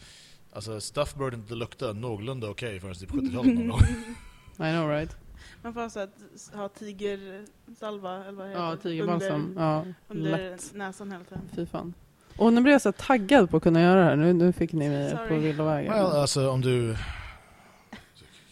[0.52, 3.80] alltså, stuff började inte lukta någorlunda okej förrän typ 70-talet någon gång.
[4.68, 5.16] I know right.
[5.62, 6.10] Man får alltså att
[6.54, 9.54] ha tigersalva, eller vad heter Ja, tigerbalsam.
[9.58, 10.70] Ja, Under, under lätt.
[10.74, 11.42] näsan hela tiden.
[11.54, 11.94] Fy fan.
[12.36, 14.16] Och nu blir jag så taggad på att kunna göra det här.
[14.16, 15.28] Nu, nu fick ni mig Sorry.
[15.28, 15.92] på villovägar.
[15.94, 16.96] well, alltså om du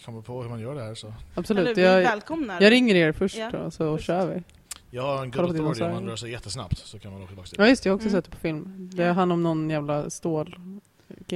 [0.04, 1.12] kommer på hur man gör det här så.
[1.34, 1.61] Absolut.
[1.66, 2.61] Eller, vi Jag, välkomnar.
[2.61, 4.06] jag ringer er först Ja, då, så först.
[4.06, 4.42] kör vi.
[4.90, 7.48] Jag har en good authority om man rör sig jättesnabbt så kan man åka tillbaka
[7.48, 8.18] till Ja just det, jag har också Mm.
[8.18, 8.90] sett det på film.
[8.94, 10.61] Det är han om någon jävla stålkille.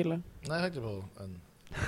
[0.05, 1.41] Nej, jag tänkte på en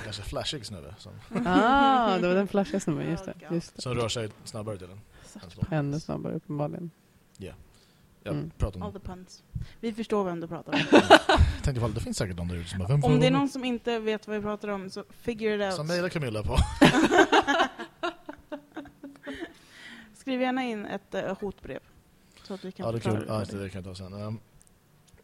[0.05, 1.11] ganska flashig snubbe som,
[1.45, 3.09] Ah, det var den flashiga snubben.
[3.09, 3.45] Just Oh, det.
[3.45, 3.55] God.
[3.55, 3.81] Just det.
[3.81, 5.01] som rör sig snabbare till en.
[5.43, 5.65] än så.
[5.71, 6.91] Ännu snabbare uppenbarligen.
[7.37, 8.51] Jag Mm.
[8.57, 8.93] pratar All om...
[8.93, 9.43] the puns.
[9.79, 10.79] Vi förstår vem du pratar om.
[11.63, 13.49] Tänkte ifall det finns säkert någon där ute som bara, vem Om det är någon
[13.49, 15.73] som inte vet vad vi pratar om så figure it out.
[15.73, 16.57] Som mejlar Camilla på.
[20.13, 21.79] Skriv gärna in ett uh, hotbrev.
[22.43, 23.27] Så att vi kan Ja, det är förklara kul.
[23.29, 24.13] Ja, just det, det kan jag ta sen.
[24.13, 24.39] Um,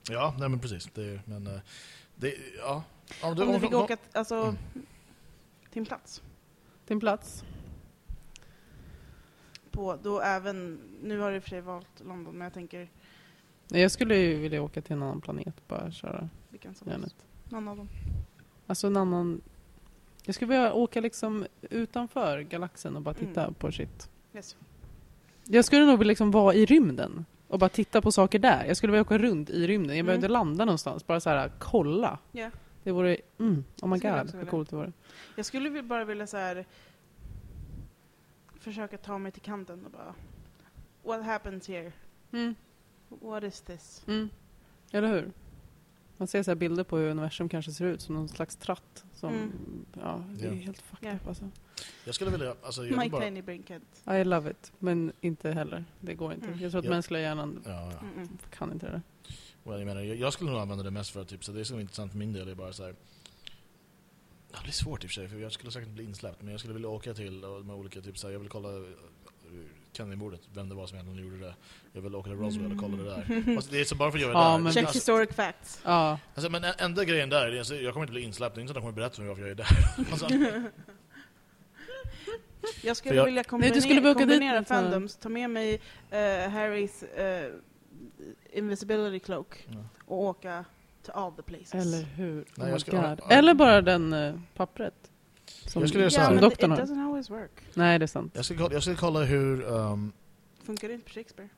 [0.10, 0.90] ja, nej men precis.
[0.94, 1.60] Det, men, uh,
[2.16, 2.84] det, ja.
[3.24, 4.56] Om Om du fick åka alltså, Mm.
[5.72, 6.22] till en plats.
[6.88, 7.44] Din plats?
[9.72, 12.90] På, då även, nu har du i och för sig valt London, men jag tänker
[13.68, 16.30] Nej, Jag skulle ju vilja åka till en annan planet bara köra.
[16.50, 17.16] Vilken som helst.
[17.50, 17.90] Någon av dem.
[18.68, 19.42] Alltså en annan...
[20.24, 23.54] Jag skulle vilja åka liksom utanför galaxen och bara titta Mm.
[23.54, 24.10] på shit.
[24.34, 24.56] Yes.
[25.46, 28.66] Jag skulle nog vilja liksom vara i rymden och bara titta på saker där.
[28.66, 29.98] Jag skulle vilja åka runt i rymden.
[29.98, 30.26] Jag behöver Mm.
[30.26, 31.08] inte landa någonstans.
[31.08, 32.18] Bara så här kolla.
[32.32, 32.50] Ja.
[32.84, 33.18] Det vore...
[33.40, 34.92] Mm, oh my god, vad coolt det vore.
[35.36, 36.66] Jag skulle bara vilja så här
[38.60, 40.16] försöka ta mig till kanten och bara
[41.04, 41.92] What happens here?
[42.32, 42.56] Mm,
[43.10, 44.04] What is this?
[44.08, 44.30] mm.
[44.92, 45.32] Eller hur?
[46.18, 49.06] Man ser så här bilder på hur universum kanske ser ut som någon slags tratt.
[49.14, 49.86] Som, Mm.
[50.02, 51.16] Ja, det är helt fucked Ja.
[51.16, 51.50] up alltså.
[52.06, 53.22] Jag skulle vilja, alltså jag My bara...
[53.22, 54.22] tiny brain can't.
[54.22, 55.86] I love it, men inte heller.
[56.00, 56.48] Det går inte.
[56.48, 56.60] Mm.
[56.60, 56.92] Jag tror att Ja.
[56.92, 58.24] mänskliga hjärnan Ja, ja.
[58.50, 59.02] Kan inte det.
[59.64, 61.64] Well, jag, menar, jag, skulle nog använda det mest för att typ, så det är
[61.64, 62.48] så intressant för min del.
[62.48, 62.96] Är bara så här.
[64.52, 66.42] Ja, det är svårt i och för sig, för jag skulle säkert bli insläppt.
[66.42, 68.70] Men jag skulle vilja åka till och med olika, typ så här, jag vill kolla
[68.70, 68.86] uh,
[69.94, 71.56] Kennedy-mordet, vem det var som egentligen gjorde det.
[71.94, 73.56] Jag vill åka till Roswell och kolla det där.
[73.56, 74.60] Alltså, det är så bara för att göra Ja, det där.
[74.64, 75.82] men- Check alltså, historic facts.
[75.86, 78.62] Ja, alltså, men enda grejen där, är, alltså, jag kommer inte bli insläppt, det är
[78.62, 79.68] inte så att de kommer berätta för mig varför jag är där.
[80.12, 80.28] alltså,
[82.84, 85.74] Jag skulle jag- vilja Nej, kombinera, du skulle kombinera fandoms, ta med mig
[86.10, 87.54] eh, Harrys eh,
[88.52, 89.78] invisibility cloak Ja.
[90.06, 90.66] och åka
[91.06, 91.74] to all the places.
[91.74, 92.36] eller hur?
[92.56, 93.22] Nej, oh jag ska- God.
[93.30, 94.94] Eller bara den uh, pappret.
[95.46, 96.42] Som, Jag skulle göra så här.
[96.42, 97.52] doktorn it doesn't always work.
[97.74, 98.32] Nej, det är sant.
[98.36, 99.64] jag, ska, kolla- jag ska kolla hur...
[99.64, 100.12] Um,
[100.64, 101.50] Funkar det inte på Shakespeare?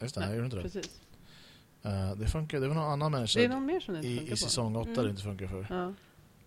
[0.00, 0.62] just det, nej, jag gjorde inte det.
[0.62, 1.00] Precis.
[1.86, 4.08] Uh, det funkar, det var någon annan människa Det är någon mer som det inte
[4.08, 5.04] i, funkar i säsong 8 Mm.
[5.04, 5.66] det inte funkar för.
[5.70, 5.92] Ja.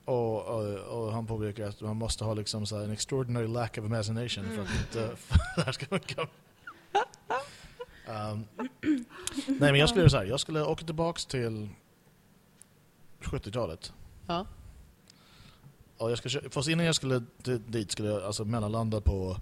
[0.05, 3.77] Och, och, och han påpekar att man måste ha liksom så här en extraordinary lack
[3.77, 4.81] of imagination för att Mm.
[4.87, 4.99] inte
[5.55, 6.27] det här ska funka.
[8.07, 8.45] Um,
[9.47, 11.69] nej men jag skulle göra så här, jag skulle åka tillbaks till
[13.21, 13.93] 70-talet.
[14.27, 14.45] ja.
[15.97, 19.37] Och jag ska, fast innan jag skulle di- dit skulle jag alltså mellanlanda på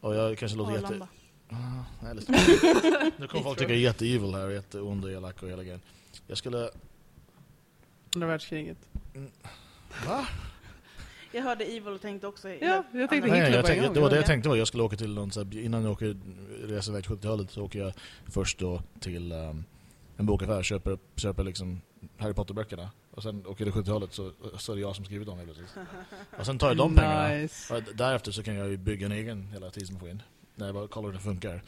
[0.00, 0.86] och jag kanske låter jätte...
[0.86, 1.08] Arlanda.
[1.48, 2.14] Ah, nej,
[3.16, 5.80] nu kommer folk tycka jag är jätteevil här och jätteond och elak och hela grejen.
[6.26, 6.70] Jag skulle...
[8.14, 8.78] Andra världskriget.
[10.06, 10.26] Va?
[11.34, 12.48] Jag hörde Evil och tänkte också...
[12.48, 14.26] Ja, jag tänkte Nej, Hitler jag tänkte, det var det jag Ja.
[14.26, 16.16] tänkte var jag skulle åka till någon så här, innan jag åker
[16.66, 17.92] reser iväg till 70-talet så åker jag
[18.26, 19.64] först då till um,
[20.16, 21.80] en bokaffär och köper, köper liksom
[22.18, 25.38] Harry Potter-böckerna och sen åker till 70-talet så, så är det jag som skrivit dem
[25.44, 25.74] plötsligt.
[26.38, 27.74] Och sen tar jag de pengarna Nice.
[27.74, 30.22] och därefter så kan jag ju bygga en egen hela tidsmaskin
[30.54, 31.62] när jag bara kollar hur det funkar.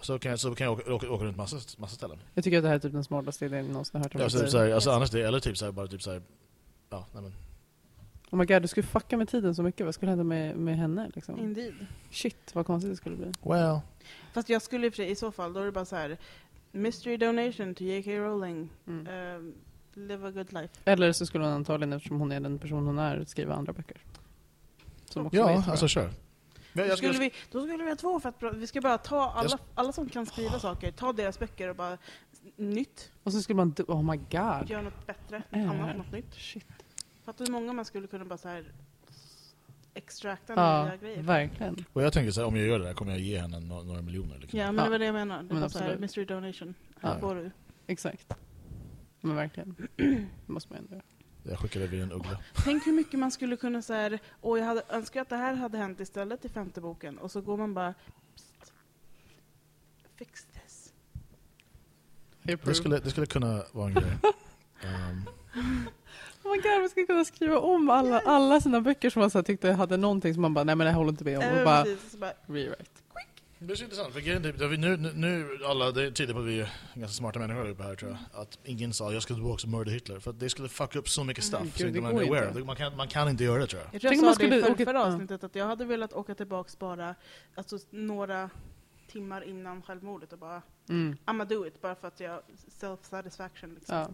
[0.00, 2.18] Så kan jag, så kan jag åka, åka, åka runt massa, massa ställen.
[2.34, 4.14] Jag tycker att det här är typ den smartaste idén jag någonsin har hört.
[4.14, 4.62] om Alltså, att typ säga.
[4.62, 6.22] så här, alltså annars det, eller typ så här, bara typ så här,
[6.90, 7.32] ja, nej men.
[8.30, 9.84] Oh my god, du skulle fucka med tiden så mycket.
[9.86, 11.38] Vad skulle hända med, med henne liksom?
[11.38, 11.74] Indeed.
[12.10, 13.32] Shit, vad konstigt det skulle bli.
[13.42, 13.80] Well.
[14.32, 16.18] Fast jag skulle i i så fall, då är det bara så här
[16.72, 18.10] Mystery donation to J.K.
[18.10, 18.68] Rowling.
[18.86, 19.36] Mm.
[19.36, 19.54] Um,
[19.94, 20.74] live a good life.
[20.84, 23.96] Eller så skulle hon antagligen, eftersom hon är den person hon är, skriva andra böcker.
[25.04, 26.10] Som också Ja, alltså kör.
[26.72, 29.58] Då skulle, vi, då skulle vi ha två för att vi ska bara ta alla,
[29.74, 31.98] alla som kan skriva saker, ta deras böcker och bara
[32.56, 34.70] nytt, Och så skulle man, oh my god.
[34.70, 35.70] göra något bättre, Äh.
[35.70, 36.34] annat, något nytt.
[36.34, 36.66] Shit.
[37.24, 38.72] Fattar hur många man skulle kunna bara så här
[39.94, 41.22] extracta Ja, nya grejer.
[41.22, 41.84] verkligen.
[41.92, 43.82] och jag tänker så här, om jag gör det där kommer jag ge henne några,
[43.82, 44.38] några miljoner.
[44.38, 44.58] Liksom.
[44.58, 44.84] Ja, men Ja.
[44.84, 45.42] det var det jag menar.
[45.42, 46.74] Det Men var så här, mystery donation.
[47.00, 47.20] Här Ja.
[47.20, 47.50] får du.
[47.86, 48.34] Exakt.
[49.20, 49.74] Men verkligen.
[49.96, 51.02] Det måste man ändå göra.
[51.42, 52.38] Jag skickar det via en uggla.
[52.64, 55.78] Tänk hur mycket man skulle kunna här, och jag hade önskat att det här hade
[55.78, 57.18] hänt istället i femte boken.
[57.18, 57.94] Och så går man bara,
[58.36, 58.72] Psst.
[60.16, 60.92] fix this.
[62.42, 64.18] Det skulle, det skulle kunna vara en grej.
[64.84, 65.26] Um,
[66.42, 69.38] Oh my god, man skulle kunna skriva om alla, alla sina böcker som man så
[69.38, 71.58] här tyckte hade någonting som man bara, nej men det här håller inte med om.
[71.58, 72.84] Och bara precis, så bara rewrite.
[73.58, 76.40] det är så intressant, för grejen är typ, nu, nu, nu alla, det tyder på
[76.40, 78.42] att vi är ganska smarta människor uppe här tror jag.
[78.42, 80.18] Att ingen sa jag ska tillbaka och mörda Hitler.
[80.18, 81.60] För att det skulle fucka upp så mycket stuff.
[81.60, 82.48] Mm, så inte man är aware.
[82.48, 82.64] inte.
[82.64, 83.94] Man kan, man kan inte göra det tror jag.
[83.94, 86.34] Jag tror jag sa man det i skulle förra, avsnittet att jag hade velat åka
[86.34, 87.14] tillbaks bara
[87.54, 88.50] alltså, några
[89.12, 91.16] timmar innan självmordet och bara Mm.
[91.26, 92.40] I'mma do it bara för att jag
[92.80, 93.96] self-satisfaction liksom.
[93.96, 94.08] Ja.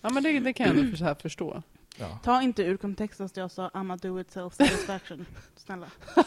[0.00, 1.62] Ja, men det, det kan jag ändå för så här förstå.
[1.96, 2.18] Ja.
[2.24, 5.26] Ta inte ur kontext att jag sa I'mma do it self-satisfaction.
[5.56, 5.86] Snälla.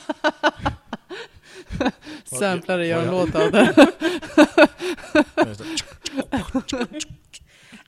[2.23, 3.73] Samplare gör en låt av det.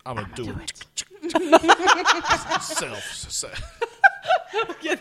[0.04, 0.86] I'm gonna do it.
[2.62, 3.04] Self.
[3.30, 3.48] se-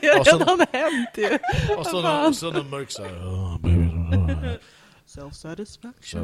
[0.00, 1.38] Det har redan hänt ju.
[1.76, 3.10] Och så någon, och så någon mörk såhär...
[3.10, 4.58] Oh, baby.
[5.06, 6.22] Self-satisfaction.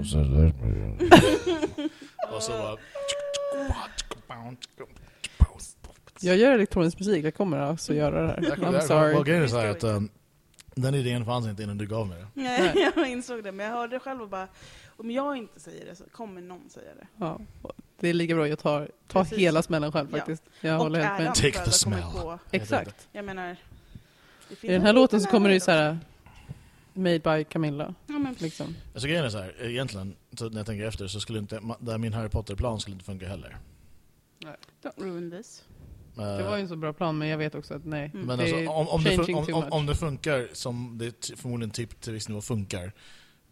[2.32, 2.76] Och så bara...
[6.20, 8.42] Jag gör elektronisk musik, jag kommer alltså göra det här.
[8.42, 9.14] Jag- I'm jag- sorry.
[9.16, 10.08] Och grejen är så här att um,
[10.74, 12.26] den idén fanns inte innan du gav mig det.
[12.34, 14.48] Nej, jag insåg det, men jag hörde själv och bara
[14.96, 17.06] om jag inte säger det så kommer någon säga det.
[17.16, 17.40] Ja,
[18.00, 19.38] det är lika bra jag tar, tar Precis.
[19.38, 20.16] hela smällen själv Ja.
[20.16, 20.42] faktiskt.
[20.60, 21.34] Jag och håller helt med.
[21.34, 22.02] Take the jag smell.
[22.02, 23.08] På, Exakt.
[23.12, 23.56] jag menar,
[24.48, 25.98] det I den här en låten så kommer det ju så här
[26.92, 27.94] Made by Camilla.
[28.06, 28.76] Ja, men, Liksom.
[28.94, 31.98] Alltså grejen är så här, egentligen, så när jag tänker efter så skulle inte, där
[31.98, 33.56] min Harry Potter-plan skulle inte funka heller.
[34.82, 35.64] Don't ruin this.
[36.14, 38.11] Det var ju en så bra plan, men jag vet också att nej.
[38.14, 38.26] Mm.
[38.26, 42.01] Men det alltså, om, om, det fun- om, om, det funkar som det förmodligen typ
[42.01, 42.93] till viss nivå funkar,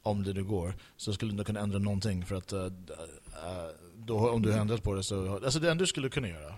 [0.02, 2.92] om det nu går, så skulle du inte kunna ändra någonting för att eh, d-
[3.44, 5.34] eh, då, om du har ändrat på det så...
[5.44, 6.54] Alltså det enda du skulle kunna göra...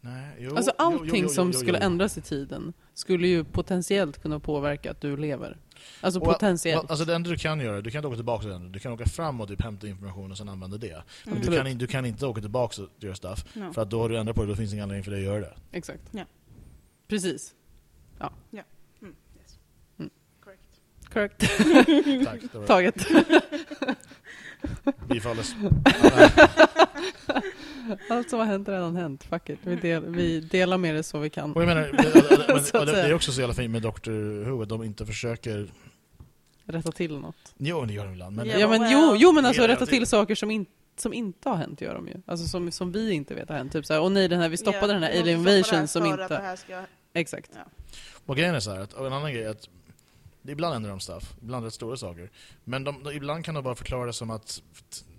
[0.00, 1.84] Nej, jo, Alltså allting jo, jo, som jo, skulle jo.
[1.84, 5.56] ändras i tiden skulle ju potentiellt kunna påverka att du lever.
[6.00, 6.90] Alltså Och- potentiellt.
[6.90, 8.72] Alltså det enda du kan göra, du kan inte åka tillbaka till den.
[8.72, 11.02] Du kan åka fram och typ hämta information och sen använda det.
[11.24, 11.46] Men Mm.
[11.50, 13.44] du, kan, du kan inte åka tillbaka och göra stuff.
[13.54, 13.72] No.
[13.72, 15.20] För att då har du ändrat på det, då finns det ingen anledning för dig
[15.20, 15.54] att göra det.
[15.72, 16.02] Exakt.
[16.10, 16.24] Ja.
[17.08, 17.54] Precis.
[18.20, 18.32] Mm.
[19.40, 19.58] Yes.
[19.98, 20.10] Mm.
[20.44, 20.80] Correct.
[21.12, 21.40] Correct.
[22.24, 22.40] Tack.
[22.52, 23.06] Det var Taget.
[25.08, 25.54] bifalles.
[28.10, 29.24] Allt som har hänt är redan hänt.
[29.24, 29.58] Fuck it.
[29.62, 31.52] Vi, del, vi delar med det så vi kan.
[31.52, 31.90] Och jag menar,
[32.72, 34.10] men, och det, är också så jävla fint med Dr
[34.44, 35.68] Who att de inte försöker...
[36.64, 37.54] Rätta till något.
[37.58, 38.36] Jo, det gör de ibland.
[38.36, 38.92] Men, Ja, Ja men well.
[38.92, 41.94] jo, jo men alltså Ja, rätta till saker som, in, som inte har hänt gör
[41.94, 42.14] de ju.
[42.26, 43.72] Alltså som, som vi inte vet har hänt.
[43.72, 46.56] Typ såhär, åh nej den här, vi stoppade Ja, den här alien invasion som inte...
[47.12, 47.50] Exakt.
[48.26, 49.68] Och grejen är så här, att, och en annan grej är att
[50.48, 52.30] ibland ändrar de stuff, ibland rätt stora saker.
[52.64, 54.62] Men de, de, ibland kan de bara förklara det som att,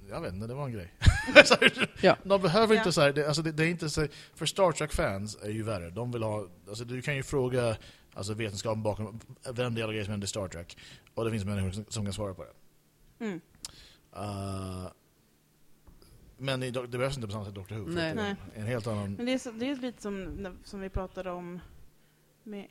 [0.09, 0.93] jag vet inte, det var en grej.
[2.01, 2.17] Ja.
[2.23, 2.81] De behöver Ja.
[2.81, 5.63] inte så här, det, alltså det, det är inte så, för Star Trek-fans är ju
[5.63, 5.89] värre.
[5.89, 7.77] De vill ha, alltså du kan ju fråga
[8.13, 9.19] alltså vetenskapen bakom
[9.53, 10.77] vem det är grejer som händer i Star Trek.
[11.13, 12.53] Och det finns människor som, som kan svara på det.
[13.25, 13.41] Mm.
[14.17, 14.87] Uh,
[16.37, 17.85] men det behövs inte på samma sätt Doctor Who.
[17.89, 18.09] Nej.
[18.09, 18.35] att det är Nej.
[18.55, 19.13] En helt annan...
[19.13, 21.59] Men det är, så, det är lite som, som vi pratade om
[22.43, 22.67] med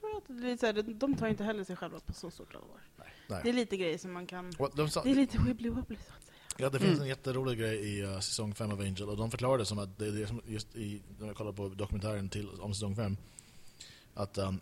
[0.00, 0.36] tror jag.
[0.42, 2.80] Det är så här, de- de tar inte heller sig själva på så stort allvar.
[3.28, 3.40] Nej.
[3.42, 4.52] Det är lite grejer som man kan...
[4.74, 6.34] De sa, Det är lite wibbly wobbly så att säga.
[6.56, 7.02] Ja, det finns Mm.
[7.02, 10.06] en jätterolig grej i uh, säsong 5 av Angel och de förklarade som att det
[10.06, 13.16] är det som just i, när jag kollar på dokumentären till, om säsong 5
[14.14, 14.60] att um,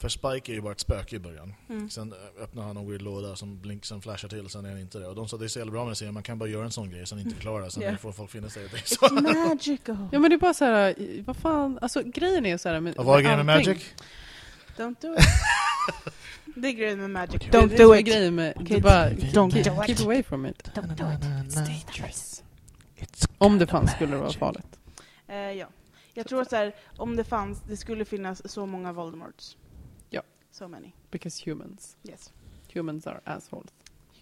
[0.00, 1.54] för Spike är ju bara ett spöke i början.
[1.68, 1.90] Mm.
[1.90, 4.80] Sen uh, öppnar han en weird låda som blink, sen flashar till, sen är han
[4.80, 5.06] inte det.
[5.06, 6.70] Och de sa det är så jävla bra med serien, man kan bara göra en
[6.70, 7.96] sån grej, sen inte förklara, sen Ja.
[7.96, 8.88] får folk finna sig i det.
[8.88, 9.06] Så.
[9.06, 10.08] It's magical!
[10.12, 10.94] Ja men det är bara så här,
[11.26, 13.46] vad fan, alltså grejen är så här med, Och vad är grejen med.
[13.46, 13.94] Magic?
[14.76, 15.24] Don't do it.
[16.56, 17.42] det är grejen med magic.
[17.42, 18.06] Don't det do it!
[18.06, 19.86] grejen med, du bara, don't keep, do it.
[19.86, 20.70] keep away from it.
[20.74, 21.20] Don't do it.
[21.20, 22.42] It's dangerous.
[23.38, 24.78] Om det fanns skulle det vara farligt.
[25.28, 25.66] Eh, ja.
[26.14, 29.56] Jag tror att så här, om det fanns, det skulle finnas så många Voldemorts.
[30.50, 30.54] Ja.
[30.54, 30.92] So many.
[31.10, 31.96] Because humans.
[32.02, 32.32] Yes.
[32.74, 33.70] Humans are assholes.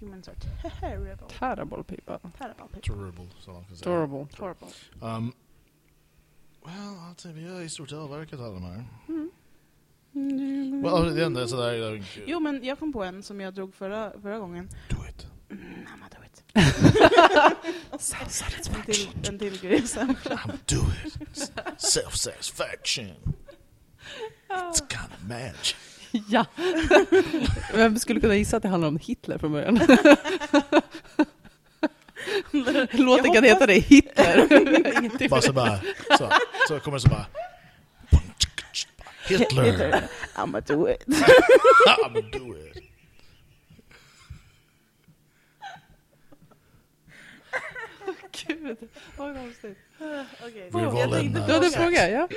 [0.00, 0.36] Humans are
[0.80, 1.28] terrible.
[1.28, 2.18] Terrible people.
[2.38, 2.94] Terrible people.
[2.94, 3.90] Terrible, som man kan säga.
[3.92, 4.26] Adorable.
[4.38, 4.68] Horrible.
[5.00, 5.32] Um,
[6.64, 8.84] well, alltså, vi har i stort sett avverkat alla de här.
[9.08, 9.30] Mm.
[10.82, 11.92] Well, det enda är sådär...
[11.92, 14.68] uh, Jo men jag kom på en som jag drog förra, förra gången.
[14.88, 15.26] Do it.
[15.50, 16.44] Mm, I'ma do it.
[18.76, 20.16] en till, en till grej sen.
[20.16, 21.52] I'm do it.
[21.80, 23.34] Self-satisfaction.
[24.50, 25.76] It's kind of magic.
[26.28, 26.44] Ja!
[27.74, 29.74] Vem skulle kunna gissa att det handlar om Hitler från början?
[32.92, 35.28] Låten kan hoppas- heta det, Hitler.
[35.28, 35.80] Bara så bara,
[36.18, 36.30] så,
[36.68, 37.26] så kommer det så bara...
[39.28, 40.04] Hitler,
[40.34, 41.04] I'ma do it.
[41.06, 42.82] I'm do it.
[48.46, 48.76] Gud,
[49.16, 49.78] vad konstigt.
[50.46, 52.28] Okej, uh, Du hade en fråga, ja?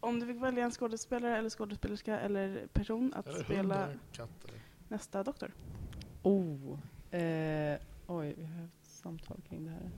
[0.00, 3.84] Om du fick välja en skådespelare eller skådespelerska eller person att spela eller?
[3.84, 4.28] Eller?
[4.88, 5.50] nästa doktor.
[6.22, 6.78] Oh.
[7.10, 9.90] Eh, oj, vi har haft samtal kring det här.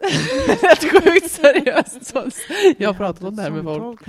[0.70, 2.06] Rätt sjukt seriöst.
[2.06, 2.30] Så-
[2.78, 4.00] Jag har pratat om det här med folk.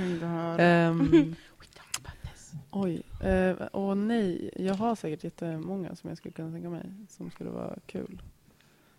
[0.59, 1.35] Ehm,
[2.71, 3.01] oj.
[3.23, 4.51] Eh, åh nej.
[4.55, 6.83] Jag har säkert jättemånga som jag skulle kunna tänka mig.
[7.09, 8.21] Som skulle vara kul.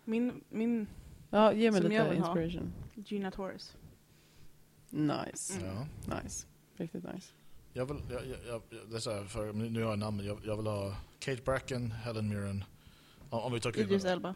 [0.04, 0.86] Min, min
[1.30, 2.40] Ja, ge mig Som jag lite vill ha.
[2.40, 2.72] inspiration.
[2.94, 3.76] Gina Torres.
[4.96, 5.54] Nice.
[5.60, 5.66] Mm.
[6.08, 6.20] Ja.
[6.22, 6.46] Nice.
[6.76, 7.32] Riktigt nice.
[7.72, 10.38] Jag vill, jag, jag, jag, det är så här, för nu har jag namn, jag,
[10.44, 12.64] jag vill ha Kate Bracken, Helen Mirren.
[13.30, 14.10] Om, om vi tar Idris kvinnorna.
[14.12, 14.34] Elba.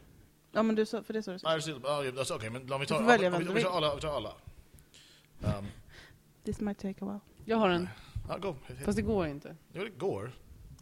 [0.53, 2.73] Ja men du sa, för det sa du Nej, det är- ja, alltså, Okej, men
[2.73, 3.95] om vi tar, om, vi, vem om du vi tar alla.
[3.95, 4.33] Vi tar alla.
[5.59, 5.67] Um,
[6.45, 7.21] This might take a while.
[7.45, 7.89] Jag har en.
[8.29, 8.57] ja, go.
[8.85, 9.57] Fast det går inte.
[9.73, 10.33] Jo, det går.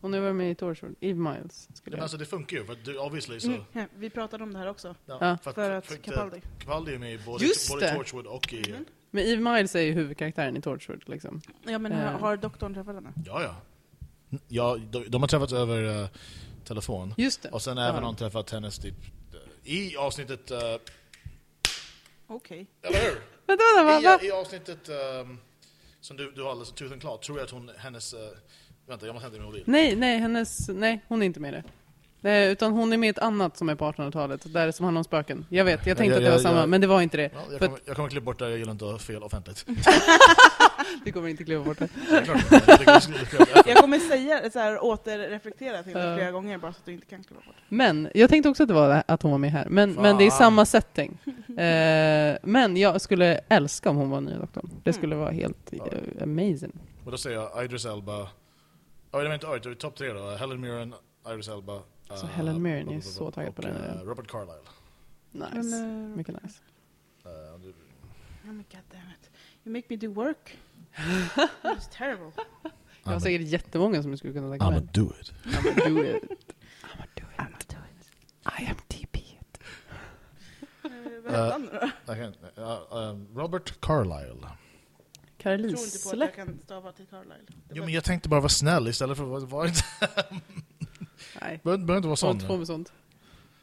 [0.00, 0.94] Hon är väl med i Torchwood.
[1.00, 1.68] Eve Miles.
[1.76, 2.02] Skulle Men jag.
[2.02, 3.48] alltså det funkar ju, för att du, obviously så...
[3.72, 3.88] Mm.
[3.96, 4.94] Vi pratade om det här också.
[5.06, 5.38] Ja.
[5.42, 6.40] För att för att, Capaldi.
[6.58, 7.94] Capaldi är med i både, både.
[7.94, 8.72] Torchwood och i...
[8.72, 8.84] Mhm.
[9.11, 11.40] Men Eve Miles är ju huvudkaraktären i Torchwood liksom.
[11.62, 11.98] Ja men Eh.
[11.98, 13.12] har, har doktorn träffat henne?
[13.26, 13.54] Ja, ja.
[14.48, 16.09] ja de, de har träffats över eh,
[16.64, 17.14] telefon.
[17.16, 17.48] Just det.
[17.48, 17.82] Och sen Ja.
[17.84, 18.94] även har de träffat hennes typ...
[19.64, 20.50] eh, I avsnittet...
[20.50, 20.59] eh,
[22.26, 22.66] Okej.
[22.82, 23.20] eller hur?
[23.46, 24.18] Vänta, vänta, va?
[24.22, 25.38] I, I avsnittet ehm,
[26.00, 28.14] som du, du har alldeles and Claw, tror jag att hon, hennes...
[28.14, 28.20] eh,
[28.86, 29.62] vänta, jag måste hämta min mobil.
[29.66, 30.68] Nej, nej, hennes...
[30.68, 31.62] Nej, hon är inte med i det.
[32.20, 35.00] Nej, utan hon är med i ett annat som är på 1800-talet, där som handlar
[35.00, 35.46] om spöken.
[35.48, 36.66] Jag vet, jag tänkte Ja, att det ja, var ja, samma, ja.
[36.66, 37.30] men det var inte det.
[37.34, 39.66] Ja, jag, kommer, jag kommer klippa bort det, jag gillar inte att ha fel offentligt.
[41.04, 41.88] Vi kommer inte klippa bort det.
[42.10, 42.26] Det.
[42.26, 46.16] Jag det Jag kommer säga så här, återreflektera till det Ja.
[46.16, 47.54] flera gånger bara så att du inte kan klippa bort.
[47.68, 49.66] Men, jag tänkte också att det var det- att hon var med här.
[49.70, 51.18] Men, men det är samma setting.
[51.58, 54.70] Eh, men jag skulle älska om hon var nya doktorn.
[54.84, 55.24] Det skulle Mm.
[55.24, 55.86] vara helt Ja.
[55.86, 56.72] eh, amazing.
[57.04, 58.28] Och då säger jag Idris Elba.
[59.12, 60.30] Ja, det var inte det var topp tre då.
[60.30, 60.94] Helen Mirren,
[61.30, 61.80] Idris Elba.
[62.09, 63.76] Så eh, Helen Mirren är så taggad på den.
[63.84, 64.68] eh, Robert Carlyle.
[65.32, 65.76] Nice.
[65.76, 65.86] Eh,
[66.16, 66.61] Mycket nice.
[67.24, 69.30] Oh my god damn it.
[69.64, 70.56] You make me do work.
[71.62, 72.32] It's terrible.
[73.04, 75.32] Jag har säkert jättemånga som jag skulle kunna tänka I'ma do it.
[75.44, 76.22] I'ma do it.
[76.82, 77.38] I'ma do it.
[77.38, 78.11] I'm do it.
[78.61, 79.18] I am TP.
[83.34, 84.36] Robert Carlyle.
[85.42, 86.24] Jag tror inte på att Carlisle.
[86.24, 87.34] jag kan stava till Carlisle.
[87.48, 89.70] Det Jo, men jag tänkte bara vara snäll istället för att vara-.
[91.40, 92.58] Nej, Behöver behöver inte vara sånt sån.
[92.58, 92.92] med sånt.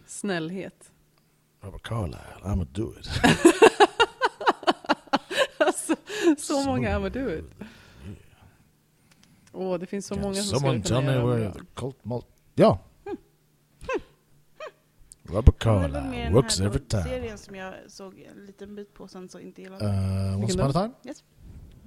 [0.07, 0.91] Snällhet.
[1.61, 3.09] Robert Carlyle, I'ma do it.
[5.57, 5.95] alltså,
[6.37, 7.45] så många I'ma do it.
[9.51, 12.27] Åh, det finns så Can många som skulle kunna göra the cult malt...
[12.55, 12.79] Ja!
[15.23, 17.03] Robert Det väl mer Carlyle den works här every time.
[17.03, 19.85] serien som jag såg en liten bit på sen så inte gillade.
[19.85, 21.13] Uh, Once upon a time.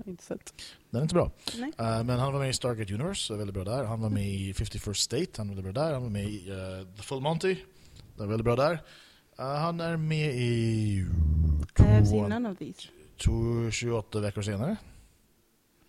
[0.06, 0.54] Inte sett.
[0.90, 1.30] Den är inte bra.
[1.58, 1.72] Nej.
[1.78, 3.84] Eh, men han var med i Stargate Universe, så väldigt bra där.
[3.84, 5.92] Han var med i 51st State, han var väldigt bra där.
[5.92, 8.72] Han var med i eh, The Full Monty, det var väldigt bra där.
[9.38, 11.06] Eh, han är med i...
[11.78, 12.88] I have två- seen none of these.
[13.24, 14.76] två- 28 veckor senare.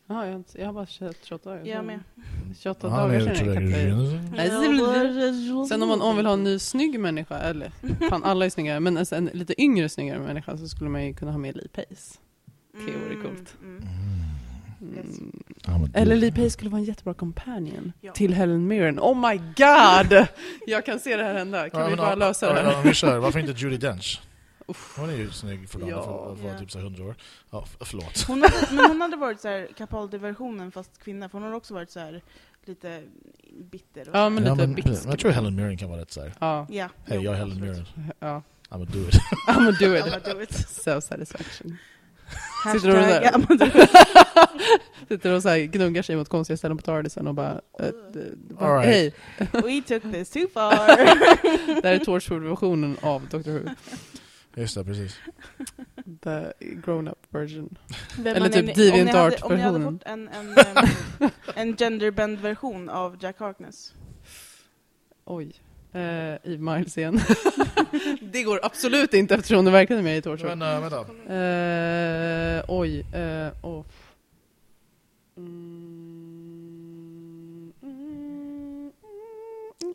[0.07, 1.65] Ja, jag, har inte- jag har bara sett 28 dagar.
[1.65, 1.99] Jag med.
[2.59, 6.99] 28 Han är dagar sedan Sen om man, om man vill ha en ny snygg
[6.99, 7.71] människa, eller
[8.09, 11.13] fan alla är snygga, men alltså en lite yngre snyggare människa så skulle man ju
[11.13, 12.19] kunna ha med Lee Pace.
[12.85, 13.55] Det vore coolt.
[13.61, 13.83] Mm.
[14.95, 15.19] Yes.
[15.19, 15.43] Mm.
[15.63, 16.15] Han var Eller.
[16.15, 18.11] Lee Pace skulle vara en jättebra companion Ja.
[18.13, 18.99] till Helen Mirren.
[18.99, 20.27] Oh my god!
[20.67, 21.69] Jag kan se det här hända.
[21.69, 22.77] Kan Ja, vi bara ja, lösa ja, det ja, här?
[22.77, 24.21] Om vi kör, varför inte Judi Dench?
[24.97, 25.87] Hon är ju snygg för, Ja.
[25.87, 26.01] ja.
[26.03, 26.59] för att vara Ja.
[26.59, 27.15] typ så här 100 år.
[27.51, 28.23] Ja, förlåt.
[28.27, 31.73] Hon hade, men hon hade varit så här Capaldi-versionen fast kvinna, för hon har också
[31.73, 32.21] varit så här
[32.65, 33.03] lite
[33.71, 34.09] bitter.
[34.09, 35.05] Och Ja, men ja, lite men, bitsk.
[35.07, 36.33] jag tror Helen Mirren kan vara rätt så här.
[36.39, 36.89] Ja, Ja.
[37.05, 37.59] Hej, jag är Helen.
[37.61, 37.85] Mirren.
[38.19, 38.41] ja.
[38.69, 39.13] I'm do it.
[39.47, 40.03] I'm gonna do I'm it.
[40.23, 40.53] gonna do it.
[40.69, 41.77] So satisfaction.
[42.63, 43.31] Hashtag, du där?
[45.07, 47.61] Sitter och så här gnuggar sig mot konstiga ställen på Tardisen och bara...
[47.79, 49.13] Äh, d- bara All right.
[49.37, 50.71] Hej, We took this too far.
[51.81, 53.69] det här är Torchwood-versionen av Doctor Who.
[54.55, 55.19] Just det, precis.
[56.23, 57.77] The grown-up version.
[58.17, 59.99] Vem Eller typ ni hade- DeviantArt Om ni hade versionen.
[59.99, 60.57] fått en, en,
[61.19, 63.93] en, en genderbend-version av Jack Harkness.
[65.25, 65.53] Oj.
[65.95, 66.01] Uh,
[66.43, 67.19] Eve Miles igen.
[68.21, 70.57] det går absolut inte eftersom hon är verkligen med i Torchwood.
[70.57, 70.99] Men äh, vänta.
[72.57, 72.99] Eh, oj.
[72.99, 73.85] Uh, oh.
[75.37, 75.73] mm,
[77.83, 78.91] mm, mm.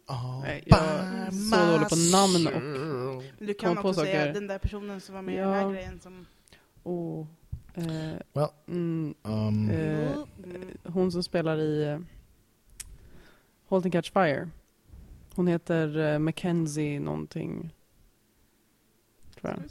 [0.07, 3.23] All Nej, jag är så dålig på namn och-.
[3.39, 4.33] Du kan också säga saker.
[4.35, 5.45] den där personen som var med i Ja.
[5.45, 6.27] den här grejen som...
[6.83, 7.27] Oh.
[7.75, 7.85] Eh,
[8.33, 8.49] Well.
[8.69, 10.11] mm, Um, Eh,
[10.85, 12.01] hon som spelar i
[13.69, 14.49] Halt and Catch Fire.
[15.35, 17.75] Hon heter uh, Mackenzie någonting.
[19.35, 19.63] Tror jag.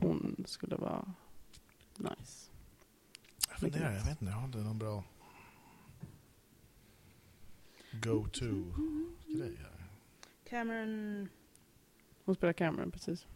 [0.00, 1.14] Hon skulle vara
[1.96, 2.50] nice.
[3.48, 5.04] jag funderar, jag vet inte, jag har inte någon bra
[7.92, 9.88] go-to-grej här.
[10.48, 11.28] Cameron...
[12.24, 13.26] Hon spelar Cameron precis.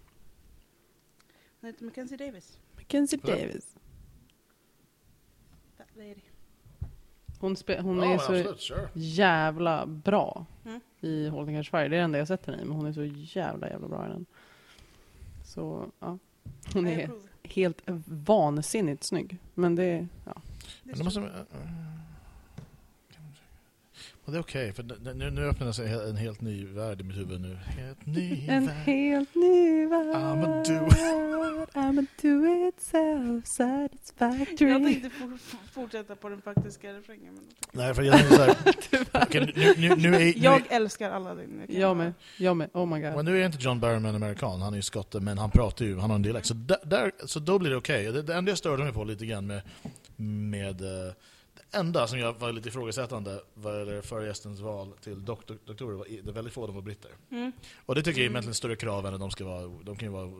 [1.60, 2.60] Hon heter Mackenzie Davis.
[2.76, 3.30] Mackenzie Ja.
[3.36, 3.76] Davis.
[5.76, 6.20] That lady.
[7.40, 8.88] Hon, spe, hon ja, är så absolut, sure.
[8.94, 10.80] jävla bra Mm.
[11.00, 11.80] I Catch Fire.
[11.80, 14.06] Det är det enda jag sett henne i, men hon är så jävla jävla bra
[14.06, 14.26] i den.
[15.44, 16.18] Så, ja.
[16.74, 17.10] Hon är
[17.42, 19.38] helt vansinnigt snygg.
[19.54, 20.42] Men det, ja.
[20.84, 21.30] Det måste...
[24.30, 27.16] Och det är okej, för nu, nu öppnar sig en helt ny värld i mitt
[27.16, 27.54] huvud nu.
[27.66, 28.76] Helt ny En värld.
[28.76, 30.06] helt ny värld.
[30.16, 30.86] I'ma do
[31.74, 34.68] I'ma do it self-satisfactory.
[34.70, 37.34] Jag tänkte for, for- fortsätta på den faktiska refrängen.
[37.34, 38.54] Men Nej, för jag tänkte såhär...
[39.26, 41.66] okej, nu, nu, nu, är, nu, jag älskar alla din.
[41.68, 42.12] Jag med.
[42.38, 42.70] Jag med.
[42.72, 43.24] Oh my Men god.
[43.24, 46.10] nu är inte John Barrowman amerikan, han är ju skotte, men han pratar ju, han
[46.10, 46.46] har en dialekt.
[46.46, 46.54] Så,
[46.84, 48.12] där, så då blir det okej.
[48.12, 49.62] Det, det enda jag störde mig på lite grann med,
[50.50, 51.12] med eh,
[51.72, 56.32] enda som jag var lite ifrågasättande gäller förra gästens val till doktor, doktorer var det
[56.32, 57.10] väldigt få av dem var britter.
[57.30, 57.52] Mm.
[57.86, 58.34] Och det tycker jag är Mm.
[58.36, 60.30] egentligen större krav än att de ska vara, de kan vara,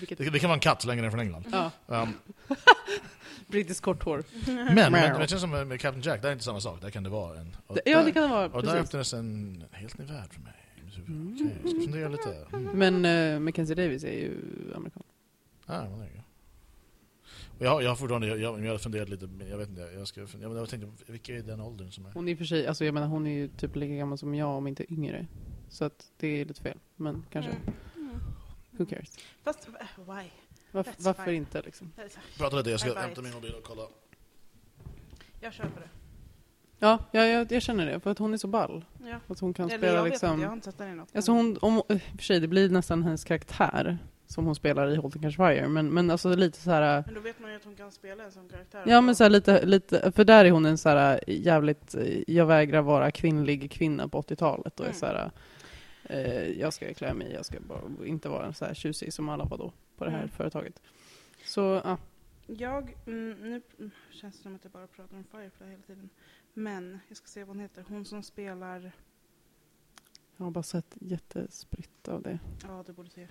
[0.00, 1.44] Vilket, det, det kan vara en katt så länge den är från England.
[1.52, 1.70] ja,
[2.02, 2.12] Um,
[3.46, 4.24] brittiskt kort hår.
[4.46, 5.18] men, men Meow.
[5.20, 6.80] det känns som med, Captain Jack, det är inte samma sak.
[6.80, 7.56] Där kan det vara en.
[7.66, 8.46] Och Ja, det kan det vara.
[8.46, 10.52] och där öppnades en helt ny värld för mig.
[11.06, 11.32] Mm.
[11.34, 12.46] Okej, jag ska fundera lite.
[12.52, 12.78] Mm.
[12.78, 13.04] Men
[13.34, 14.34] uh, Mackenzie Davis är ju
[14.76, 15.02] amerikan.
[15.66, 16.20] Men det är ju.
[17.58, 19.80] Jag, har- jag har fortfarande, jag, jag, jag har funderat lite, men jag vet inte,
[19.80, 22.10] jag, ska, jag, jag tänkte, vilka är den åldern som är?
[22.12, 24.34] Hon är i för sig, alltså jag menar hon är ju typ lika gammal som
[24.34, 25.26] jag om inte yngre.
[25.68, 26.78] Så att det är lite fel.
[26.96, 27.64] Men kanske, Mm.
[27.96, 28.20] Mm.
[28.70, 29.18] who cares?
[29.44, 30.22] Fast, eh, why?
[30.72, 31.34] Varför, That's varför fine.
[31.34, 31.92] inte liksom?
[32.38, 33.82] Prata lite, jag ska hämta min mobil och kolla.
[35.40, 35.88] Jag köper det.
[36.78, 38.00] Ja, jag, jag, jag känner det.
[38.00, 38.84] För att hon är så ball.
[39.04, 39.20] Ja.
[39.28, 40.30] Att hon kan Eller spela jag vet liksom...
[40.32, 41.16] inte, jag har inte sett den i något.
[41.16, 45.22] Alltså hon, om, för sig, det blir nästan hennes karaktär som hon spelar i Holton
[45.22, 45.68] Cash Fire.
[45.68, 47.02] Men, men alltså lite så här...
[47.06, 48.82] Men då vet man ju att hon kan spela en sån karaktär.
[48.86, 51.94] Ja men så här lite, lite, för där är hon en så här jävligt,
[52.26, 54.98] jag vägrar vara kvinnlig kvinna på 80-talet och är Mm.
[55.00, 55.30] så här,
[56.04, 59.44] eh, jag ska klä mig, jag ska bara inte vara så här tjusig som alla
[59.44, 60.28] var då på det här Mm.
[60.30, 60.82] företaget.
[61.44, 61.98] Så ja,
[62.46, 66.08] Jag, mm, nu känns det som att jag bara pratar om Firefly hela tiden.
[66.54, 67.84] Men, jag ska se vad hon heter.
[67.88, 68.92] Hon som spelar,
[70.36, 72.38] jag har bara sett jättespritt av det.
[72.62, 73.28] ja du borde se.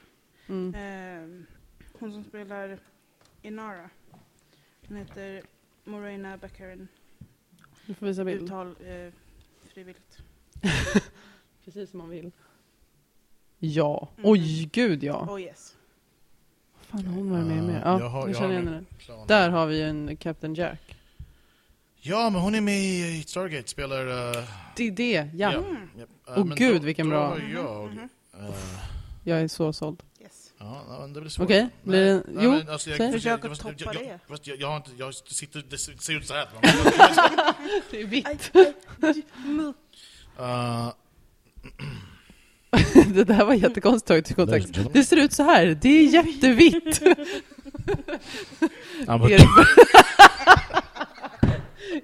[0.48, 0.76] Mm.
[0.76, 1.46] Eh,
[2.00, 2.78] hon som spelar
[3.42, 3.90] Inara.
[4.88, 5.42] Hon heter
[5.84, 6.88] Morena Baccarin.
[7.86, 8.44] Du får visa bild.
[8.44, 9.14] Uttal eh,
[9.74, 10.18] frivilligt.
[11.66, 12.32] Precis som man vill.
[13.60, 14.30] Ja, Mm.
[14.32, 15.28] oj gud ja.
[15.30, 15.76] Oh yes.
[16.80, 17.76] Fan hon varit med med?
[17.76, 18.86] Uh, Ja, jag har- jag jag känner min henne.
[18.98, 19.28] plan.
[19.28, 20.96] Där har vi en Captain Jack.
[21.98, 24.08] Ja, men hon är med i Stargate, spelar...
[24.08, 24.44] Uh,
[24.76, 25.52] Det är det, ja.
[25.54, 25.78] Mm.
[26.28, 27.94] Åh Åh, gud, vilken bra- Då har jag...
[28.50, 28.56] Eh,
[29.24, 30.04] Jag är så såld.
[30.60, 31.46] Ja, det blir svårt.
[31.46, 33.12] Okej, blir det- Nej, jo, men alltså, jag, säg.
[33.12, 34.04] Försök att toppa jag, det.
[34.04, 36.48] jag, fast jag, jag, har inte, jag sitter, det ser ut så här.
[37.92, 38.52] Det är vitt.
[40.40, 40.90] Uh,
[43.14, 44.70] det där var jättekonstigt kontext.
[44.94, 45.78] Det ser ut så här.
[45.82, 47.02] Det är jättevitt.
[49.08, 49.66] Erik bara,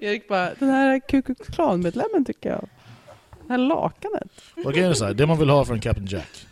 [0.00, 2.68] Erik bara, den här Ku Klux Klan-medlemmen tycker jag.
[3.46, 4.28] Det här lakanet.
[4.56, 6.46] Vad grejen är så här, det man vill ha från Captain Jack.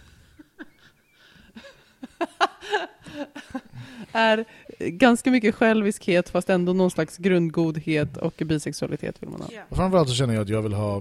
[4.13, 4.45] Är
[4.79, 9.49] ganska mycket själviskhet fast ändå någon slags grundgodhet och bisexualitet vill man ha.
[9.53, 9.63] Ja.
[9.69, 10.97] Och framförallt så känner jag att jag vill ha...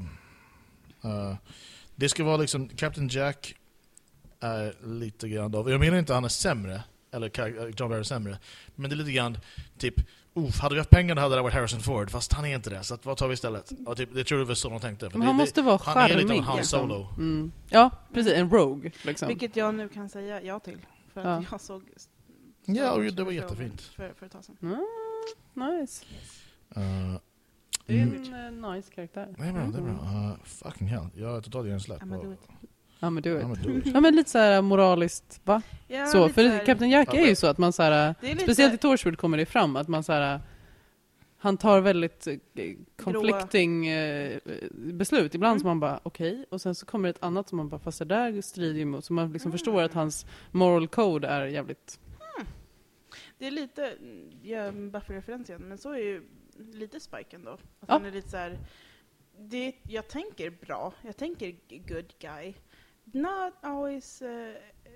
[1.04, 1.36] eh,
[1.96, 3.56] det ska vara liksom, Captain Jack
[4.40, 5.70] är lite grann av...
[5.72, 8.38] Jag menar inte att han är sämre, eller eh, John Barry är sämre,
[8.76, 9.38] men det är lite grann
[9.78, 9.96] typ,
[10.34, 12.70] Oof, hade vi haft pengar då hade det varit Harrison Ford, fast han är inte
[12.70, 13.72] det, så att, vad tar vi istället?
[13.86, 15.10] Och typ, det tror jag var så de tänkte.
[15.12, 16.41] Men det, han det, måste vara han är lite av charmig.
[16.41, 16.66] Han.
[16.66, 17.08] Solo.
[17.18, 17.52] Mm.
[17.70, 18.34] Ja, precis.
[18.34, 18.91] En rogue.
[19.04, 19.28] Liksom.
[19.28, 20.78] Vilket jag nu kan säga ja till.
[21.22, 21.48] För att Ja.
[21.52, 21.84] jag såg
[22.66, 23.82] Ja, och det var jättefint.
[23.82, 24.58] För, för ett tag sedan.
[24.62, 26.06] Mm, nice.
[26.78, 27.20] Uh,
[27.86, 29.36] Det är mm, en eh, nice karaktär.
[29.38, 29.91] det är bra, det är bra.
[29.91, 31.98] Uh, fucking hell, jag är totalt hjärnsläpp.
[32.02, 32.20] Ja men
[33.24, 33.64] du vet.
[33.64, 33.86] do it.
[33.94, 35.62] Ja men lite såhär moraliskt, va?
[35.88, 38.28] Ja, så, för så här- Captain Jack Ja, är ju så att man såhär, det
[38.28, 40.41] är lite- speciellt i Torchwood kommer det fram att man såhär
[41.41, 42.38] han tar väldigt eh,
[42.98, 44.40] conflicting eh,
[44.74, 45.36] beslut.
[45.36, 45.60] Ibland Mm.
[45.60, 48.06] som man bara okej, och sen så kommer ett annat som man bara fast det
[48.06, 49.57] där strider ju mot, så man liksom Mm.
[49.57, 51.99] förstår att hans moral code är jävligt...
[53.38, 53.94] Det är lite,
[54.44, 56.24] ja, Buffy-referens igen, men så är ju
[56.57, 57.52] lite Spike ändå.
[57.52, 57.94] Att Ja.
[57.94, 58.57] han är lite så här,
[59.38, 61.56] det, jag tänker bra, jag tänker
[61.88, 62.53] good guy.
[63.03, 64.53] Not always uh,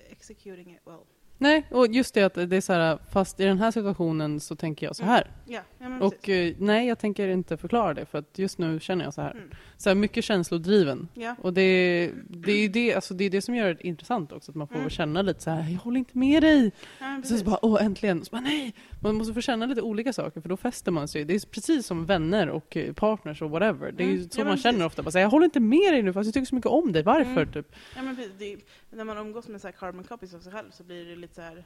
[0.09, 0.99] executing it well.
[1.37, 4.85] Nej, och just det att det är såhär, fast i den här situationen så tänker
[4.85, 5.31] jag så här.
[5.45, 8.79] Ja, ja men Och eh, nej, jag tänker inte förklara det för att just nu
[8.79, 9.31] känner jag så här.
[9.31, 9.49] Mm.
[9.83, 11.07] Så här mycket känslodriven.
[11.13, 14.31] Ja, Och det, det är ju det, alltså det, är det som gör det intressant
[14.31, 14.89] också, att man får Mm.
[14.89, 16.71] känna lite så här, jag håller inte med dig.
[16.99, 17.39] ja precis.
[17.39, 18.25] så bara, åh äntligen.
[18.25, 18.75] Så bara, nej.
[19.01, 21.25] Man måste få känna lite olika saker för då fäster man sig.
[21.25, 23.91] Det är precis som vänner och eh, partners och whatever.
[23.91, 24.29] Det är ju Mm.
[24.29, 24.85] så Ja, man känner precis.
[24.85, 25.03] ofta.
[25.03, 26.91] Bara, så här, jag håller inte med dig nu fast jag tycker så mycket om
[26.91, 27.03] dig.
[27.03, 27.41] Varför?
[27.41, 27.51] Mm.
[27.53, 27.75] Typ.
[27.95, 28.41] Ja, men precis.
[28.41, 28.57] Är,
[28.97, 31.35] när man umgås med så här carbon copies av sig själv så blir det lite
[31.35, 31.65] så här.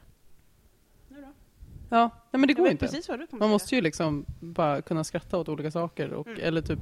[1.08, 1.28] Nu då?
[1.90, 3.14] Ja, nej, men det jag går vet inte.
[3.30, 3.48] Man säga.
[3.48, 6.12] måste ju liksom bara kunna skratta åt olika saker.
[6.12, 6.40] Och, Mm.
[6.42, 6.78] Eller typ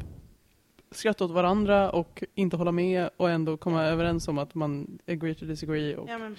[0.90, 3.88] skratta åt varandra och inte hålla med och ändå komma Ja.
[3.88, 5.96] överens om att man agree to disagree.
[5.96, 6.36] Och, Ja, men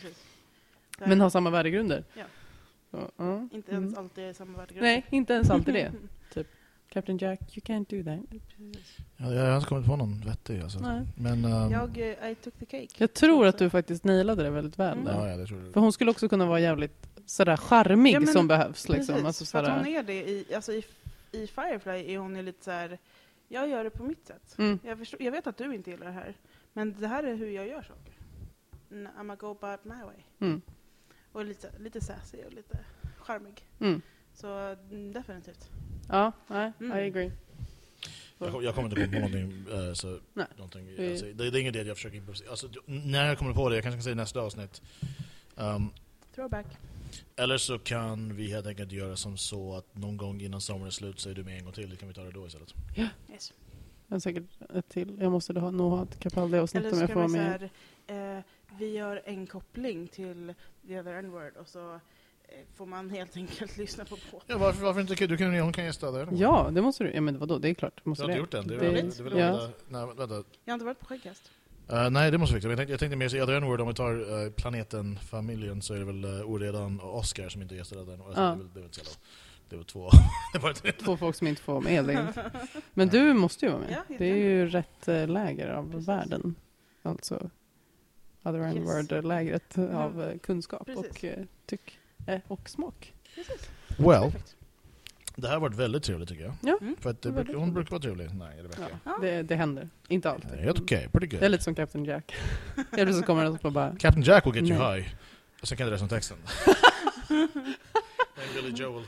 [1.00, 2.04] men ha samma värdegrunder.
[2.14, 2.24] Ja.
[2.92, 3.48] Så, ja.
[3.52, 4.00] Inte ens Mm.
[4.04, 4.84] alltid samma värdegrund.
[4.84, 5.92] Nej, inte ens alltid det.
[6.90, 8.42] Captain Jack, you can't do that.
[9.18, 10.80] Ja, jag har inte kommit på någon vettig alltså.
[10.80, 11.02] Nej.
[11.16, 11.46] Men...
[11.46, 12.88] ehm, Jag, eh, I took the cake.
[12.98, 15.14] Jag tror att du faktiskt nailade det väldigt väl Mm.
[15.14, 15.74] Ja, ja, det tror jag.
[15.74, 18.90] För hon skulle också kunna vara jävligt sådär charmig Ja, men som behövs.
[18.90, 19.14] Liksom.
[19.16, 20.00] Precis, Alltså, för att hon sådär.
[20.00, 20.84] är det i, alltså i,
[21.32, 22.98] i Firefly är hon ju lite så här.
[23.48, 24.56] Jag gör det på mitt sätt.
[24.58, 24.80] Mm.
[24.84, 26.34] Jag, förstår, jag vet att du inte gillar det här,
[26.74, 28.14] men det här är hur jag gör saker.
[28.92, 30.24] Mm, I'm go about my way.
[30.40, 30.62] Mm.
[31.32, 32.80] Och lite, lite sassy och lite
[33.18, 33.66] charmig.
[33.80, 34.02] Mm.
[34.34, 34.58] Så
[34.92, 35.70] mm, definitivt.
[36.10, 36.98] Ja, nej, Mm.
[36.98, 37.32] I agree.
[38.40, 40.48] Jag, jag kommer inte på någonting, eh, så, Nej.
[40.56, 42.50] någonting alltså, det, det är inget det jag försöker improvisera.
[42.50, 44.82] Alltså, när jag kommer på det, jag kanske kan säga nästa avsnitt.
[45.56, 45.90] Um,
[46.36, 46.66] Throwback.
[47.36, 50.92] Eller så kan vi helt enkelt göra som så att någon gång innan sommaren är
[50.92, 51.90] slut så är du med en gång till.
[51.90, 52.74] Det kan vi ta det då istället.
[53.30, 53.54] Yes.
[54.08, 54.44] Jag har säkert
[54.76, 55.18] ett till.
[55.22, 57.70] Jag måste ha, nog ha ett Capaldi-avsnitt Eller om så jag får vara med.
[58.08, 58.44] säga, eh,
[58.80, 60.54] vi gör en koppling till
[60.88, 62.00] the other n-word och så eh,
[62.76, 64.46] får man helt enkelt lyssna på båten.
[64.48, 65.28] Ja, varför, varför inte?
[65.28, 66.28] Du kan, hon kan gästa där.
[66.32, 67.12] Ja, det måste du.
[67.12, 68.02] Ja, men vadå, det är klart.
[68.04, 68.40] Du Måste har inte det.
[68.40, 68.68] gjort det än?
[68.68, 69.58] Det är Det- det är väl ja.
[69.58, 70.36] vänta, nej, vänta.
[70.36, 71.52] Jag har inte varit på skäggkast.
[71.90, 72.70] Eh, nej, det måste vi fixa.
[72.70, 75.82] Jag tänkte, jag tänkte mer så i Other N-word, om vi tar eh, planeten, familjen,
[75.82, 78.22] så är det väl uh, Oredan och Oscar som inte gästade den.
[78.22, 78.48] Alltså, Ja.
[78.48, 79.14] det, är väl, det är väl
[79.70, 80.10] det väl två.
[80.54, 82.28] det var Två folk som inte får vara med.
[82.94, 83.92] Men du måste ju vara med.
[84.10, 86.08] Ja, det är ju rätt eh, läger av Precis.
[86.08, 86.56] världen.
[87.04, 87.50] Alltså
[88.44, 88.76] other Yes.
[88.76, 89.96] N-word-lägret Mhm.
[89.96, 91.00] av kunskap Precis.
[91.08, 91.26] och
[91.66, 92.00] tyck
[92.48, 93.14] och smak.
[93.36, 93.70] Precis.
[93.98, 94.56] Well, Perfekt.
[95.42, 96.54] Det här har varit väldigt trevligt tycker jag.
[96.62, 96.78] Ja.
[96.82, 96.96] Mm.
[97.00, 98.30] För att det Det var väldigt hon brukar vara trevlig.
[98.34, 98.90] Nej, det verkar.
[98.90, 99.18] Ja, Ja.
[99.22, 99.90] det, det händer.
[100.08, 100.52] Inte Det alltid.
[100.52, 101.40] är helt okej, pretty good.
[101.40, 102.34] Det är lite som Captain Jack.
[102.76, 105.02] Helt plötsligt kommer den och bara Captain Jack will get you Nej.
[105.02, 105.10] high.
[105.62, 106.38] Och sen kan jag resten av texten.
[107.30, 109.04] And Billy Joel.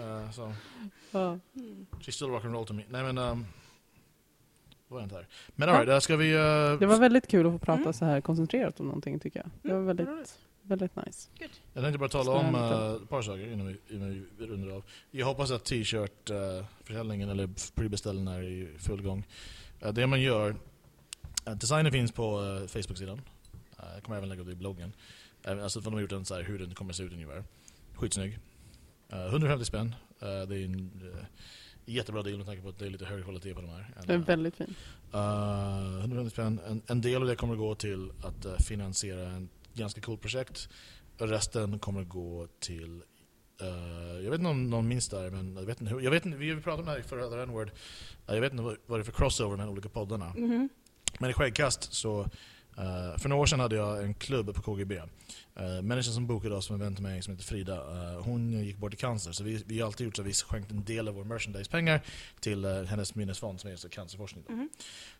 [0.00, 0.52] Uh, so.
[1.12, 1.40] Mm.
[2.00, 2.82] she's still rock and roll to me.
[2.88, 3.18] Nej men...
[3.18, 3.46] Um,
[4.88, 5.26] vad är det här?
[5.54, 6.34] Men alright, uh, ska vi...
[6.34, 7.92] Uh, Det var väldigt kul att få prata Mm.
[7.92, 9.50] så här koncentrerat om någonting tycker jag.
[9.62, 10.38] Det var Mm, väldigt.
[10.68, 11.30] Väldigt nice.
[11.72, 14.84] Jag tänkte bara tala om uh, ett par saker innan vi, innan vi rundar av.
[15.10, 19.26] Jag hoppas att t-shirt-försäljningen eller prebeställningen är i full gång.
[19.84, 20.50] Uh, det man gör,
[21.48, 23.18] uh, designen finns på uh, Facebook-sidan.
[23.18, 24.92] Uh, jag kommer även lägga upp det i bloggen.
[25.48, 27.44] Uh, alltså för de har gjort en så här hur den kommer se ut ungefär.
[27.94, 28.38] Skitsnygg.
[29.12, 29.94] Uh, 150 spänn.
[30.22, 31.24] Uh, det är en uh,
[31.88, 33.90] jättebra deal med tanke på att det är lite högre kvalitet på de här.
[34.06, 34.76] Det är uh, väldigt fint.
[35.14, 36.60] Uh, 150 spänn.
[36.68, 39.48] En, en del av det kommer att gå till att eh, finansiera en
[39.78, 40.68] ganska cool projekt.
[41.18, 43.02] Resten kommer gå till...
[43.60, 46.00] eh, jag vet inte om någon minns det här, men jag vet inte hur...
[46.00, 47.70] Jag vet inte, vi pratade om det här i förra N-word.
[48.26, 50.34] Eh, jag vet inte vad, vad det är för crossover med de olika poddarna.
[50.36, 50.68] Mhm.
[51.18, 52.20] Men i Skäggkast så...
[52.78, 55.02] eh, för några år sedan hade jag en klubb på KGB.
[55.60, 57.84] Uh, människan som bokade oss som en vän till mig som heter Frida,
[58.20, 59.32] hon gick bort i cancer.
[59.32, 62.00] Så vi, vi har alltid gjort så att vi skänkt en del av vår merchandise-pengar
[62.40, 64.44] till hennes minnesfond som är cancerforskning.
[64.48, 64.52] Då.
[64.52, 64.68] Mhm.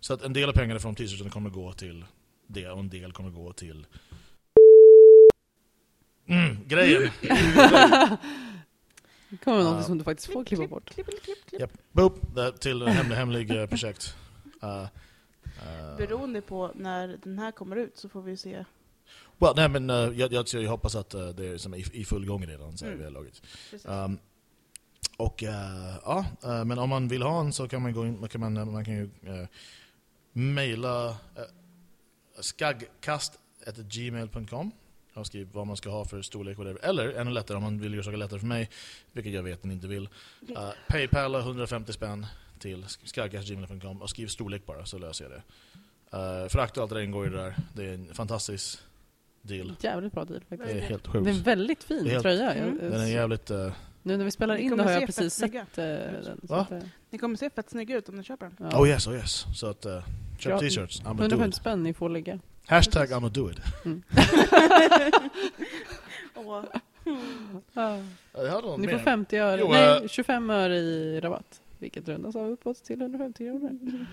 [0.01, 2.05] Så att en del av pengarna från t-shirten kommer gå till
[2.47, 3.87] det och en del kommer gå till
[6.29, 7.11] mm, grejen.
[9.31, 10.91] Det kommer något som du faktiskt får klippa bort.
[10.91, 11.61] Klipp, klipp, klipp, klipp.
[11.61, 11.73] Japp.
[11.93, 14.17] Boop, det, till hemlig, hemlig eh, projekt.
[14.63, 14.87] Uh, uh,
[15.97, 18.65] Beroende på när den här kommer ut så får vi se.
[19.39, 22.05] well, nej, men, eh, jag, jag, jag hoppas att eh, det är som i, i
[22.05, 22.77] full gång redan.
[22.79, 22.99] Så Mm.
[22.99, 23.27] vi har.
[24.05, 24.19] Um,
[25.17, 28.41] och ja, men om man vill ha en så kan man gå in, man kan,
[28.41, 29.11] man, man kan ju uh,
[30.33, 31.15] mejla uh,
[32.41, 34.71] skaggkast.gmail.com
[35.21, 36.81] och skriv vad man ska ha för storlek whatever.
[36.85, 38.71] Eller ännu lättare om man vill göra saker lättare för mig,
[39.13, 40.09] vilket jag vet att ni inte vill.
[40.51, 42.27] Uh, Paypal 150 spänn
[42.59, 45.43] till skaggkast.gmail.com och skriv storlek bara så löser jag det.
[46.43, 47.57] Uh, frakt och allt det där ingår ju där.
[47.75, 48.79] Det är en fantastisk
[49.43, 49.73] deal.
[49.81, 50.83] Jävligt bra deal Det faktiskt.
[50.85, 51.47] är helt Det är en sjukt.
[51.47, 52.57] väldigt fin Det helt- tröja.
[52.59, 52.91] Jag- Mm.
[52.91, 53.51] Den är jävligt...
[53.51, 53.73] eh,
[54.03, 56.25] Nu när vi spelar in har jag precis sett eh, den.
[56.25, 56.61] så Va?
[56.61, 56.79] att, eh,
[57.11, 58.69] Ni kommer se fett snygga ut om ni köper den.
[58.73, 58.81] ja.
[58.83, 59.47] Oh yes, oh yes.
[59.57, 60.03] Så att, uh,
[60.39, 61.01] köp t-shirts.
[61.01, 61.55] I'm gonna do 150 it.
[61.55, 62.39] spänn ni får lägga.
[62.69, 63.59] Hashtag I'm gonna do it.
[68.35, 69.05] Jag hade någon Ni får mer.
[69.05, 71.61] 50 öre, Jo, nej eh, 25 öre i rabatt.
[71.79, 74.07] Vilket rundas av uppåt till 150 kronor.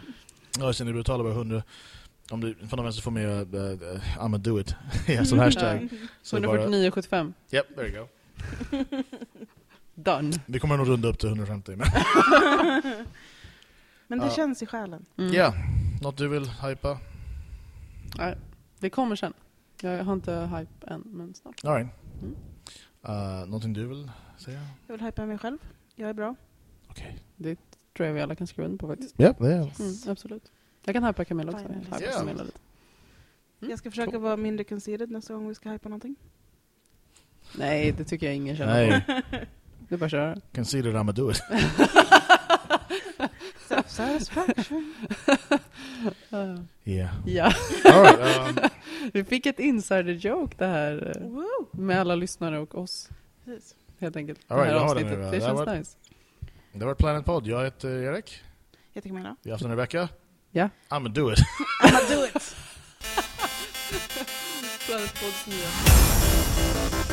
[0.59, 1.63] Ja, sen ni betalar bara 100.
[2.31, 3.77] Om du från vänster får med uh, uh,
[4.17, 4.75] I'm gonna do it.
[5.07, 5.89] ja, som hashtag.
[6.21, 7.33] Så bara, 149,75.
[7.51, 8.07] yep, there you go.
[9.95, 10.31] Done.
[10.45, 11.75] Vi kommer nog runda upp till 150.
[11.75, 11.87] Men
[14.07, 14.31] Men det Ja.
[14.35, 15.05] känns i själen.
[15.17, 15.33] Mm.
[15.33, 15.53] ja,
[16.01, 16.97] något du vill hypa?
[18.17, 18.37] Nej,
[18.79, 19.33] det kommer sen.
[19.81, 21.65] Jag har inte hype än, men snart.
[21.65, 21.89] All right.
[22.21, 22.35] Mm.
[23.09, 24.61] Uh, någonting du vill säga?
[24.87, 25.57] Jag vill hypa mig själv.
[25.95, 26.35] Jag är bra.
[26.89, 27.17] Okej.
[27.35, 27.59] Det
[27.97, 29.19] tror jag vi alla kan skriva under på faktiskt.
[29.21, 30.51] Yep, det är Mm, absolut.
[30.85, 31.65] Jag kan hypa Camilla också.
[31.67, 32.17] Hypar Yeah.
[32.19, 32.57] Camilla lite.
[33.61, 33.69] Mm.
[33.69, 34.21] Jag ska försöka Cool.
[34.21, 36.15] vara mindre conceited nästa gång vi ska hypa någonting.
[37.57, 39.11] Nej, det tycker jag ingen känner på.
[39.13, 39.43] Nej,
[39.89, 40.37] Det är bara att köra.
[40.55, 41.41] consider I'm gonna do it.
[43.95, 44.93] Self-satisfaction.
[46.83, 47.09] Ja.
[47.25, 47.53] Yeah.
[47.85, 48.69] All right, um,
[49.13, 51.67] vi fick ett insider joke det här eh, Woo!
[51.71, 53.09] med alla lyssnare och oss.
[53.45, 53.75] Precis.
[53.99, 54.39] Helt enkelt.
[54.47, 55.31] All right, det här avsnittet.
[55.31, 55.97] Det känns Det här var- nice.
[56.73, 57.47] det var Planet Pod.
[57.47, 58.41] Jag heter Erik.
[58.93, 59.35] Jag tycker Camilla.
[59.43, 60.09] Vi har haft en Rebecca.
[60.51, 60.69] Ja.
[60.89, 61.39] I'm gonna do it.
[61.83, 62.33] I'ma do it!
[64.87, 67.04] Planet Pods nya.